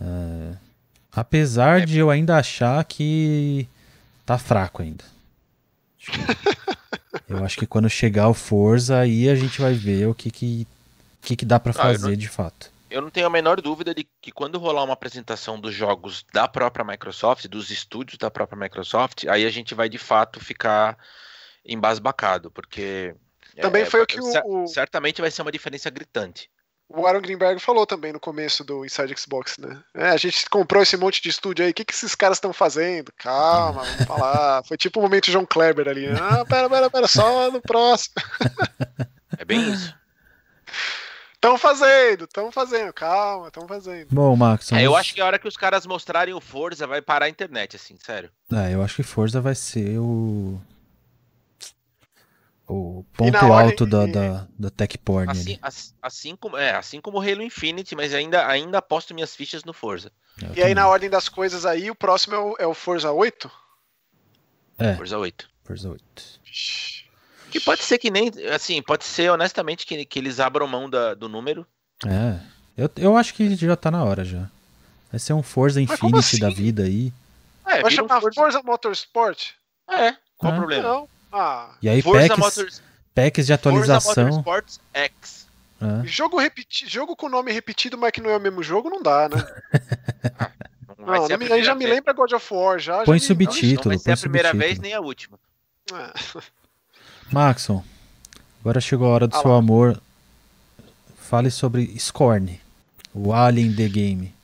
É, 0.00 0.52
Apesar 1.12 1.80
É. 1.82 1.86
de 1.86 1.98
eu 1.98 2.08
ainda 2.10 2.36
achar 2.36 2.84
que 2.84 3.66
tá 4.24 4.38
fraco 4.38 4.80
ainda. 4.82 5.02
Eu 7.28 7.44
acho 7.44 7.56
que 7.58 7.66
quando 7.66 7.88
chegar 7.88 8.28
o 8.28 8.34
Forza 8.34 8.98
aí 8.98 9.28
a 9.28 9.34
gente 9.34 9.60
vai 9.60 9.74
ver 9.74 10.06
o 10.08 10.14
que 10.14 10.30
que, 10.30 10.66
o 11.22 11.26
que, 11.26 11.36
que 11.36 11.44
dá 11.44 11.60
pra 11.60 11.72
Ah, 11.76 11.88
eu 11.88 11.92
não- 11.94 12.00
fazer 12.00 12.16
de 12.16 12.28
fato. 12.28 12.70
Eu 12.90 13.00
não 13.00 13.10
tenho 13.10 13.26
a 13.26 13.30
menor 13.30 13.60
dúvida 13.60 13.94
de 13.94 14.04
que 14.20 14.32
quando 14.32 14.58
rolar 14.58 14.82
uma 14.82 14.94
apresentação 14.94 15.60
dos 15.60 15.72
jogos 15.72 16.24
da 16.32 16.48
própria 16.48 16.84
Microsoft, 16.84 17.46
dos 17.46 17.70
estúdios 17.70 18.18
da 18.18 18.28
própria 18.32 18.58
Microsoft, 18.58 19.26
aí 19.28 19.46
a 19.46 19.50
gente 19.50 19.76
vai 19.76 19.88
de 19.88 19.96
fato 19.98 20.40
ficar 20.40 20.98
embasbacado, 21.64 22.50
porque 22.50 23.14
Também 23.60 23.82
é, 23.82 23.86
foi 23.86 24.02
o 24.02 24.06
que 24.06 24.18
o- 24.20 24.22
cer- 24.32 24.42
o- 24.44 24.66
certamente 24.66 25.20
vai 25.20 25.30
ser 25.30 25.42
uma 25.42 25.52
diferença 25.52 25.88
gritante. 25.90 26.50
O 26.88 27.06
Aaron 27.06 27.20
Greenberg 27.20 27.60
falou 27.60 27.86
também 27.86 28.12
no 28.12 28.18
começo 28.18 28.64
do 28.64 28.84
Inside 28.84 29.14
Xbox, 29.16 29.56
né? 29.58 29.80
É, 29.94 30.08
a 30.08 30.16
gente 30.16 30.50
comprou 30.50 30.82
esse 30.82 30.96
monte 30.96 31.22
de 31.22 31.28
estúdio 31.28 31.64
aí, 31.64 31.70
o 31.70 31.74
que, 31.74 31.84
que 31.84 31.92
esses 31.94 32.16
caras 32.16 32.38
estão 32.38 32.52
fazendo? 32.52 33.12
Calma, 33.16 33.84
vamos 33.84 34.04
falar. 34.06 34.64
Foi 34.66 34.76
tipo 34.76 34.98
o 34.98 35.02
momento 35.04 35.30
João 35.30 35.46
Kleber 35.46 35.86
ali. 35.86 36.08
né? 36.08 36.18
Ah, 36.20 36.44
pera, 36.44 36.68
pera, 36.68 36.90
pera, 36.90 37.06
só 37.06 37.48
no 37.52 37.60
próximo. 37.62 38.16
É 39.38 39.44
bem 39.44 39.70
isso. 39.72 39.94
Estão 41.42 41.56
fazendo, 41.56 42.24
estão 42.24 42.52
fazendo, 42.52 42.92
calma, 42.92 43.48
estão 43.48 43.66
fazendo. 43.66 44.08
Bom, 44.12 44.36
Max, 44.36 44.70
É, 44.72 44.76
eu 44.84 44.90
vamos- 44.90 45.00
acho 45.00 45.14
que 45.14 45.22
a 45.22 45.24
hora 45.24 45.38
que 45.38 45.48
os 45.48 45.56
caras 45.56 45.86
mostrarem 45.86 46.34
o 46.34 46.40
Forza 46.40 46.86
vai 46.86 47.00
parar 47.00 47.24
a 47.24 47.28
internet, 47.30 47.76
assim, 47.76 47.96
sério. 47.98 48.30
É, 48.52 48.74
eu 48.74 48.82
acho 48.82 48.96
que 48.96 49.02
Forza 49.02 49.40
vai 49.40 49.54
ser 49.54 49.98
o. 49.98 50.60
O 52.68 53.04
ponto 53.14 53.36
alto 53.38 53.86
da, 53.86 54.04
da, 54.06 54.46
da 54.56 54.70
Tech 54.70 54.96
Porn 54.98 55.28
Assim, 55.30 55.52
ali. 55.52 55.58
as- 55.62 55.94
assim 56.02 56.36
como 56.36 56.56
é, 56.58 56.72
assim 56.76 57.00
como 57.00 57.16
o 57.18 57.20
Halo 57.20 57.42
Infinite, 57.42 57.96
mas 57.96 58.12
ainda 58.14 58.46
ainda 58.46 58.76
aposto 58.78 59.14
minhas 59.14 59.34
fichas 59.34 59.64
no 59.64 59.72
Forza. 59.72 60.12
Eu 60.42 60.54
E 60.54 60.62
aí, 60.62 60.74
na 60.74 60.82
também. 60.82 60.92
ordem 60.92 61.10
das 61.10 61.28
coisas 61.28 61.64
aí, 61.66 61.90
o 61.90 61.94
próximo 61.96 62.34
é 62.34 62.38
o, 62.38 62.56
é 62.60 62.66
o 62.66 62.74
Forza 62.74 63.10
8? 63.10 63.50
É, 64.78 64.94
Forza 64.94 65.18
8. 65.18 65.48
Forza 65.64 65.88
8. 65.90 66.40
Que 67.50 67.60
pode 67.60 67.82
ser 67.82 67.98
que 67.98 68.10
nem, 68.10 68.30
assim, 68.54 68.80
pode 68.82 69.04
ser 69.04 69.30
honestamente 69.30 69.84
que, 69.86 70.04
que 70.04 70.18
eles 70.18 70.38
abram 70.40 70.66
mão 70.66 70.88
da- 70.88 71.14
do 71.14 71.28
número. 71.28 71.66
É. 72.06 72.38
Eu, 72.76 72.90
eu 72.96 73.16
acho 73.16 73.34
que 73.34 73.54
já 73.56 73.76
tá 73.76 73.90
na 73.90 74.02
hora 74.04 74.24
já. 74.24 74.48
Vai 75.10 75.18
ser 75.18 75.32
um 75.32 75.42
Forza 75.42 75.80
Infinity 75.82 76.38
da 76.40 76.48
assim? 76.48 76.56
vida 76.56 76.84
aí. 76.84 77.12
É, 77.66 77.82
Vai 77.82 77.90
vira 77.90 78.04
um 78.04 78.08
chamar 78.08 78.20
Forza- 78.20 78.40
Forza 78.40 78.62
Motorsport? 78.62 79.50
É, 79.88 80.14
qual 80.38 80.52
Ah. 80.52 80.54
o 80.54 80.58
problema? 80.58 80.82
Não. 80.88 81.08
Ah, 81.32 81.70
E 81.82 81.88
aí 81.88 82.00
Forza, 82.02 82.28
packs, 82.28 82.38
Motors, 82.38 82.82
packs 83.14 83.46
de 83.46 83.52
Forza 83.52 83.54
atualização. 83.54 84.24
Motorsports 84.24 84.80
X. 84.94 85.46
É. 85.82 86.06
jogo, 86.06 86.38
repeti 86.38 86.86
jogo 86.88 87.16
com 87.16 87.28
nome 87.28 87.50
repetido, 87.52 87.96
mas 87.96 88.10
que 88.12 88.20
não 88.20 88.28
é 88.30 88.36
o 88.36 88.40
mesmo 88.40 88.62
jogo, 88.62 88.90
não 88.90 89.02
dá, 89.02 89.28
né? 89.28 89.36
Não 90.98 91.06
vai 91.06 91.18
Não, 91.18 91.28
não 91.28 91.38
me- 91.38 91.50
aí 91.50 91.64
já 91.64 91.74
me 91.74 91.86
lembra 91.86 92.12
God 92.12 92.30
of 92.32 92.52
War, 92.52 92.78
já. 92.78 93.04
Põe 93.04 93.18
já 93.18 93.22
me- 93.34 93.44
subtítulo. 93.46 93.76
Não 93.84 93.90
vai 93.92 93.98
ser 93.98 94.04
põe 94.04 94.12
a 94.12 94.16
primeira 94.18 94.48
subtítulo. 94.50 94.68
vez 94.68 94.78
nem 94.78 94.92
a 94.92 95.00
última. 95.00 95.38
É. 95.94 96.40
Maxon, 97.32 97.84
agora 98.60 98.80
chegou 98.80 99.06
a 99.08 99.10
hora 99.10 99.26
do 99.28 99.36
Ah 99.36 99.40
seu 99.40 99.52
amor. 99.52 100.00
Fale 101.18 101.50
sobre 101.50 101.96
Scorn, 101.98 102.60
o 103.14 103.32
Alien 103.32 103.74
The 103.74 103.88
Game. 103.88 104.34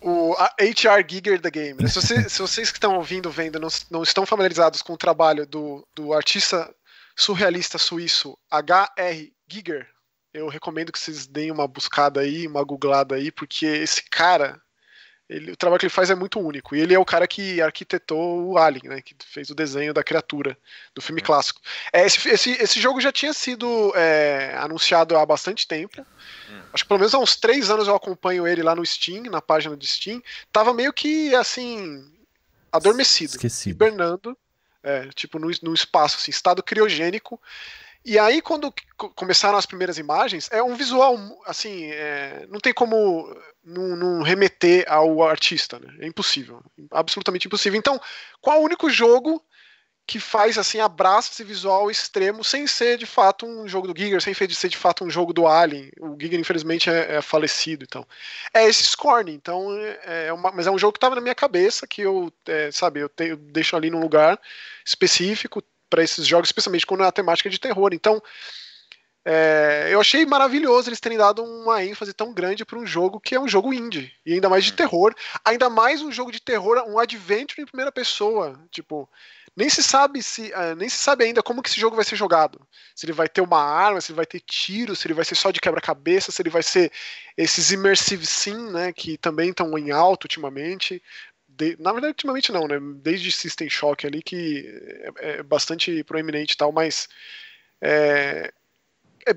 o 0.00 0.34
HR 0.60 1.04
Giger 1.08 1.40
da 1.40 1.48
Game. 1.48 1.80
né? 1.82 1.88
Se, 1.88 1.94
você- 2.00 2.28
se 2.28 2.40
vocês 2.42 2.70
que 2.70 2.76
estão 2.76 2.96
ouvindo, 2.96 3.30
vendo, 3.30 3.58
não, 3.58 3.68
não 3.90 4.02
estão 4.02 4.26
familiarizados 4.26 4.82
com 4.82 4.92
o 4.92 4.98
trabalho 4.98 5.46
do, 5.46 5.86
do 5.94 6.12
artista 6.12 6.68
surrealista 7.16 7.78
suíço 7.78 8.36
HR 8.50 9.30
Giger, 9.48 9.86
eu 10.34 10.48
recomendo 10.48 10.90
que 10.92 10.98
vocês 10.98 11.26
deem 11.26 11.50
uma 11.50 11.68
buscada 11.68 12.20
aí, 12.20 12.46
uma 12.46 12.64
googlada 12.64 13.14
aí, 13.14 13.30
porque 13.30 13.64
esse 13.66 14.02
cara, 14.10 14.60
ele- 15.36 15.52
o 15.52 15.56
trabalho 15.56 15.78
que 15.80 15.86
ele 15.86 15.92
faz 15.92 16.10
é 16.10 16.14
muito 16.14 16.38
único. 16.40 16.74
E 16.76 16.80
ele 16.80 16.94
é 16.94 16.98
o 16.98 17.04
cara 17.04 17.26
que 17.26 17.60
arquitetou 17.60 18.46
o 18.46 18.58
Alien, 18.58 18.88
né? 18.88 19.02
Que 19.02 19.14
fez 19.24 19.50
o 19.50 19.54
desenho 19.54 19.94
da 19.94 20.04
criatura 20.04 20.56
do 20.94 21.00
filme 21.00 21.20
clássico. 21.20 21.60
É, 21.92 22.04
esse, 22.06 22.28
esse, 22.28 22.50
esse 22.52 22.80
jogo 22.80 23.00
já 23.00 23.10
tinha 23.10 23.32
sido 23.32 23.92
é, 23.96 24.54
anunciado 24.58 25.16
há 25.16 25.24
bastante 25.24 25.66
tempo. 25.66 26.04
Acho 26.72 26.84
que 26.84 26.88
pelo 26.88 27.00
menos 27.00 27.14
há 27.14 27.18
uns 27.18 27.36
três 27.36 27.70
anos 27.70 27.88
eu 27.88 27.94
acompanho 27.94 28.46
ele 28.46 28.62
lá 28.62 28.74
no 28.74 28.84
Steam, 28.84 29.24
na 29.24 29.40
página 29.42 29.76
do 29.76 29.86
Steam. 29.86 30.22
Tava 30.52 30.72
meio 30.72 30.92
que 30.92 31.34
assim. 31.34 32.04
adormecido. 32.70 33.32
Esquecido. 33.32 33.72
Hibernando. 33.72 34.36
É, 34.84 35.08
tipo, 35.14 35.38
no 35.38 35.72
espaço, 35.72 36.16
assim, 36.16 36.32
estado 36.32 36.60
criogênico. 36.62 37.40
E 38.04 38.18
aí, 38.18 38.42
quando 38.42 38.72
começaram 39.14 39.56
as 39.56 39.66
primeiras 39.66 39.96
imagens, 39.96 40.48
é 40.50 40.62
um 40.62 40.74
visual, 40.74 41.16
assim, 41.46 41.84
é, 41.84 42.46
não 42.48 42.58
tem 42.58 42.72
como 42.72 43.32
não, 43.64 43.96
não, 43.96 44.22
remeter 44.22 44.84
ao 44.88 45.22
artista, 45.22 45.78
né? 45.78 45.94
É 46.00 46.06
impossível. 46.06 46.62
Absolutamente 46.90 47.46
impossível. 47.46 47.78
Então, 47.78 48.00
qual 48.40 48.60
o 48.60 48.64
único 48.64 48.90
jogo 48.90 49.40
que 50.06 50.18
faz, 50.18 50.58
assim, 50.58 50.80
abraça 50.80 51.30
esse 51.32 51.44
visual 51.44 51.90
extremo 51.90 52.42
sem 52.42 52.66
ser, 52.66 52.98
de 52.98 53.06
fato, 53.06 53.46
um 53.46 53.68
jogo 53.68 53.86
do 53.86 53.98
Giger, 53.98 54.20
sem 54.20 54.34
ser, 54.34 54.48
de 54.48 54.76
fato, 54.76 55.04
um 55.04 55.10
jogo 55.10 55.32
do 55.32 55.46
Alien. 55.46 55.90
O 56.00 56.16
Giger, 56.20 56.40
infelizmente, 56.40 56.90
é, 56.90 57.16
é 57.16 57.22
falecido, 57.22 57.84
então. 57.84 58.06
É 58.52 58.66
esse 58.68 58.82
Scorn, 58.82 59.32
então, 59.32 59.72
é, 60.04 60.26
é 60.26 60.32
uma, 60.32 60.50
mas 60.50 60.66
é 60.66 60.70
um 60.70 60.78
jogo 60.78 60.92
que 60.92 60.98
estava 60.98 61.14
na 61.14 61.20
minha 61.20 61.34
cabeça, 61.34 61.86
que 61.86 62.02
eu, 62.02 62.32
é, 62.46 62.70
sabe, 62.72 63.00
eu, 63.00 63.08
te, 63.08 63.28
eu 63.28 63.36
deixo 63.36 63.76
ali 63.76 63.90
num 63.90 64.00
lugar 64.00 64.40
específico, 64.84 65.62
para 65.92 66.02
esses 66.02 66.26
jogos, 66.26 66.48
especialmente 66.48 66.86
quando 66.86 67.04
é 67.04 67.06
a 67.06 67.12
temática 67.12 67.50
de 67.50 67.58
terror. 67.58 67.90
Então, 67.92 68.22
é, 69.26 69.90
eu 69.90 70.00
achei 70.00 70.24
maravilhoso 70.24 70.88
eles 70.88 70.98
terem 70.98 71.18
dado 71.18 71.44
uma 71.44 71.84
ênfase 71.84 72.14
tão 72.14 72.32
grande 72.32 72.64
para 72.64 72.78
um 72.78 72.86
jogo 72.86 73.20
que 73.20 73.34
é 73.34 73.40
um 73.40 73.46
jogo 73.46 73.72
indie, 73.72 74.10
e 74.24 74.32
ainda 74.32 74.48
mais 74.48 74.64
de 74.64 74.72
terror, 74.72 75.14
ainda 75.44 75.68
mais 75.68 76.00
um 76.00 76.10
jogo 76.10 76.32
de 76.32 76.40
terror, 76.40 76.82
um 76.88 76.98
adventure 76.98 77.60
em 77.60 77.66
primeira 77.66 77.92
pessoa, 77.92 78.58
tipo, 78.70 79.08
nem 79.54 79.68
se 79.68 79.82
sabe 79.82 80.22
se 80.22 80.50
uh, 80.52 80.74
nem 80.76 80.88
se 80.88 80.96
sabe 80.96 81.24
ainda 81.24 81.42
como 81.42 81.62
que 81.62 81.68
esse 81.68 81.78
jogo 81.78 81.94
vai 81.94 82.06
ser 82.06 82.16
jogado. 82.16 82.58
Se 82.96 83.04
ele 83.04 83.12
vai 83.12 83.28
ter 83.28 83.42
uma 83.42 83.62
arma, 83.62 84.00
se 84.00 84.10
ele 84.10 84.16
vai 84.16 84.24
ter 84.24 84.40
tiro, 84.40 84.96
se 84.96 85.06
ele 85.06 85.14
vai 85.14 85.26
ser 85.26 85.34
só 85.34 85.50
de 85.50 85.60
quebra-cabeça, 85.60 86.32
se 86.32 86.40
ele 86.40 86.48
vai 86.48 86.62
ser 86.62 86.90
esses 87.36 87.70
immersive 87.70 88.24
sim, 88.24 88.70
né, 88.70 88.92
que 88.92 89.18
também 89.18 89.50
estão 89.50 89.76
em 89.76 89.90
alto 89.90 90.24
ultimamente 90.24 91.02
de, 91.56 91.76
na 91.80 91.92
verdade, 91.92 92.12
ultimamente 92.12 92.52
não, 92.52 92.66
né? 92.66 92.78
Desde 93.02 93.30
System 93.30 93.68
Shock 93.68 94.06
ali, 94.06 94.22
que 94.22 94.64
é, 95.18 95.38
é 95.38 95.42
bastante 95.42 96.02
proeminente 96.04 96.54
e 96.54 96.56
tal, 96.56 96.72
mas 96.72 97.08
é, 97.80 98.52
é, 99.26 99.34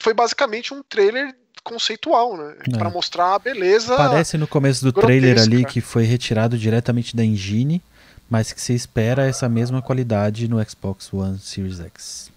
foi 0.00 0.14
basicamente 0.14 0.72
um 0.72 0.82
trailer 0.82 1.34
conceitual, 1.62 2.36
né? 2.36 2.56
É. 2.72 2.78
Para 2.78 2.90
mostrar 2.90 3.34
a 3.34 3.38
beleza. 3.38 3.96
Parece 3.96 4.38
no 4.38 4.46
começo 4.46 4.84
do 4.84 4.92
grotesca. 4.92 5.20
trailer 5.20 5.42
ali 5.42 5.64
que 5.64 5.80
foi 5.80 6.04
retirado 6.04 6.56
diretamente 6.56 7.14
da 7.14 7.24
engine, 7.24 7.82
mas 8.28 8.52
que 8.52 8.60
se 8.60 8.72
espera 8.74 9.26
essa 9.26 9.48
mesma 9.48 9.82
qualidade 9.82 10.48
no 10.48 10.62
Xbox 10.68 11.12
One 11.12 11.38
Series 11.38 11.80
X. 11.80 12.30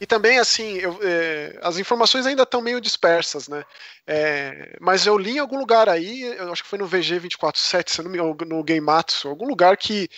E 0.00 0.06
também, 0.06 0.38
assim, 0.38 0.74
eu, 0.74 0.98
é, 1.02 1.58
as 1.62 1.78
informações 1.78 2.26
ainda 2.26 2.42
estão 2.42 2.60
meio 2.60 2.80
dispersas, 2.80 3.48
né? 3.48 3.64
É, 4.06 4.76
mas 4.80 5.06
eu 5.06 5.16
li 5.16 5.36
em 5.36 5.38
algum 5.38 5.58
lugar 5.58 5.88
aí, 5.88 6.22
eu 6.22 6.52
acho 6.52 6.62
que 6.62 6.68
foi 6.68 6.78
no 6.78 6.88
VG247, 6.88 8.02
no, 8.02 8.34
no 8.34 8.64
Gamematsu, 8.64 9.28
algum 9.28 9.46
lugar 9.46 9.76
que 9.76 10.08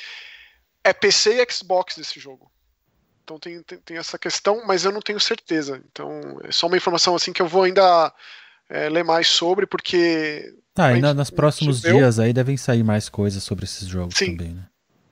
é 0.83 0.93
PC 0.93 1.41
e 1.41 1.53
Xbox 1.53 1.97
desse 1.97 2.19
jogo. 2.19 2.51
Então 3.23 3.39
tem, 3.39 3.63
tem, 3.63 3.79
tem, 3.79 3.97
essa 3.99 4.19
questão, 4.19 4.63
mas 4.67 4.85
eu 4.85 4.93
não 4.93 5.03
tenho 5.03 5.21
certeza. 5.21 5.83
Então 5.91 6.39
é 6.45 6.51
só 6.51 6.67
uma 6.67 6.77
informação 6.77 7.15
assim 7.15 7.33
que 7.33 7.43
eu 7.43 7.47
vou 7.47 7.65
ainda 7.65 8.13
é, 8.69 8.89
ler 8.89 9.05
mais 9.05 9.29
sobre, 9.29 9.67
porque. 9.67 10.55
Tá, 10.75 10.93
e 10.93 11.01
nos 11.01 11.31
próximos 11.31 11.83
dias 11.83 12.19
aí 12.19 12.33
devem 12.33 12.57
sair 12.57 12.83
mais 12.83 13.09
coisas 13.09 13.43
sobre 13.43 13.65
esses 13.65 13.87
jogos 13.87 14.15
Sim. 14.17 14.37
também, 14.37 14.55
né? 14.55 14.67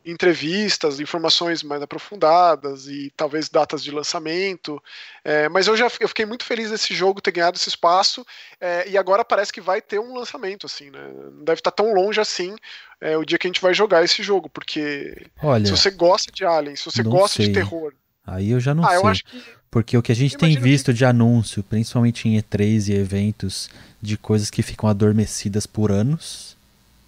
Entrevistas, 0.06 1.00
informações 1.00 1.64
mais 1.64 1.82
aprofundadas 1.82 2.86
e 2.86 3.12
talvez 3.16 3.48
datas 3.48 3.82
de 3.82 3.90
lançamento. 3.90 4.80
É, 5.24 5.48
mas 5.48 5.66
eu 5.66 5.76
já 5.76 5.88
eu 5.98 6.08
fiquei 6.08 6.24
muito 6.24 6.44
feliz 6.44 6.70
desse 6.70 6.94
jogo 6.94 7.20
ter 7.20 7.32
ganhado 7.32 7.56
esse 7.56 7.68
espaço 7.68 8.24
é, 8.60 8.88
e 8.88 8.96
agora 8.96 9.24
parece 9.24 9.52
que 9.52 9.60
vai 9.60 9.82
ter 9.82 9.98
um 9.98 10.16
lançamento 10.16 10.64
assim, 10.64 10.90
né? 10.90 11.10
Não 11.32 11.44
deve 11.44 11.58
estar 11.58 11.72
tão 11.72 11.92
longe 11.92 12.20
assim 12.20 12.54
é, 13.00 13.16
o 13.16 13.24
dia 13.24 13.36
que 13.36 13.48
a 13.48 13.50
gente 13.50 13.60
vai 13.60 13.74
jogar 13.74 14.04
esse 14.04 14.22
jogo, 14.22 14.48
porque 14.48 15.26
Olha, 15.42 15.66
se 15.66 15.72
você 15.72 15.90
gosta 15.90 16.30
de 16.30 16.44
Alien, 16.44 16.76
se 16.76 16.84
você 16.84 17.02
gosta 17.02 17.36
sei. 17.38 17.48
de 17.48 17.52
terror, 17.52 17.92
aí 18.24 18.52
eu 18.52 18.60
já 18.60 18.74
não 18.74 18.84
ah, 18.84 19.14
sei. 19.14 19.22
Que... 19.24 19.42
Porque 19.68 19.98
o 19.98 20.02
que 20.02 20.12
a 20.12 20.16
gente 20.16 20.38
tem 20.38 20.58
visto 20.58 20.92
que... 20.92 20.98
de 20.98 21.04
anúncio, 21.04 21.62
principalmente 21.64 22.28
em 22.28 22.40
E3 22.40 22.88
e 22.88 22.94
eventos, 22.94 23.68
de 24.00 24.16
coisas 24.16 24.50
que 24.50 24.62
ficam 24.62 24.88
adormecidas 24.88 25.66
por 25.66 25.90
anos, 25.90 26.55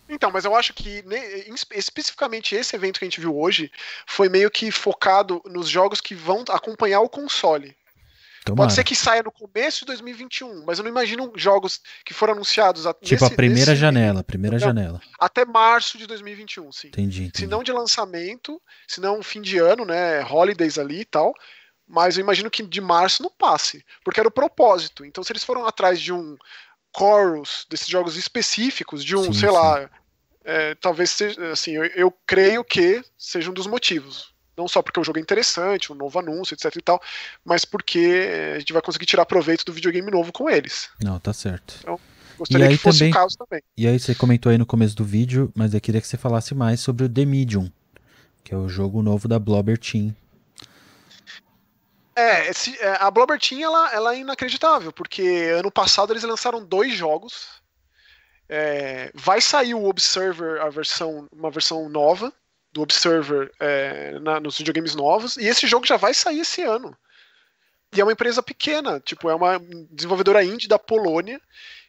então, 0.08 0.30
mas 0.30 0.44
eu 0.44 0.54
acho 0.56 0.72
que 0.72 1.04
especificamente 1.74 2.54
esse 2.54 2.74
evento 2.74 2.98
que 2.98 3.04
a 3.04 3.08
gente 3.08 3.20
viu 3.20 3.38
hoje 3.38 3.70
foi 4.06 4.28
meio 4.28 4.50
que 4.50 4.70
focado 4.70 5.42
nos 5.46 5.68
jogos 5.68 6.00
que 6.00 6.14
vão 6.14 6.44
acompanhar 6.48 7.00
o 7.00 7.08
console. 7.08 7.76
Tomara. 8.44 8.66
Pode 8.66 8.74
ser 8.74 8.84
que 8.84 8.94
saia 8.94 9.22
no 9.22 9.30
começo 9.30 9.80
de 9.80 9.86
2021, 9.86 10.64
mas 10.64 10.78
eu 10.78 10.84
não 10.84 10.90
imagino 10.90 11.30
jogos 11.36 11.80
que 12.04 12.14
foram 12.14 12.32
anunciados 12.32 12.84
Tipo 12.84 12.98
nesse, 13.10 13.24
a 13.24 13.30
primeira 13.30 13.76
janela, 13.76 14.24
primeira 14.24 14.56
não, 14.56 14.66
janela. 14.66 15.00
Até 15.18 15.44
março 15.44 15.98
de 15.98 16.06
2021, 16.06 16.72
sim. 16.72 16.88
Entendi, 16.88 17.24
entendi. 17.24 17.38
Se 17.38 17.46
não 17.46 17.62
de 17.62 17.72
lançamento, 17.72 18.60
se 18.86 19.00
não 19.00 19.22
fim 19.22 19.42
de 19.42 19.58
ano, 19.58 19.84
né, 19.84 20.24
holidays 20.24 20.78
ali 20.78 21.00
e 21.00 21.04
tal. 21.04 21.34
Mas 21.86 22.18
eu 22.18 22.22
imagino 22.22 22.50
que 22.50 22.62
de 22.62 22.80
março 22.82 23.22
não 23.22 23.30
passe, 23.30 23.82
porque 24.04 24.20
era 24.20 24.28
o 24.28 24.32
propósito. 24.32 25.06
Então, 25.06 25.24
se 25.24 25.32
eles 25.32 25.42
foram 25.42 25.66
atrás 25.66 25.98
de 25.98 26.12
um 26.12 26.36
chorus 26.96 27.66
desses 27.70 27.86
jogos 27.86 28.16
específicos, 28.16 29.04
de 29.04 29.16
um, 29.16 29.24
sim, 29.24 29.32
sei 29.32 29.48
sim. 29.48 29.54
lá, 29.54 29.90
é, 30.48 30.74
talvez 30.76 31.10
seja, 31.10 31.52
assim, 31.52 31.72
eu, 31.72 31.84
eu, 31.84 32.10
creio 32.26 32.64
que 32.64 33.04
seja 33.18 33.50
um 33.50 33.52
dos 33.52 33.66
motivos. 33.66 34.32
Não 34.56 34.66
só 34.66 34.80
porque 34.80 34.98
o 34.98 35.04
jogo 35.04 35.18
é 35.18 35.20
interessante, 35.20 35.92
um 35.92 35.94
novo 35.94 36.18
anúncio, 36.18 36.54
etc 36.54 36.74
e 36.74 36.80
tal, 36.80 37.00
mas 37.44 37.66
porque 37.66 38.54
a 38.56 38.58
gente 38.58 38.72
vai 38.72 38.80
conseguir 38.80 39.04
tirar 39.04 39.26
proveito 39.26 39.62
do 39.62 39.74
videogame 39.74 40.10
novo 40.10 40.32
com 40.32 40.48
eles. 40.48 40.88
Não, 41.02 41.20
tá 41.20 41.34
certo. 41.34 41.74
Então, 41.80 42.00
gostaria 42.38 42.64
e 42.64 42.68
aí 42.70 42.76
que 42.78 42.82
fosse 42.82 43.00
também, 43.00 43.10
o 43.10 43.14
caso 43.14 43.36
também. 43.36 43.62
E 43.76 43.86
aí 43.86 44.00
você 44.00 44.14
comentou 44.14 44.50
aí 44.50 44.56
no 44.56 44.64
começo 44.64 44.96
do 44.96 45.04
vídeo, 45.04 45.52
mas 45.54 45.74
eu 45.74 45.80
queria 45.82 46.00
que 46.00 46.08
você 46.08 46.16
falasse 46.16 46.54
mais 46.54 46.80
sobre 46.80 47.04
o 47.04 47.08
The 47.10 47.26
Medium, 47.26 47.70
que 48.42 48.54
é 48.54 48.56
o 48.56 48.70
jogo 48.70 49.02
novo 49.02 49.28
da 49.28 49.38
Blobber 49.38 49.76
Team. 49.76 50.16
É, 52.16 52.48
esse, 52.48 52.76
é, 52.80 52.96
a 52.98 53.10
Blobber 53.10 53.38
Team 53.38 53.60
ela, 53.60 53.92
ela 53.92 54.14
é 54.14 54.20
inacreditável, 54.20 54.92
porque 54.92 55.52
ano 55.54 55.70
passado 55.70 56.10
eles 56.10 56.22
lançaram 56.22 56.64
dois 56.64 56.96
jogos. 56.96 57.60
É, 58.48 59.10
vai 59.14 59.40
sair 59.40 59.74
o 59.74 59.84
Observer, 59.84 60.60
a 60.62 60.70
versão, 60.70 61.28
uma 61.32 61.50
versão 61.50 61.88
nova 61.88 62.32
do 62.72 62.82
Observer 62.82 63.50
é, 63.60 64.18
na, 64.20 64.40
nos 64.40 64.58
videogames 64.58 64.94
novos, 64.94 65.36
e 65.36 65.46
esse 65.46 65.66
jogo 65.66 65.86
já 65.86 65.96
vai 65.96 66.14
sair 66.14 66.40
esse 66.40 66.62
ano. 66.62 66.96
E 67.94 68.00
é 68.00 68.04
uma 68.04 68.12
empresa 68.12 68.42
pequena, 68.42 69.00
tipo, 69.00 69.30
é 69.30 69.34
uma 69.34 69.60
desenvolvedora 69.90 70.44
indie 70.44 70.68
da 70.68 70.78
Polônia 70.78 71.40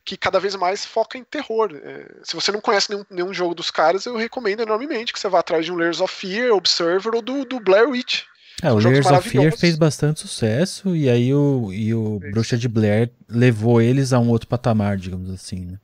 que 0.06 0.18
cada 0.18 0.40
vez 0.40 0.56
mais 0.56 0.86
foca 0.86 1.18
em 1.18 1.24
terror. 1.24 1.72
É, 1.76 2.06
se 2.24 2.36
você 2.36 2.52
não 2.52 2.62
conhece 2.62 2.90
nenhum, 2.90 3.06
nenhum, 3.10 3.34
jogo 3.34 3.54
dos 3.54 3.70
caras, 3.70 4.06
eu 4.06 4.16
recomendo 4.16 4.62
enormemente 4.62 5.14
que 5.14 5.20
você 5.20 5.28
vá 5.28 5.40
atrás 5.40 5.66
de 5.66 5.72
um 5.72 5.76
Layers 5.76 6.02
of 6.02 6.14
Fear, 6.14 6.52
Observer 6.54 7.14
ou 7.14 7.22
do, 7.22 7.46
do 7.46 7.60
Blair 7.60 7.88
Witch. 7.90 8.24
É, 8.64 8.72
o 8.72 8.80
Layers 8.80 9.06
of 9.06 9.30
Fear 9.30 9.56
fez 9.56 9.78
bastante 9.78 10.22
sucesso 10.22 10.96
e 10.96 11.10
aí 11.10 11.34
o, 11.34 11.72
e 11.72 11.94
o 11.94 12.20
Bruxa 12.32 12.58
de 12.58 12.68
Blair 12.68 13.12
levou 13.30 13.82
eles 13.82 14.12
a 14.12 14.20
um 14.20 14.30
outro 14.30 14.48
patamar, 14.48 14.98
digamos 14.98 15.30
assim, 15.30 15.66
né? 15.66 15.80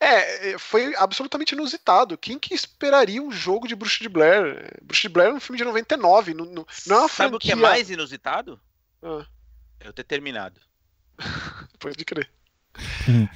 É, 0.00 0.56
foi 0.58 0.94
absolutamente 0.96 1.54
inusitado. 1.54 2.16
Quem 2.16 2.38
que 2.38 2.54
esperaria 2.54 3.22
um 3.22 3.32
jogo 3.32 3.66
de 3.66 3.74
Bruxa 3.74 3.98
de 4.00 4.08
Blair? 4.08 4.70
Bruxa 4.82 5.02
de 5.02 5.08
Blair 5.08 5.30
é 5.30 5.34
um 5.34 5.40
filme 5.40 5.58
de 5.58 5.64
99, 5.64 6.34
não, 6.34 6.44
não, 6.44 6.66
não 6.86 6.96
é 6.96 7.00
uma 7.00 7.08
Sabe 7.08 7.34
o 7.34 7.38
que 7.38 7.50
é 7.50 7.56
mais 7.56 7.90
inusitado? 7.90 8.60
Ah. 9.02 9.26
Eu 9.80 9.92
ter 9.92 10.04
terminado. 10.04 10.60
Pode 11.78 12.04
crer. 12.04 12.30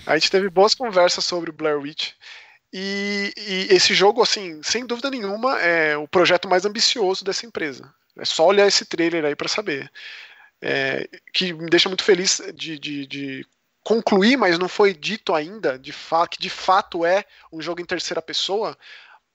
A 0.07 0.17
gente 0.17 0.31
teve 0.31 0.49
boas 0.49 0.75
conversas 0.75 1.25
sobre 1.25 1.51
o 1.51 1.53
Blair 1.53 1.79
Witch. 1.79 2.13
E, 2.73 3.35
e, 3.37 3.75
esse 3.75 3.93
jogo, 3.93 4.23
assim, 4.23 4.63
sem 4.63 4.87
dúvida 4.87 5.11
nenhuma, 5.11 5.59
é 5.61 5.97
o 5.97 6.09
projeto 6.09 6.49
mais 6.49 6.65
ambicioso 6.65 7.25
dessa 7.25 7.45
empresa. 7.45 7.93
É 8.17 8.25
só 8.25 8.47
olhar 8.47 8.67
esse 8.67 8.85
trailer 8.85 9.25
aí 9.25 9.35
para 9.35 9.49
saber. 9.49 9.91
É, 10.61 11.09
que 11.35 11.53
me 11.53 11.69
deixa 11.69 11.89
muito 11.89 12.05
feliz 12.05 12.41
de, 12.55 12.79
de, 12.79 13.07
de, 13.07 13.47
concluir, 13.85 14.37
mas 14.37 14.59
não 14.59 14.69
foi 14.69 14.95
dito 14.95 15.35
ainda 15.35 15.79
de 15.79 15.93
que 16.31 16.39
de 16.39 16.51
fato 16.51 17.05
é 17.05 17.25
um 17.53 17.61
jogo 17.61 17.81
em 17.81 17.85
terceira 17.85 18.23
pessoa, 18.23 18.77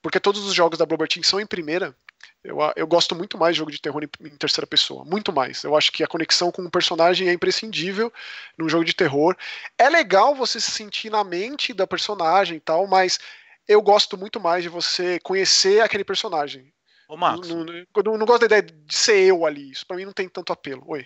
porque 0.01 0.19
todos 0.19 0.45
os 0.45 0.53
jogos 0.53 0.77
da 0.77 0.85
Bloober 0.85 1.07
Team 1.07 1.23
são 1.23 1.39
em 1.39 1.45
primeira. 1.45 1.95
Eu, 2.43 2.57
eu 2.75 2.87
gosto 2.87 3.15
muito 3.15 3.37
mais 3.37 3.55
de 3.55 3.59
jogo 3.59 3.71
de 3.71 3.81
terror 3.81 4.03
em, 4.03 4.27
em, 4.27 4.37
terceira 4.37 4.65
pessoa, 4.65 5.03
muito 5.03 5.33
mais. 5.33 5.63
Eu 5.63 5.75
acho 5.75 5.91
que 5.91 6.03
a 6.03 6.07
conexão 6.07 6.51
com 6.51 6.63
o 6.63 6.71
personagem 6.71 7.27
é 7.27 7.33
imprescindível 7.33 8.11
num 8.57 8.69
jogo 8.69 8.85
de 8.85 8.93
terror. 8.93 9.35
É 9.77 9.89
legal 9.89 10.33
você 10.33 10.59
se 10.59 10.71
sentir 10.71 11.09
na 11.09 11.23
mente 11.23 11.73
da 11.73 11.85
personagem 11.85 12.57
e 12.57 12.61
tal, 12.61 12.87
mas 12.87 13.19
eu 13.67 13.81
gosto 13.81 14.17
muito 14.17 14.39
mais 14.39 14.63
de 14.63 14.69
você 14.69 15.19
conhecer 15.19 15.81
aquele 15.81 16.05
personagem. 16.05 16.73
Ô, 17.07 17.17
Marcos. 17.17 17.49
Não, 17.49 17.63
não, 17.63 17.85
não, 18.03 18.17
não 18.17 18.25
gosto 18.25 18.47
da 18.47 18.57
ideia 18.57 18.61
de 18.61 18.95
ser 18.95 19.19
eu 19.27 19.45
ali. 19.45 19.71
Isso 19.71 19.85
pra 19.85 19.97
mim 19.97 20.05
não 20.05 20.13
tem 20.13 20.29
tanto 20.29 20.53
apelo. 20.53 20.83
Oi. 20.87 21.05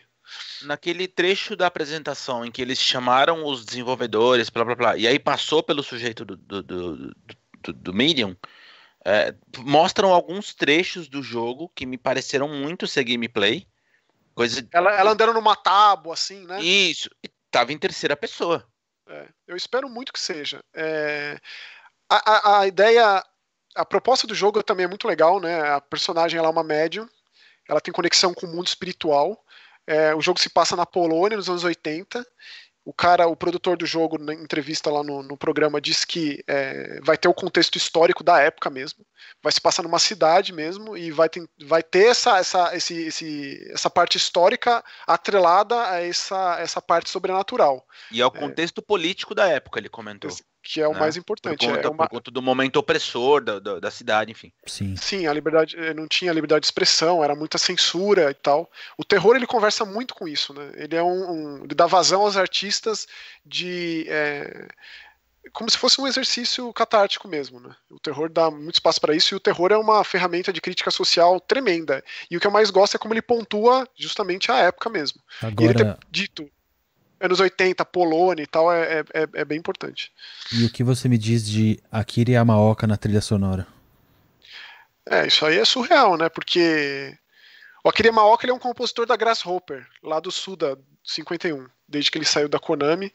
Naquele 0.63 1.07
trecho 1.07 1.55
da 1.55 1.67
apresentação 1.67 2.45
em 2.45 2.51
que 2.51 2.61
eles 2.61 2.79
chamaram 2.79 3.45
os 3.45 3.65
desenvolvedores, 3.65 4.49
blá 4.49 4.63
blá 4.63 4.75
blá, 4.75 4.97
e 4.97 5.07
aí 5.07 5.19
passou 5.19 5.63
pelo 5.63 5.83
sujeito 5.83 6.23
do, 6.23 6.37
do, 6.37 6.63
do, 6.63 7.15
do, 7.61 7.73
do 7.73 7.93
Medium, 7.93 8.35
é, 9.03 9.33
mostram 9.59 10.13
alguns 10.13 10.53
trechos 10.53 11.07
do 11.07 11.23
jogo 11.23 11.69
que 11.75 11.85
me 11.85 11.97
pareceram 11.97 12.47
muito 12.47 12.87
ser 12.87 13.03
gameplay. 13.03 13.67
Coisa... 14.35 14.65
Ela, 14.71 14.93
ela 14.93 15.11
andando 15.11 15.33
numa 15.33 15.55
tábua, 15.55 16.13
assim, 16.13 16.45
né? 16.45 16.61
Isso, 16.61 17.09
e 17.23 17.29
tava 17.49 17.73
em 17.73 17.77
terceira 17.77 18.15
pessoa. 18.15 18.65
É, 19.07 19.27
eu 19.47 19.57
espero 19.57 19.89
muito 19.89 20.13
que 20.13 20.19
seja. 20.19 20.63
É, 20.73 21.39
a, 22.09 22.31
a, 22.31 22.59
a, 22.59 22.67
ideia, 22.67 23.23
a 23.75 23.85
proposta 23.85 24.25
do 24.25 24.35
jogo 24.35 24.63
também 24.63 24.85
é 24.85 24.89
muito 24.89 25.07
legal, 25.07 25.39
né? 25.39 25.61
A 25.69 25.81
personagem 25.81 26.37
ela 26.37 26.47
é 26.47 26.51
uma 26.51 26.63
médium, 26.63 27.07
ela 27.67 27.81
tem 27.81 27.93
conexão 27.93 28.33
com 28.33 28.45
o 28.45 28.49
mundo 28.49 28.67
espiritual. 28.67 29.43
É, 29.87 30.13
o 30.15 30.21
jogo 30.21 30.39
se 30.39 30.49
passa 30.49 30.75
na 30.75 30.85
Polônia 30.85 31.37
nos 31.37 31.49
anos 31.49 31.63
80 31.63 32.25
o 32.83 32.91
cara, 32.91 33.27
o 33.27 33.35
produtor 33.35 33.77
do 33.77 33.85
jogo, 33.85 34.17
na 34.17 34.33
entrevista 34.33 34.89
lá 34.89 35.03
no, 35.03 35.21
no 35.21 35.37
programa, 35.37 35.79
disse 35.79 36.05
que 36.05 36.43
é, 36.47 36.99
vai 37.01 37.15
ter 37.15 37.27
o 37.27 37.33
contexto 37.33 37.75
histórico 37.75 38.23
da 38.23 38.39
época 38.39 38.71
mesmo. 38.71 39.05
Vai 39.41 39.51
se 39.51 39.61
passar 39.61 39.83
numa 39.83 39.99
cidade 39.99 40.51
mesmo 40.51 40.97
e 40.97 41.11
vai 41.11 41.29
ter, 41.29 41.47
vai 41.63 41.83
ter 41.83 42.07
essa, 42.07 42.39
essa, 42.39 42.75
esse, 42.75 42.95
esse, 43.03 43.71
essa 43.71 43.89
parte 43.89 44.17
histórica 44.17 44.83
atrelada 45.05 45.89
a 45.89 46.01
essa, 46.01 46.57
essa 46.59 46.81
parte 46.81 47.11
sobrenatural. 47.11 47.85
E 48.11 48.19
ao 48.19 48.31
é 48.35 48.39
contexto 48.39 48.79
é, 48.79 48.83
político 48.83 49.35
da 49.35 49.47
época, 49.47 49.79
ele 49.79 49.89
comentou 49.89 50.31
que 50.63 50.79
é 50.79 50.87
o 50.87 50.93
né? 50.93 50.99
mais 50.99 51.17
importante. 51.17 51.65
Por 51.65 51.75
conta, 51.75 51.87
é 51.87 51.89
uma... 51.89 51.97
por 51.97 52.09
conta, 52.09 52.31
do 52.31 52.41
momento 52.41 52.77
opressor 52.77 53.43
da, 53.43 53.59
da, 53.59 53.79
da, 53.79 53.91
cidade, 53.91 54.31
enfim. 54.31 54.51
Sim. 54.65 54.95
Sim, 54.95 55.27
a 55.27 55.33
liberdade 55.33 55.75
eh, 55.77 55.93
não 55.93 56.07
tinha 56.07 56.31
liberdade 56.31 56.61
de 56.61 56.67
expressão, 56.67 57.23
era 57.23 57.35
muita 57.35 57.57
censura 57.57 58.29
e 58.29 58.33
tal. 58.33 58.69
O 58.97 59.03
terror 59.03 59.35
ele 59.35 59.47
conversa 59.47 59.85
muito 59.85 60.13
com 60.13 60.27
isso, 60.27 60.53
né? 60.53 60.71
Ele 60.75 60.95
é 60.95 61.03
um, 61.03 61.31
um 61.31 61.63
ele 61.63 61.75
dá 61.75 61.87
vazão 61.87 62.21
aos 62.21 62.37
artistas 62.37 63.07
de 63.45 64.05
é, 64.07 64.67
como 65.51 65.69
se 65.69 65.77
fosse 65.77 65.99
um 65.99 66.07
exercício 66.07 66.71
catártico 66.73 67.27
mesmo, 67.27 67.59
né? 67.59 67.75
O 67.89 67.99
terror 67.99 68.29
dá 68.29 68.51
muito 68.51 68.75
espaço 68.75 69.01
para 69.01 69.15
isso 69.15 69.33
e 69.33 69.37
o 69.37 69.39
terror 69.39 69.71
é 69.71 69.77
uma 69.77 70.03
ferramenta 70.03 70.53
de 70.53 70.61
crítica 70.61 70.91
social 70.91 71.39
tremenda. 71.39 72.03
E 72.29 72.37
o 72.37 72.39
que 72.39 72.47
eu 72.47 72.51
mais 72.51 72.69
gosto 72.69 72.95
é 72.95 72.99
como 72.99 73.13
ele 73.13 73.21
pontua 73.21 73.87
justamente 73.95 74.51
a 74.51 74.57
época 74.57 74.89
mesmo. 74.89 75.19
Agora... 75.41 75.61
E 75.61 75.65
ele 75.65 75.73
ter 75.73 75.97
dito 76.09 76.49
anos 77.21 77.39
80, 77.39 77.85
Polônia 77.85 78.43
e 78.43 78.47
tal, 78.47 78.71
é, 78.73 78.99
é, 78.99 79.03
é, 79.13 79.27
é 79.33 79.45
bem 79.45 79.57
importante. 79.57 80.11
E 80.51 80.65
o 80.65 80.71
que 80.71 80.83
você 80.83 81.07
me 81.07 81.17
diz 81.17 81.47
de 81.47 81.81
Akira 81.91 82.31
Yamaoka 82.31 82.87
na 82.87 82.97
trilha 82.97 83.21
sonora? 83.21 83.67
É, 85.05 85.27
isso 85.27 85.45
aí 85.45 85.57
é 85.57 85.65
surreal, 85.65 86.17
né? 86.17 86.29
Porque 86.29 87.17
o 87.83 87.89
Akira 87.89 88.09
Yamaoka 88.09 88.45
ele 88.45 88.51
é 88.51 88.55
um 88.55 88.59
compositor 88.59 89.05
da 89.05 89.15
Grasshopper, 89.15 89.87
lá 90.03 90.19
do 90.19 90.31
sul 90.31 90.55
da 90.55 90.77
51, 91.03 91.67
desde 91.87 92.11
que 92.11 92.17
ele 92.17 92.25
saiu 92.25 92.49
da 92.49 92.59
Konami. 92.59 93.13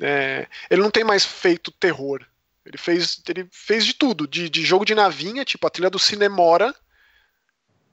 É, 0.00 0.46
ele 0.70 0.82
não 0.82 0.90
tem 0.90 1.04
mais 1.04 1.24
feito 1.24 1.70
terror. 1.70 2.24
Ele 2.64 2.78
fez, 2.78 3.20
ele 3.28 3.48
fez 3.50 3.84
de 3.84 3.94
tudo, 3.94 4.26
de, 4.26 4.48
de 4.48 4.64
jogo 4.64 4.84
de 4.84 4.94
navinha, 4.94 5.44
tipo 5.44 5.66
a 5.66 5.70
trilha 5.70 5.90
do 5.90 5.98
Cinemora, 5.98 6.74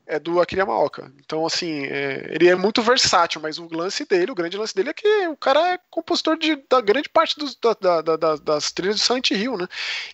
é 0.10 0.20
do 0.20 0.42
Akira 0.42 0.62
Yamaoka. 0.62 1.12
Então, 1.24 1.46
assim, 1.46 1.86
é, 1.86 2.28
ele 2.32 2.50
é 2.50 2.56
muito 2.56 2.82
versátil, 2.82 3.40
mas 3.40 3.60
o 3.60 3.70
lance 3.72 4.04
dele, 4.04 4.32
o 4.32 4.36
grande 4.36 4.58
lance 4.58 4.74
dele 4.74 4.90
é 4.90 4.94
que 4.94 5.28
o 5.28 5.38
cara 5.38 5.74
é 5.74 5.80
compositor 5.90 6.36
de, 6.36 6.56
da 6.68 6.82
grande 6.82 7.08
parte 7.08 7.38
dos, 7.38 7.56
da, 7.56 8.02
da, 8.02 8.18
da, 8.18 8.36
das 8.36 8.72
trilhas 8.72 8.96
de 8.96 9.04
Silent 9.04 9.30
Hill, 9.30 9.56
né? 9.56 9.68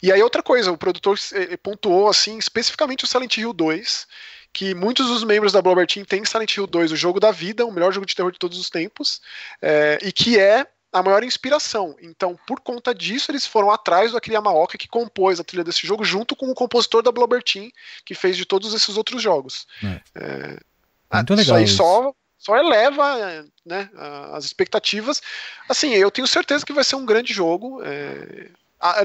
E 0.04 0.12
aí 0.12 0.22
outra 0.22 0.44
coisa, 0.44 0.70
o 0.70 0.78
produtor 0.78 1.18
pontuou, 1.64 2.10
assim, 2.10 2.38
especificamente 2.38 3.06
o 3.06 3.08
Silent 3.08 3.38
Hill 3.38 3.54
2, 3.54 4.06
que 4.52 4.76
muitos 4.76 5.08
dos 5.08 5.24
membros 5.24 5.54
da 5.54 5.62
Blobber 5.62 5.88
Team 5.88 6.06
têm 6.06 6.26
Silent 6.26 6.58
Hill 6.58 6.68
2, 6.68 6.92
o 6.92 6.96
jogo 6.98 7.20
da 7.20 7.32
vida, 7.32 7.66
o 7.66 7.72
melhor 7.72 7.94
jogo 7.94 8.06
de 8.06 8.16
terror 8.16 8.32
de 8.34 8.40
todos 8.40 8.60
os 8.60 8.70
tempos, 8.70 9.22
é, 9.62 9.98
e 10.02 10.12
que 10.12 10.38
é 10.38 10.68
a 10.96 11.04
maior 11.04 11.26
inspiração. 11.26 11.94
Então, 12.02 12.40
por 12.48 12.62
conta 12.62 12.96
disso, 12.96 13.30
eles 13.30 13.46
foram 13.46 13.70
atrás 13.70 14.12
do 14.12 14.18
Akira 14.18 14.36
Yamaoka, 14.36 14.78
que 14.78 14.88
compôs 14.88 15.42
a 15.42 15.44
trilha 15.44 15.64
desse 15.64 15.86
jogo, 15.86 16.06
junto 16.06 16.38
com 16.38 16.50
o 16.50 16.56
compositor 16.56 17.04
da 17.04 17.12
Blobber 17.12 17.44
Team, 17.44 17.70
que 18.06 18.16
fez 18.16 18.38
de 18.38 18.46
todos 18.46 18.74
esses 18.74 18.96
outros 18.96 19.22
jogos. 19.22 19.68
É. 19.84 20.02
É, 20.16 21.16
Muito 21.18 21.36
legal. 21.36 21.42
Isso 21.42 21.54
aí 21.54 21.68
só, 21.68 22.14
só 22.38 22.56
eleva 22.56 23.46
né, 23.66 23.90
as 24.32 24.46
expectativas. 24.46 25.22
Assim, 25.68 25.90
eu 25.90 26.10
tenho 26.10 26.28
certeza 26.28 26.66
que 26.66 26.72
vai 26.72 26.84
ser 26.86 26.96
um 26.96 27.06
grande 27.06 27.34
jogo. 27.34 27.84
É, 27.84 28.48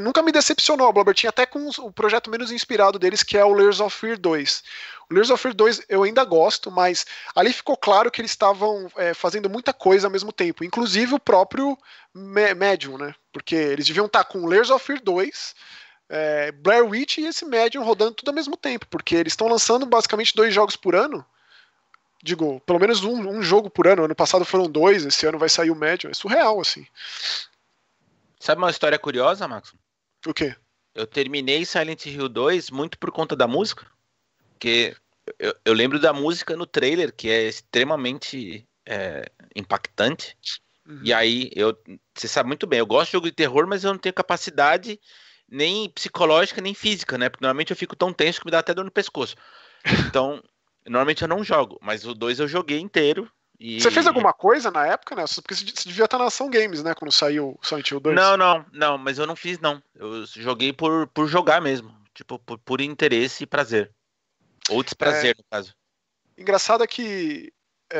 nunca 0.01 0.23
me 0.23 0.33
decepcionou 0.33 0.89
a 0.89 0.93
Blobber 0.93 1.15
Team, 1.15 1.29
até 1.29 1.47
com 1.47 1.69
o 1.69 1.93
projeto 1.93 2.31
menos 2.31 2.51
inspirado 2.51 2.99
deles, 2.99 3.23
que 3.23 3.37
é 3.37 3.45
o 3.45 3.53
Layers 3.53 3.81
of 3.81 3.97
Fear 3.97 4.19
2. 4.19 4.63
O 5.11 5.15
Layers 5.15 5.31
of 5.31 5.43
Fear 5.43 5.55
2 5.55 5.83
eu 5.89 6.03
ainda 6.03 6.25
gosto, 6.25 6.71
mas 6.71 7.05
ali 7.35 7.53
ficou 7.53 7.77
claro 7.77 8.11
que 8.11 8.21
eles 8.21 8.31
estavam 8.31 8.91
é, 8.97 9.15
fazendo 9.15 9.51
muita 9.51 9.73
coisa 9.73 10.07
ao 10.07 10.11
mesmo 10.11 10.33
tempo, 10.33 10.65
inclusive 10.65 11.15
o 11.15 11.21
próprio 11.21 11.77
Medium, 12.15 12.99
né? 12.99 13.15
Porque 13.33 13.55
eles 13.55 13.87
deviam 13.87 14.07
estar 14.07 14.25
com 14.25 14.47
Layers 14.47 14.71
of 14.71 14.85
Fear 14.85 15.01
2, 15.03 15.55
é, 16.09 16.53
Blair 16.53 16.85
Witch 16.85 17.19
e 17.19 17.27
esse 17.27 17.45
Medium 17.45 17.85
rodando 17.85 18.15
tudo 18.15 18.29
ao 18.29 18.35
mesmo 18.35 18.57
tempo, 18.57 18.87
porque 18.89 19.15
eles 19.15 19.33
estão 19.33 19.49
lançando 19.49 19.87
basicamente 19.87 20.35
dois 20.35 20.53
jogos 20.53 20.77
por 20.77 20.95
ano. 20.95 21.25
Digo, 22.23 22.61
pelo 22.67 22.79
menos 22.79 23.03
um, 23.03 23.29
um, 23.31 23.43
jogo 23.43 23.71
por 23.71 23.87
ano. 23.87 24.05
Ano 24.05 24.15
passado 24.15 24.45
foram 24.45 24.69
dois, 24.69 25.07
esse 25.07 25.25
ano 25.27 25.39
vai 25.39 25.49
sair 25.49 25.71
o 25.71 25.77
Medium. 25.77 26.11
É 26.11 26.15
surreal, 26.15 26.61
assim. 26.61 26.87
Sabe 28.41 28.63
uma 28.63 28.71
história 28.71 28.99
curiosa, 28.99 29.47
Max? 29.47 29.75
O 30.27 30.33
quê? 30.33 30.57
Eu 30.95 31.07
terminei 31.07 31.65
Silent 31.65 32.07
Hill 32.07 32.29
2 32.29 32.71
muito 32.71 32.99
por 32.99 33.13
conta 33.13 33.37
da 33.37 33.47
música. 33.47 33.87
Porque 34.53 34.97
eu, 35.39 35.55
eu, 35.65 35.75
lembro 35.75 36.01
da 36.01 36.13
música 36.13 36.57
no 36.57 36.67
trailer, 36.67 37.15
que 37.15 37.29
é 37.29 37.43
extremamente 37.43 38.67
é, 38.87 39.31
impactante. 39.55 40.37
Uhum. 40.87 41.01
E 41.05 41.13
aí, 41.13 41.51
eu, 41.55 41.77
você 42.15 42.27
sabe 42.27 42.47
muito 42.47 42.67
bem, 42.67 42.79
eu 42.79 42.87
gosto 42.87 43.11
de 43.11 43.13
jogo 43.13 43.27
de 43.27 43.33
terror, 43.33 43.67
mas 43.67 43.85
eu 43.85 43.93
não 43.93 43.99
tenho 43.99 44.15
capacidade 44.15 44.99
nem 45.47 45.91
psicológica, 45.91 46.63
nem 46.63 46.75
física, 46.75 47.19
né? 47.19 47.29
Porque 47.29 47.45
normalmente 47.45 47.71
eu 47.71 47.77
fico 47.77 47.95
tão 47.95 48.13
tenso 48.13 48.41
que 48.41 48.47
me 48.47 48.53
dá 48.53 48.61
até 48.61 48.73
dor 48.73 48.85
no 48.85 48.91
pescoço. 48.91 49.37
Então, 50.07 50.43
normalmente 50.89 51.23
eu 51.23 51.29
não 51.29 51.45
jogo, 51.45 51.79
mas 51.83 52.07
o 52.07 52.15
2 52.15 52.41
eu 52.41 52.49
joguei 52.49 52.81
inteiro. 52.81 53.31
E... 53.61 53.79
Você 53.79 53.91
fez 53.91 54.07
alguma 54.07 54.33
coisa 54.33 54.71
na 54.71 54.87
época, 54.87 55.15
né? 55.15 55.23
Porque 55.35 55.55
você 55.55 55.65
devia 55.87 56.07
estar 56.07 56.17
na 56.17 56.25
Ação 56.25 56.49
Games, 56.49 56.83
né? 56.83 56.95
Quando 56.95 57.13
saiu 57.13 57.59
o 57.61 57.67
Silent 57.67 57.91
Hill 57.91 58.01
2. 58.01 58.17
Não, 58.17 58.35
não, 58.35 58.65
não, 58.73 58.97
mas 58.97 59.19
eu 59.19 59.27
não 59.27 59.37
fiz, 59.37 59.59
não. 59.59 59.83
Eu 59.95 60.25
joguei 60.25 60.73
por, 60.73 61.07
por 61.09 61.29
jogar 61.29 61.61
mesmo. 61.61 61.95
Tipo, 62.15 62.39
por, 62.39 62.59
por 62.59 62.81
interesse 62.81 63.45
e 63.45 63.47
prazer. 63.47 63.93
Ou 64.71 64.83
desprazer, 64.83 65.33
é, 65.33 65.35
no 65.37 65.45
caso. 65.51 65.75
Engraçado 66.39 66.83
é 66.83 66.87
que 66.87 67.53
é, 67.93 67.99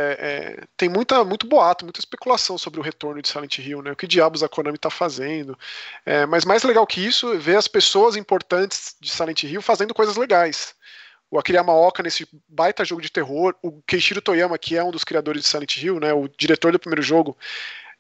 é, 0.61 0.65
tem 0.79 0.89
muita, 0.89 1.23
muito 1.25 1.47
boato, 1.47 1.85
muita 1.85 2.01
especulação 2.01 2.57
sobre 2.57 2.81
o 2.81 2.83
retorno 2.83 3.21
de 3.21 3.29
Silent 3.29 3.59
Hill, 3.59 3.83
né? 3.83 3.93
O 3.93 3.97
que 3.97 4.07
diabos 4.07 4.43
a 4.43 4.49
Konami 4.49 4.77
está 4.77 4.89
fazendo. 4.89 5.59
É, 6.07 6.25
mas 6.25 6.47
mais 6.47 6.63
legal 6.63 6.87
que 6.87 7.05
isso 7.05 7.35
é 7.35 7.37
ver 7.37 7.57
as 7.57 7.69
pessoas 7.69 8.17
importantes 8.17 8.97
de 8.99 9.11
Silent 9.11 9.43
Hill 9.43 9.61
fazendo 9.61 9.93
coisas 9.93 10.17
legais. 10.17 10.75
O 11.31 11.39
Akira 11.39 11.59
Yamaoka 11.59 12.03
nesse 12.03 12.27
baita 12.49 12.85
jogo 12.85 13.01
de 13.01 13.11
terror, 13.11 13.55
o 13.63 13.81
Keishiro 13.83 14.21
Toyama, 14.21 14.59
que 14.59 14.77
é 14.77 14.83
um 14.83 14.91
dos 14.91 15.05
criadores 15.05 15.43
de 15.43 15.49
Silent 15.49 15.77
Hill, 15.77 16.01
né, 16.01 16.13
o 16.13 16.29
diretor 16.37 16.73
do 16.73 16.79
primeiro 16.79 17.03
jogo, 17.03 17.37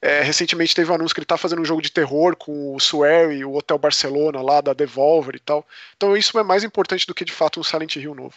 é, 0.02 0.22
recentemente 0.22 0.74
teve 0.74 0.90
um 0.90 0.94
anúncio 0.94 1.14
que 1.14 1.20
ele 1.20 1.26
está 1.26 1.36
fazendo 1.36 1.60
um 1.60 1.64
jogo 1.64 1.82
de 1.82 1.92
terror 1.92 2.34
com 2.34 2.74
o 2.74 2.78
Swery, 2.78 3.44
o 3.44 3.54
Hotel 3.54 3.78
Barcelona 3.78 4.40
lá 4.40 4.62
da 4.62 4.72
Devolver 4.72 5.36
e 5.36 5.38
tal. 5.38 5.66
Então 5.94 6.16
isso 6.16 6.38
é 6.38 6.42
mais 6.42 6.64
importante 6.64 7.06
do 7.06 7.14
que 7.14 7.24
de 7.24 7.32
fato 7.32 7.60
um 7.60 7.62
Silent 7.62 7.96
Hill 7.96 8.14
novo. 8.14 8.34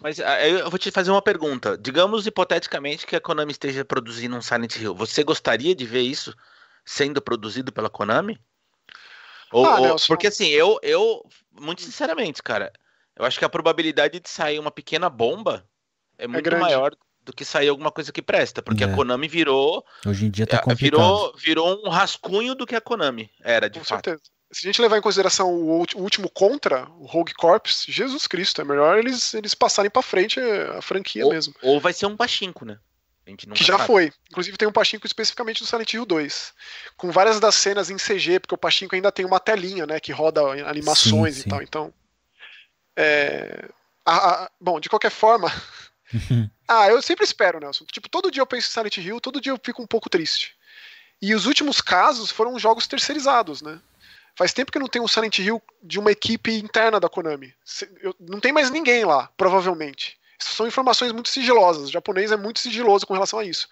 Mas 0.00 0.18
ah, 0.18 0.48
eu 0.48 0.70
vou 0.70 0.78
te 0.78 0.90
fazer 0.90 1.10
uma 1.10 1.20
pergunta. 1.20 1.76
Digamos 1.76 2.26
hipoteticamente 2.26 3.06
que 3.06 3.14
a 3.14 3.20
Konami 3.20 3.52
esteja 3.52 3.84
produzindo 3.84 4.34
um 4.34 4.40
Silent 4.40 4.76
Hill. 4.76 4.94
Você 4.94 5.22
gostaria 5.22 5.74
de 5.74 5.84
ver 5.84 6.00
isso 6.00 6.34
sendo 6.86 7.20
produzido 7.20 7.70
pela 7.70 7.90
Konami? 7.90 8.40
Ou, 9.52 9.66
ah, 9.66 9.80
ou, 9.80 9.96
porque 10.08 10.28
assim, 10.28 10.48
eu, 10.48 10.78
eu, 10.82 11.22
muito 11.52 11.82
sinceramente, 11.82 12.42
cara, 12.42 12.72
eu 13.16 13.24
acho 13.24 13.38
que 13.38 13.44
a 13.44 13.48
probabilidade 13.48 14.20
de 14.20 14.28
sair 14.28 14.58
uma 14.58 14.70
pequena 14.70 15.08
bomba 15.08 15.66
é, 16.18 16.26
muito 16.26 16.48
é 16.48 16.58
maior 16.58 16.94
do 17.22 17.32
que 17.32 17.44
sair 17.44 17.68
alguma 17.68 17.90
coisa 17.90 18.12
que 18.12 18.20
presta, 18.20 18.62
porque 18.62 18.84
é. 18.84 18.86
a 18.86 18.94
Konami 18.94 19.28
virou. 19.28 19.84
Hoje 20.06 20.26
em 20.26 20.30
dia 20.30 20.46
tá 20.46 20.58
é, 20.58 20.60
complicado. 20.60 21.00
Virou, 21.00 21.36
virou 21.36 21.86
um 21.86 21.88
rascunho 21.88 22.54
do 22.54 22.66
que 22.66 22.76
a 22.76 22.80
Konami 22.80 23.30
era, 23.40 23.68
de 23.68 23.78
Com 23.78 23.84
fato. 23.84 24.10
Certeza. 24.10 24.34
Se 24.52 24.66
a 24.66 24.68
gente 24.68 24.80
levar 24.80 24.98
em 24.98 25.02
consideração 25.02 25.52
o, 25.52 25.84
último 25.96 26.30
contra, 26.30 26.86
o 26.98 27.06
Rogue 27.06 27.34
Corps, 27.34 27.86
Jesus 27.88 28.28
Cristo, 28.28 28.60
é 28.60 28.64
melhor 28.64 28.98
eles, 28.98 29.34
eles 29.34 29.52
passarem 29.52 29.90
para 29.90 30.02
frente 30.02 30.38
a 30.38 30.80
franquia 30.80 31.24
ou, 31.24 31.32
mesmo. 31.32 31.54
Ou 31.60 31.80
vai 31.80 31.92
ser 31.92 32.06
um 32.06 32.16
pachinko, 32.16 32.64
né? 32.64 32.78
que 33.54 33.64
já 33.64 33.78
sabe. 33.78 33.86
foi. 33.86 34.12
Inclusive 34.30 34.56
tem 34.56 34.68
um 34.68 34.72
Pachinko 34.72 35.06
especificamente 35.06 35.62
do 35.62 35.66
Silent 35.66 35.94
Hill 35.94 36.04
2. 36.04 36.52
Com 36.96 37.10
várias 37.10 37.40
das 37.40 37.54
cenas 37.54 37.88
em 37.88 37.96
CG, 37.96 38.38
porque 38.38 38.54
o 38.54 38.58
Pachinko 38.58 38.94
ainda 38.94 39.10
tem 39.10 39.24
uma 39.24 39.40
telinha, 39.40 39.86
né? 39.86 39.98
Que 39.98 40.12
roda 40.12 40.42
animações 40.68 41.36
sim, 41.36 41.40
sim. 41.40 41.48
e 41.48 41.50
tal. 41.50 41.62
Então. 41.62 41.94
É... 42.96 43.68
A, 44.04 44.44
a, 44.44 44.50
bom, 44.60 44.78
de 44.78 44.88
qualquer 44.88 45.10
forma, 45.10 45.50
ah, 46.68 46.88
eu 46.88 47.00
sempre 47.00 47.24
espero, 47.24 47.58
Nelson. 47.58 47.84
Tipo, 47.86 48.08
todo 48.08 48.30
dia 48.30 48.42
eu 48.42 48.46
penso 48.46 48.68
em 48.68 48.72
Silent 48.72 48.98
Hill, 48.98 49.20
todo 49.20 49.40
dia 49.40 49.52
eu 49.52 49.60
fico 49.62 49.82
um 49.82 49.86
pouco 49.86 50.10
triste. 50.10 50.54
E 51.22 51.34
os 51.34 51.46
últimos 51.46 51.80
casos 51.80 52.30
foram 52.30 52.58
jogos 52.58 52.86
terceirizados, 52.86 53.62
né? 53.62 53.80
Faz 54.36 54.52
tempo 54.52 54.72
que 54.72 54.78
não 54.78 54.88
tem 54.88 55.00
um 55.00 55.08
Silent 55.08 55.38
Hill 55.38 55.62
de 55.82 55.98
uma 55.98 56.10
equipe 56.10 56.52
interna 56.58 56.98
da 56.98 57.08
Konami. 57.08 57.54
Não 58.18 58.40
tem 58.40 58.52
mais 58.52 58.68
ninguém 58.68 59.04
lá, 59.04 59.30
provavelmente. 59.36 60.18
São 60.38 60.66
informações 60.66 61.12
muito 61.12 61.28
sigilosas. 61.28 61.88
O 61.88 61.92
japonês 61.92 62.32
é 62.32 62.36
muito 62.36 62.58
sigiloso 62.58 63.06
com 63.06 63.14
relação 63.14 63.38
a 63.38 63.44
isso. 63.44 63.68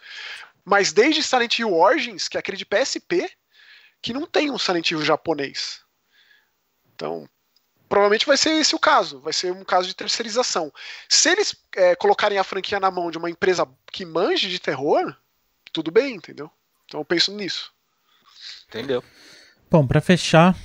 Mas 0.65 0.93
desde 0.93 1.23
Silent 1.23 1.59
Hill 1.59 1.75
Origins, 1.75 2.29
que 2.29 2.37
é 2.37 2.41
aquele 2.41 2.57
de 2.57 2.65
PSP, 2.65 3.31
que 4.01 4.13
não 4.13 4.25
tem 4.25 4.51
um 4.51 4.59
Silent 4.59 4.93
Hill 4.93 5.03
japonês. 5.03 5.81
Então, 6.95 7.29
provavelmente 7.93 8.25
vai 8.25 8.39
ser 8.39 8.53
esse 8.53 8.75
o 8.75 8.79
caso, 8.79 9.21
vai 9.21 9.35
ser 9.35 9.53
um 9.53 9.63
caso 9.63 9.87
de 9.87 9.95
terceirização. 9.95 10.73
Se 11.07 11.29
eles 11.29 11.55
é, 11.77 11.95
colocarem 11.95 12.39
a 12.39 12.43
franquia 12.43 12.81
na 12.81 12.91
mão 12.91 13.11
de 13.11 13.19
uma 13.19 13.29
empresa 13.29 13.69
que 13.93 14.07
manje 14.07 14.49
de 14.49 14.59
terror, 14.59 15.15
tudo 15.75 15.91
bem, 15.91 16.15
entendeu? 16.15 16.51
Então 16.87 17.01
eu 17.01 17.05
penso 17.05 17.37
nisso. 17.37 17.71
Entendeu? 18.67 19.05
Bom, 19.71 19.87
para 19.87 20.01
fechar, 20.01 20.57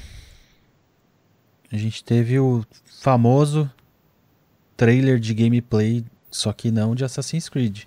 a 1.69 1.75
gente 1.75 2.01
teve 2.01 2.39
o 2.39 2.65
famoso 2.85 3.69
trailer 4.77 5.19
de 5.19 5.33
gameplay, 5.33 6.05
só 6.31 6.53
que 6.53 6.71
não 6.71 6.95
de 6.95 7.03
Assassin's 7.03 7.49
Creed. 7.49 7.83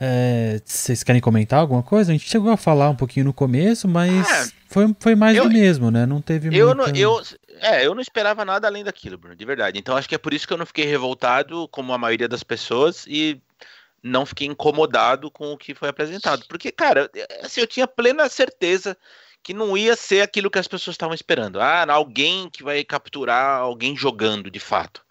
É, 0.00 0.60
vocês 0.64 1.02
querem 1.02 1.20
comentar 1.20 1.58
alguma 1.58 1.82
coisa? 1.82 2.12
A 2.12 2.14
gente 2.14 2.28
chegou 2.28 2.52
a 2.52 2.56
falar 2.56 2.88
um 2.90 2.94
pouquinho 2.94 3.26
no 3.26 3.32
começo, 3.32 3.88
mas 3.88 4.30
é, 4.30 4.52
foi, 4.68 4.94
foi 5.00 5.14
mais 5.14 5.36
eu, 5.36 5.44
do 5.44 5.50
mesmo, 5.50 5.90
né? 5.90 6.06
Não 6.06 6.20
teve 6.20 6.48
eu 6.56 6.74
muita... 6.74 6.92
não, 6.92 6.96
eu 6.96 7.20
É, 7.60 7.84
eu 7.84 7.94
não 7.94 8.00
esperava 8.00 8.44
nada 8.44 8.68
além 8.68 8.84
daquilo, 8.84 9.18
Bruno, 9.18 9.34
de 9.34 9.44
verdade. 9.44 9.78
Então 9.78 9.96
acho 9.96 10.08
que 10.08 10.14
é 10.14 10.18
por 10.18 10.32
isso 10.32 10.46
que 10.46 10.52
eu 10.52 10.58
não 10.58 10.66
fiquei 10.66 10.84
revoltado, 10.84 11.66
como 11.68 11.92
a 11.92 11.98
maioria 11.98 12.28
das 12.28 12.44
pessoas, 12.44 13.04
e 13.08 13.40
não 14.00 14.24
fiquei 14.24 14.46
incomodado 14.46 15.30
com 15.30 15.52
o 15.52 15.58
que 15.58 15.74
foi 15.74 15.88
apresentado. 15.88 16.44
Porque, 16.48 16.70
cara, 16.70 17.10
assim, 17.42 17.60
eu 17.60 17.66
tinha 17.66 17.88
plena 17.88 18.28
certeza 18.28 18.96
que 19.42 19.52
não 19.52 19.76
ia 19.76 19.96
ser 19.96 20.20
aquilo 20.20 20.50
que 20.50 20.58
as 20.58 20.68
pessoas 20.68 20.94
estavam 20.94 21.14
esperando. 21.14 21.60
Ah, 21.60 21.84
alguém 21.90 22.48
que 22.50 22.62
vai 22.62 22.84
capturar 22.84 23.60
alguém 23.60 23.96
jogando 23.96 24.50
de 24.50 24.60
fato. 24.60 25.04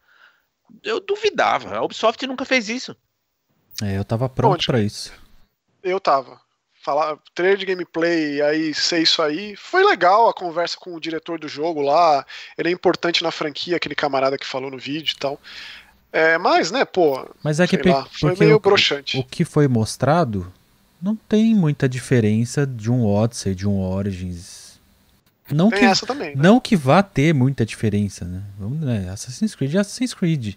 Eu 0.84 1.00
duvidava. 1.00 1.76
A 1.76 1.84
Ubisoft 1.84 2.26
nunca 2.28 2.46
fez 2.46 2.70
isso. 2.70 2.96
É, 3.82 3.97
eu 3.97 4.03
tava 4.03 4.28
pronto 4.28 4.65
para 4.65 4.80
isso. 4.80 5.13
Eu 5.84 5.99
tava. 5.99 6.39
Falar, 6.82 7.17
trailer 7.36 7.57
de 7.57 7.65
gameplay, 7.65 8.41
aí 8.41 8.73
ser 8.73 9.01
isso 9.01 9.21
aí. 9.21 9.55
Foi 9.57 9.84
legal 9.84 10.30
a 10.30 10.34
conversa 10.34 10.78
com 10.80 10.95
o 10.95 10.99
diretor 11.01 11.38
do 11.38 11.47
jogo 11.47 11.82
lá. 11.82 12.25
Ele 12.57 12.69
é 12.69 12.71
importante 12.71 13.21
na 13.21 13.32
franquia, 13.32 13.75
aquele 13.75 13.95
camarada 13.95 14.38
que 14.38 14.45
falou 14.45 14.71
no 14.71 14.78
vídeo 14.78 15.13
e 15.13 15.19
tal. 15.19 15.39
É, 16.11 16.38
mas, 16.38 16.71
né, 16.71 16.86
pô. 16.86 17.30
Mas 17.43 17.59
é 17.59 17.67
que 17.67 17.78
lá, 17.78 18.07
foi 18.11 18.36
meio 18.38 18.55
o, 18.55 18.59
broxante. 18.59 19.17
O 19.17 19.23
que 19.23 19.43
foi 19.43 19.67
mostrado 19.67 20.51
não 21.01 21.15
tem 21.15 21.53
muita 21.53 21.88
diferença 21.89 22.65
de 22.65 22.89
um 22.89 23.05
Odyssey, 23.05 23.53
de 23.53 23.67
um 23.67 23.82
Origins. 23.82 24.80
Não 25.51 25.69
tem 25.69 25.80
que, 25.80 25.86
essa 25.86 26.05
também. 26.05 26.36
Né? 26.36 26.41
Não 26.41 26.59
que 26.59 26.75
vá 26.75 27.03
ter 27.03 27.34
muita 27.34 27.65
diferença, 27.65 28.25
né? 28.25 28.43
Vamos, 28.57 28.80
né? 28.80 29.09
Assassin's 29.09 29.55
Creed 29.55 29.75
é 29.75 29.80
Assassin's 29.80 30.13
Creed. 30.13 30.55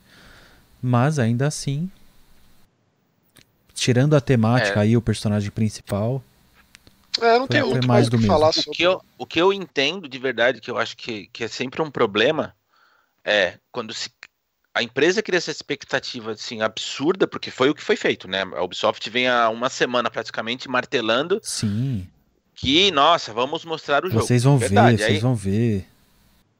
Mas 0.82 1.18
ainda 1.18 1.46
assim, 1.46 1.90
tirando 3.80 4.14
a 4.14 4.20
temática 4.20 4.80
é. 4.80 4.82
aí, 4.82 4.96
o 4.96 5.00
personagem 5.00 5.50
principal. 5.50 6.22
É, 7.18 7.38
não 7.38 7.46
tem 7.46 7.62
muito 7.62 7.88
mais 7.88 8.08
do 8.10 8.18
que 8.18 8.26
falar 8.26 8.52
sobre. 8.52 8.70
O 8.70 8.72
que, 8.72 8.82
eu, 8.82 9.02
o 9.18 9.26
que 9.26 9.40
eu 9.40 9.52
entendo 9.52 10.06
de 10.06 10.18
verdade, 10.18 10.60
que 10.60 10.70
eu 10.70 10.76
acho 10.76 10.96
que, 10.96 11.28
que 11.32 11.44
é 11.44 11.48
sempre 11.48 11.80
um 11.80 11.90
problema, 11.90 12.54
é 13.24 13.54
quando 13.72 13.94
se 13.94 14.10
a 14.74 14.82
empresa 14.82 15.22
cria 15.22 15.38
essa 15.38 15.50
expectativa 15.50 16.32
assim 16.32 16.60
absurda, 16.60 17.26
porque 17.26 17.50
foi 17.50 17.70
o 17.70 17.74
que 17.74 17.82
foi 17.82 17.96
feito, 17.96 18.28
né? 18.28 18.42
A 18.42 18.62
Ubisoft 18.62 19.08
vem 19.08 19.26
há 19.26 19.48
uma 19.48 19.70
semana 19.70 20.10
praticamente 20.10 20.68
martelando. 20.68 21.40
Sim. 21.42 22.06
Que, 22.54 22.90
nossa, 22.90 23.32
vamos 23.32 23.64
mostrar 23.64 24.04
o 24.04 24.10
jogo. 24.10 24.22
Vocês 24.22 24.44
vão 24.44 24.58
Verdade. 24.58 24.98
ver, 24.98 25.02
aí, 25.04 25.08
vocês 25.08 25.22
vão 25.22 25.34
ver. 25.34 25.86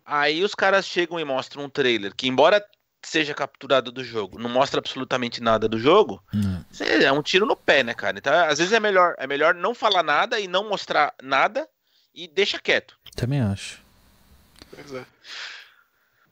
Aí 0.06 0.42
os 0.42 0.54
caras 0.54 0.86
chegam 0.86 1.20
e 1.20 1.24
mostram 1.24 1.64
um 1.64 1.68
trailer 1.68 2.14
que, 2.16 2.26
embora 2.26 2.64
seja 3.02 3.34
capturado 3.34 3.90
do 3.90 4.04
jogo, 4.04 4.38
não 4.38 4.50
mostra 4.50 4.78
absolutamente 4.78 5.42
nada 5.42 5.68
do 5.68 5.78
jogo, 5.78 6.22
hum. 6.34 6.62
é 6.80 7.10
um 7.10 7.22
tiro 7.22 7.46
no 7.46 7.56
pé, 7.56 7.82
né, 7.82 7.94
cara? 7.94 8.18
Então, 8.18 8.32
às 8.32 8.58
vezes 8.58 8.72
é 8.72 8.80
melhor, 8.80 9.14
é 9.18 9.26
melhor 9.26 9.54
não 9.54 9.74
falar 9.74 10.02
nada 10.02 10.38
e 10.38 10.46
não 10.46 10.68
mostrar 10.68 11.14
nada 11.22 11.68
e 12.14 12.28
deixa 12.28 12.58
quieto. 12.58 12.96
Também 13.16 13.40
acho. 13.40 13.80
Pois 14.70 14.92
é. 14.92 15.04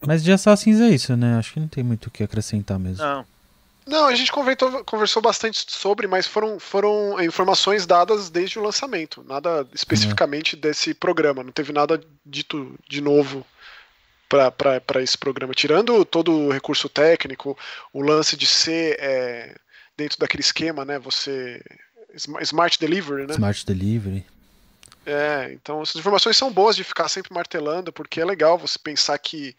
Mas 0.07 0.23
de 0.23 0.33
Assassins 0.33 0.81
é 0.81 0.89
isso, 0.89 1.17
né? 1.17 1.37
Acho 1.39 1.55
que 1.55 1.61
não 1.61 1.69
tem 1.69 1.83
muito 1.83 2.07
o 2.07 2.11
que 2.11 2.23
acrescentar 2.23 2.79
mesmo. 2.79 3.05
Não. 3.05 3.27
Não, 3.89 4.07
a 4.07 4.15
gente 4.15 4.31
conversou, 4.31 4.85
conversou 4.85 5.23
bastante 5.23 5.65
sobre, 5.67 6.07
mas 6.07 6.27
foram, 6.27 6.61
foram 6.61 7.19
informações 7.23 7.87
dadas 7.87 8.29
desde 8.29 8.59
o 8.59 8.63
lançamento. 8.63 9.25
Nada 9.27 9.67
especificamente 9.73 10.57
é. 10.57 10.59
desse 10.59 10.93
programa. 10.93 11.43
Não 11.43 11.51
teve 11.51 11.73
nada 11.73 11.99
dito 12.25 12.79
de 12.87 13.01
novo 13.01 13.47
para 14.29 15.03
esse 15.03 15.17
programa. 15.17 15.55
Tirando 15.55 16.05
todo 16.05 16.33
o 16.33 16.53
recurso 16.53 16.89
técnico, 16.89 17.57
o 17.93 18.03
lance 18.03 18.37
de 18.37 18.47
ser 18.47 18.97
é, 19.01 19.57
dentro 19.97 20.19
daquele 20.19 20.43
esquema, 20.43 20.85
né? 20.85 20.99
Você. 20.99 21.63
Smart 22.43 22.79
Delivery, 22.79 23.27
né? 23.27 23.35
Smart 23.35 23.67
Delivery. 23.67 24.25
É, 25.07 25.51
então 25.53 25.81
essas 25.83 25.97
informações 25.97 26.37
são 26.37 26.53
boas 26.53 26.77
de 26.77 26.85
ficar 26.85 27.09
sempre 27.09 27.33
martelando, 27.33 27.93
porque 27.93 28.21
é 28.21 28.25
legal 28.25 28.59
você 28.59 28.79
pensar 28.79 29.17
que 29.19 29.57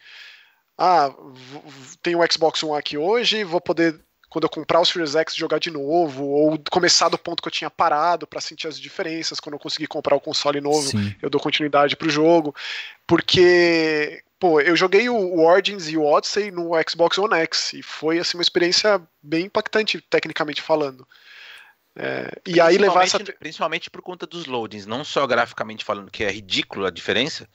ah, 0.78 1.12
tem 2.02 2.14
o 2.14 2.32
Xbox 2.32 2.62
One 2.62 2.78
aqui 2.78 2.96
hoje, 2.96 3.44
vou 3.44 3.60
poder 3.60 4.00
quando 4.30 4.44
eu 4.44 4.48
comprar 4.48 4.80
o 4.80 4.84
Series 4.84 5.16
X 5.16 5.34
jogar 5.34 5.58
de 5.58 5.72
novo, 5.72 6.24
ou 6.24 6.56
começar 6.70 7.08
do 7.08 7.18
ponto 7.18 7.42
que 7.42 7.48
eu 7.48 7.52
tinha 7.52 7.68
parado 7.68 8.28
para 8.28 8.40
sentir 8.40 8.68
as 8.68 8.78
diferenças, 8.78 9.40
quando 9.40 9.54
eu 9.54 9.58
conseguir 9.58 9.88
comprar 9.88 10.14
o 10.14 10.20
console 10.20 10.60
novo, 10.60 10.88
Sim. 10.88 11.14
eu 11.20 11.28
dou 11.28 11.40
continuidade 11.40 11.96
pro 11.96 12.08
jogo, 12.08 12.54
porque 13.08 14.22
pô, 14.40 14.58
eu 14.58 14.74
joguei 14.74 15.08
o 15.10 15.40
Origins 15.40 15.88
e 15.88 15.98
o 15.98 16.04
Odyssey 16.04 16.50
no 16.50 16.70
Xbox 16.88 17.18
One 17.18 17.34
X 17.34 17.74
e 17.74 17.82
foi 17.82 18.18
assim 18.18 18.38
uma 18.38 18.42
experiência 18.42 19.00
bem 19.22 19.44
impactante 19.44 20.00
tecnicamente 20.00 20.62
falando. 20.62 21.06
É, 21.94 22.30
e 22.46 22.60
aí 22.60 22.78
levar 22.78 23.04
essa 23.04 23.18
principalmente 23.18 23.90
por 23.90 24.00
conta 24.00 24.26
dos 24.26 24.46
loadings, 24.46 24.86
não 24.86 25.04
só 25.04 25.26
graficamente 25.26 25.84
falando 25.84 26.10
que 26.10 26.24
é 26.24 26.30
ridículo 26.30 26.86
a 26.86 26.90
diferença, 26.90 27.46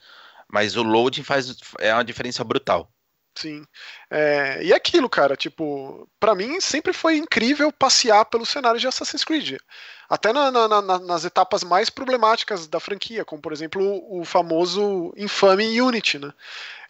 mas 0.48 0.76
o 0.76 0.82
loading 0.82 1.24
faz 1.24 1.56
é 1.80 1.92
uma 1.92 2.04
diferença 2.04 2.44
brutal. 2.44 2.90
Sim. 3.36 3.66
É, 4.10 4.62
e 4.62 4.72
aquilo, 4.72 5.10
cara, 5.10 5.36
tipo, 5.36 6.08
para 6.18 6.34
mim 6.34 6.58
sempre 6.58 6.94
foi 6.94 7.18
incrível 7.18 7.70
passear 7.70 8.24
pelo 8.24 8.46
cenário 8.46 8.80
de 8.80 8.86
Assassin's 8.86 9.24
Creed. 9.24 9.58
Até 10.08 10.32
na, 10.32 10.50
na, 10.50 10.68
na, 10.80 10.98
nas 10.98 11.24
etapas 11.26 11.62
mais 11.62 11.90
problemáticas 11.90 12.66
da 12.66 12.80
franquia, 12.80 13.26
como 13.26 13.42
por 13.42 13.52
exemplo 13.52 13.82
o, 14.08 14.24
famoso 14.24 15.12
infame 15.18 15.80
Unity, 15.82 16.18
né? 16.18 16.32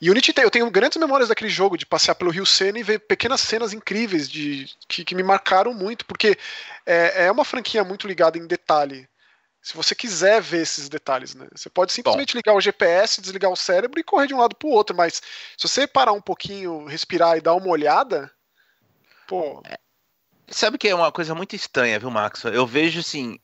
Unity 0.00 0.32
eu 0.36 0.50
tenho 0.50 0.70
grandes 0.70 0.98
memórias 0.98 1.30
daquele 1.30 1.50
jogo, 1.50 1.76
de 1.76 1.84
passear 1.86 2.14
pelo 2.14 2.30
Rio 2.30 2.46
Sena 2.46 2.78
e 2.78 2.82
ver 2.84 3.00
pequenas 3.00 3.40
cenas 3.40 3.72
incríveis 3.72 4.28
de, 4.28 4.70
que, 4.86 5.04
que 5.04 5.14
me 5.16 5.24
marcaram 5.24 5.74
muito, 5.74 6.04
porque 6.04 6.38
é, 6.84 7.24
é 7.26 7.32
uma 7.32 7.44
franquia 7.44 7.82
muito 7.82 8.06
ligada 8.06 8.38
em 8.38 8.46
detalhe 8.46 9.08
se 9.66 9.74
você 9.74 9.96
quiser 9.96 10.40
ver 10.40 10.62
esses 10.62 10.88
detalhes, 10.88 11.34
né? 11.34 11.48
Você 11.52 11.68
pode 11.68 11.90
simplesmente 11.90 12.34
Bom. 12.34 12.38
ligar 12.38 12.54
o 12.54 12.60
GPS, 12.60 13.20
desligar 13.20 13.50
o 13.50 13.56
cérebro 13.56 13.98
e 13.98 14.04
correr 14.04 14.28
de 14.28 14.32
um 14.32 14.38
lado 14.38 14.54
para 14.54 14.68
o 14.68 14.70
outro, 14.70 14.94
mas 14.94 15.14
se 15.14 15.68
você 15.68 15.88
parar 15.88 16.12
um 16.12 16.20
pouquinho, 16.20 16.84
respirar 16.84 17.36
e 17.36 17.40
dar 17.40 17.52
uma 17.56 17.66
olhada, 17.66 18.30
pô. 19.26 19.60
É. 19.68 19.76
Sabe 20.46 20.78
que 20.78 20.86
é 20.86 20.94
uma 20.94 21.10
coisa 21.10 21.34
muito 21.34 21.56
estranha, 21.56 21.98
viu, 21.98 22.12
Max? 22.12 22.44
Eu 22.44 22.64
vejo 22.64 23.00
assim, 23.00 23.40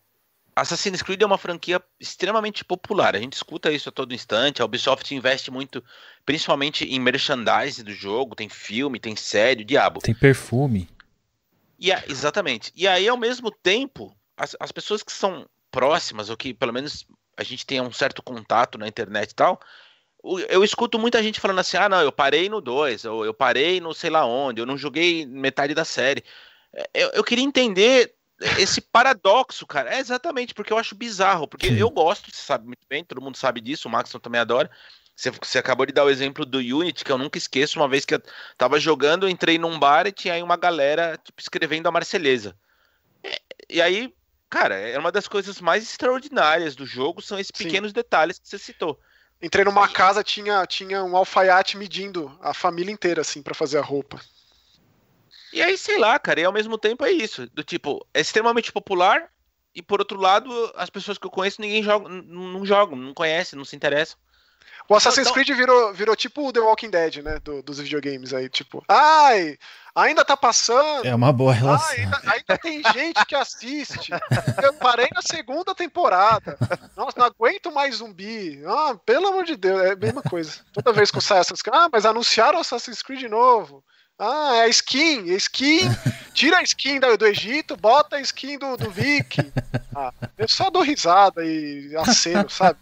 Assassin's 0.55 1.03
Creed 1.03 1.21
é 1.21 1.27
uma 1.27 1.37
franquia 1.37 1.83
extremamente 1.99 2.65
popular. 2.65 3.17
A 3.17 3.19
gente 3.19 3.33
escuta 3.33 3.73
isso 3.73 3.89
a 3.89 3.93
todo 3.93 4.15
instante. 4.15 4.63
A 4.63 4.65
Ubisoft 4.65 5.13
investe 5.13 5.51
muito, 5.51 5.83
principalmente 6.25 6.85
em 6.85 7.01
merchandising 7.01 7.83
do 7.83 7.93
jogo. 7.93 8.37
Tem 8.37 8.49
filme, 8.49 9.01
tem 9.01 9.17
série, 9.17 9.63
o 9.65 9.67
diabo. 9.67 9.99
Tem 9.99 10.15
perfume. 10.15 10.89
E 11.81 11.91
a, 11.91 12.05
exatamente. 12.07 12.73
E 12.77 12.87
aí, 12.87 13.09
ao 13.09 13.17
mesmo 13.17 13.51
tempo, 13.51 14.17
as, 14.37 14.55
as 14.61 14.71
pessoas 14.71 15.03
que 15.03 15.11
são 15.11 15.49
próximas, 15.73 16.31
ou 16.31 16.37
que 16.37 16.55
pelo 16.55 16.73
menos 16.73 17.05
a 17.37 17.43
gente 17.43 17.67
tenha 17.67 17.83
um 17.83 17.93
certo 17.93 18.23
contato 18.23 18.79
na 18.79 18.87
internet 18.87 19.31
e 19.31 19.35
tal, 19.35 19.61
eu 20.49 20.63
escuto 20.63 20.99
muita 20.99 21.21
gente 21.23 21.41
falando 21.41 21.59
assim: 21.59 21.77
ah, 21.77 21.89
não, 21.89 22.01
eu 22.01 22.13
parei 22.13 22.49
no 22.49 22.61
2, 22.61 23.07
ou 23.07 23.25
eu 23.25 23.35
parei 23.35 23.81
no 23.81 23.93
sei 23.93 24.11
lá 24.11 24.25
onde, 24.25 24.61
eu 24.61 24.67
não 24.67 24.79
joguei 24.79 25.27
metade 25.27 25.75
da 25.75 25.85
série. 25.85 26.23
É, 26.73 26.89
eu, 26.95 27.11
eu 27.15 27.25
queria 27.25 27.45
entender 27.45 28.15
esse 28.59 28.81
paradoxo, 28.81 29.67
cara. 29.67 29.95
É 29.95 29.99
exatamente, 29.99 30.55
porque 30.55 30.73
eu 30.73 30.79
acho 30.79 30.95
bizarro, 30.95 31.49
porque 31.49 31.69
Sim. 31.69 31.79
eu 31.79 31.91
gosto, 31.91 32.31
você 32.31 32.43
sabe 32.43 32.67
muito 32.67 32.87
bem, 32.89 33.05
todo 33.05 33.21
mundo 33.21 33.37
sabe 33.37 33.61
disso, 33.61 33.89
o 33.89 33.91
Maxon 33.91 34.19
também 34.19 34.41
adora. 34.41 34.71
Você, 35.15 35.31
você, 35.31 35.59
acabou 35.59 35.85
de 35.85 35.93
dar 35.93 36.05
o 36.05 36.11
exemplo 36.11 36.45
do 36.45 36.59
Unity, 36.59 37.05
que 37.05 37.13
eu 37.13 37.19
nunca 37.19 37.37
esqueço, 37.37 37.79
uma 37.79 37.89
vez 37.89 38.05
que 38.05 38.15
eu 38.15 38.23
tava 38.57 38.81
jogando, 38.81 39.27
eu 39.27 39.31
entrei 39.31 39.59
num 39.59 39.79
bar 39.79 40.07
e 40.07 40.13
tinha 40.13 40.35
aí 40.35 40.43
uma 40.43 40.57
galera, 40.57 41.19
tipo, 41.23 41.41
escrevendo 41.41 41.87
a 41.87 41.93
Marselhesa. 41.93 42.57
E, 43.23 43.77
e 43.77 43.83
aí, 43.83 44.13
Cara, 44.53 44.75
é 44.75 44.99
uma 44.99 45.11
das 45.11 45.27
coisas 45.27 45.63
mais 45.63 45.83
extraordinárias 45.83 46.77
do 46.77 46.85
jogo, 46.85 47.23
são 47.23 47.39
esses 47.39 47.51
pequenos 47.51 47.89
Sim. 47.89 47.95
detalhes 47.95 48.39
que 48.39 48.47
você 48.47 48.59
citou. 48.59 49.01
Entrei 49.41 49.65
numa 49.65 49.89
casa, 49.89 50.23
tinha, 50.23 50.67
tinha 50.67 51.03
um 51.03 51.17
alfaiate 51.17 51.79
medindo 51.79 52.39
a 52.39 52.53
família 52.53 52.93
inteira, 52.93 53.23
assim, 53.23 53.41
para 53.41 53.55
fazer 53.55 53.79
a 53.79 53.83
roupa. 53.83 54.21
E 55.55 55.63
aí, 55.63 55.79
sei 55.79 55.97
lá, 55.97 56.19
cara, 56.19 56.39
e 56.39 56.45
ao 56.45 56.53
mesmo 56.53 56.77
tempo 56.77 57.03
é 57.03 57.11
isso. 57.11 57.49
Do 57.55 57.65
tipo, 57.65 58.07
é 58.13 58.21
extremamente 58.21 58.71
popular, 58.71 59.27
e 59.75 59.81
por 59.81 60.01
outro 60.01 60.21
lado, 60.21 60.51
as 60.77 60.91
pessoas 60.91 61.17
que 61.17 61.27
eu 61.27 61.31
conheço, 61.31 61.59
ninguém 61.59 61.83
joga, 61.83 62.07
não 62.11 62.67
jogam, 62.67 62.95
não 62.95 63.15
conhece, 63.15 63.57
não 63.57 63.65
se 63.65 63.75
interessam. 63.75 64.19
O 64.89 64.95
Assassin's 64.95 65.29
então, 65.29 65.35
Creed 65.35 65.57
virou, 65.57 65.93
virou 65.93 66.15
tipo 66.15 66.49
o 66.49 66.53
The 66.53 66.61
Walking 66.61 66.91
Dead, 66.91 67.17
né? 67.17 67.39
Do, 67.43 67.63
dos 67.63 67.79
videogames 67.79 68.35
aí, 68.35 68.49
tipo. 68.49 68.85
Ai, 68.89 69.57
ainda 69.95 70.25
tá 70.25 70.37
passando. 70.37 71.07
É 71.07 71.15
uma 71.15 71.33
boa 71.33 71.53
relação. 71.53 71.89
Ah, 71.89 72.01
ainda, 72.01 72.21
ainda, 72.25 72.59
tem 72.59 72.83
gente 72.93 73.25
que 73.27 73.35
assiste. 73.35 74.11
Eu 74.63 74.75
parei 74.75 75.09
na 75.15 75.23
segunda 75.23 75.75
temporada. 75.75 76.57
Nossa, 76.97 77.19
não 77.19 77.27
aguento 77.27 77.73
mais 77.73 77.97
zumbi. 77.97 78.63
Ah, 78.67 78.97
pelo 79.07 79.29
amor 79.29 79.45
de 79.45 79.57
Deus, 79.57 79.81
é 79.83 79.93
a 79.93 79.97
mesma 79.97 80.23
coisa. 80.23 80.61
Toda 80.73 80.93
vez 80.93 81.11
que 81.11 81.19
eu 81.19 81.23
saio 81.23 81.41
Assassin's 81.41 81.63
Creed, 81.63 81.77
ah, 81.77 81.89
mas 81.91 82.05
anunciaram 82.05 82.59
Assassin's 82.59 83.03
Creed 83.03 83.23
novo. 83.25 83.83
Ah, 84.19 84.57
é 84.57 84.63
a 84.63 84.69
skin, 84.69 85.31
é 85.31 85.35
skin. 85.35 85.89
Tira 86.33 86.59
a 86.59 86.63
skin 86.63 87.01
do, 87.01 87.27
Egito, 87.27 87.77
bota 87.77 88.17
a 88.17 88.21
skin 88.21 88.59
do, 88.59 88.77
do 88.77 88.91
Viking. 88.91 89.53
Ah, 89.95 90.13
eu 90.39 90.49
só 90.49 90.71
dou 90.71 90.83
risada 90.83 91.45
e 91.45 91.95
aceno, 91.97 92.49
sabe? 92.49 92.79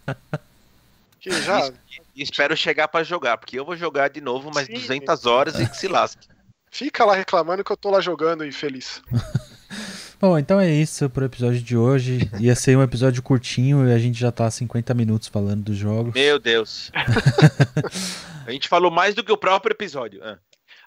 Que 1.21 1.31
já... 1.43 1.71
E 2.15 2.23
espero 2.23 2.57
chegar 2.57 2.87
para 2.87 3.05
jogar, 3.05 3.37
porque 3.37 3.57
eu 3.57 3.63
vou 3.63 3.77
jogar 3.77 4.09
de 4.09 4.19
novo 4.19 4.51
mais 4.53 4.65
Sim. 4.65 4.73
200 4.73 5.25
horas 5.27 5.59
e 5.59 5.69
que 5.69 5.77
se 5.77 5.87
lasque. 5.87 6.27
Fica 6.71 7.05
lá 7.05 7.15
reclamando 7.15 7.63
que 7.63 7.71
eu 7.71 7.77
tô 7.77 7.91
lá 7.91 8.01
jogando 8.01 8.45
infeliz. 8.45 9.01
Bom, 10.19 10.37
então 10.37 10.59
é 10.59 10.69
isso 10.69 11.09
pro 11.09 11.25
episódio 11.25 11.61
de 11.61 11.77
hoje. 11.77 12.29
Ia 12.39 12.55
ser 12.55 12.77
um 12.77 12.83
episódio 12.83 13.21
curtinho 13.21 13.87
e 13.87 13.93
a 13.93 13.99
gente 13.99 14.19
já 14.19 14.31
tá 14.31 14.45
há 14.45 14.51
50 14.51 14.93
minutos 14.93 15.27
falando 15.27 15.63
dos 15.63 15.77
jogos. 15.77 16.13
Meu 16.13 16.39
Deus. 16.39 16.91
a 18.45 18.51
gente 18.51 18.67
falou 18.67 18.91
mais 18.91 19.15
do 19.15 19.23
que 19.23 19.31
o 19.31 19.37
próprio 19.37 19.73
episódio. 19.73 20.21
Ah. 20.23 20.37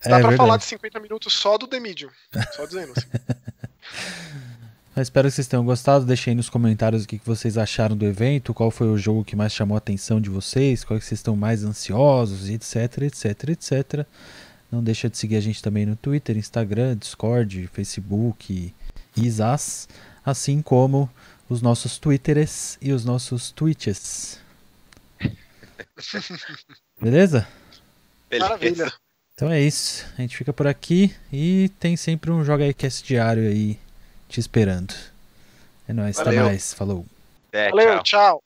Dá 0.02 0.18
é, 0.18 0.20
pra 0.20 0.28
verdade. 0.28 0.36
falar 0.36 0.56
de 0.56 0.64
50 0.64 1.00
minutos 1.00 1.32
só 1.32 1.56
do 1.56 1.66
The 1.66 1.80
Medium. 1.80 2.10
Só 2.52 2.66
dizendo 2.66 2.92
assim. 2.96 3.08
espero 5.02 5.28
que 5.28 5.34
vocês 5.34 5.48
tenham 5.48 5.64
gostado. 5.64 6.04
Deixem 6.04 6.30
aí 6.30 6.36
nos 6.36 6.48
comentários 6.48 7.02
o 7.02 7.08
que 7.08 7.20
vocês 7.24 7.58
acharam 7.58 7.96
do 7.96 8.06
evento, 8.06 8.54
qual 8.54 8.70
foi 8.70 8.86
o 8.86 8.96
jogo 8.96 9.24
que 9.24 9.34
mais 9.34 9.52
chamou 9.52 9.74
a 9.74 9.78
atenção 9.78 10.20
de 10.20 10.30
vocês, 10.30 10.84
qual 10.84 11.00
que 11.00 11.04
vocês 11.04 11.18
estão 11.18 11.34
mais 11.34 11.64
ansiosos, 11.64 12.48
etc, 12.48 13.02
etc, 13.02 13.48
etc. 13.48 14.06
Não 14.70 14.82
deixa 14.82 15.10
de 15.10 15.18
seguir 15.18 15.36
a 15.36 15.40
gente 15.40 15.60
também 15.60 15.84
no 15.84 15.96
Twitter, 15.96 16.36
Instagram, 16.36 16.96
Discord, 16.96 17.68
Facebook, 17.72 18.72
Isas, 19.16 19.88
assim 20.24 20.62
como 20.62 21.10
os 21.48 21.60
nossos 21.60 21.98
Twitters 21.98 22.78
e 22.80 22.92
os 22.92 23.04
nossos 23.04 23.50
Twitches. 23.50 24.38
Beleza? 27.00 27.48
Beleza. 28.30 28.48
Maravilha. 28.48 28.92
Então 29.34 29.50
é 29.50 29.60
isso. 29.60 30.06
A 30.16 30.22
gente 30.22 30.36
fica 30.36 30.52
por 30.52 30.68
aqui 30.68 31.12
e 31.32 31.68
tem 31.80 31.96
sempre 31.96 32.30
um 32.30 32.44
Joga 32.44 32.66
iCast 32.68 33.04
diário 33.04 33.48
aí 33.48 33.78
te 34.34 34.40
esperando. 34.40 34.92
É 35.88 35.92
nóis, 35.92 36.18
até 36.18 36.32
mais. 36.42 36.74
Falou. 36.74 37.06
É, 37.52 37.70
Valeu, 37.70 38.02
tchau. 38.02 38.02
tchau. 38.02 38.42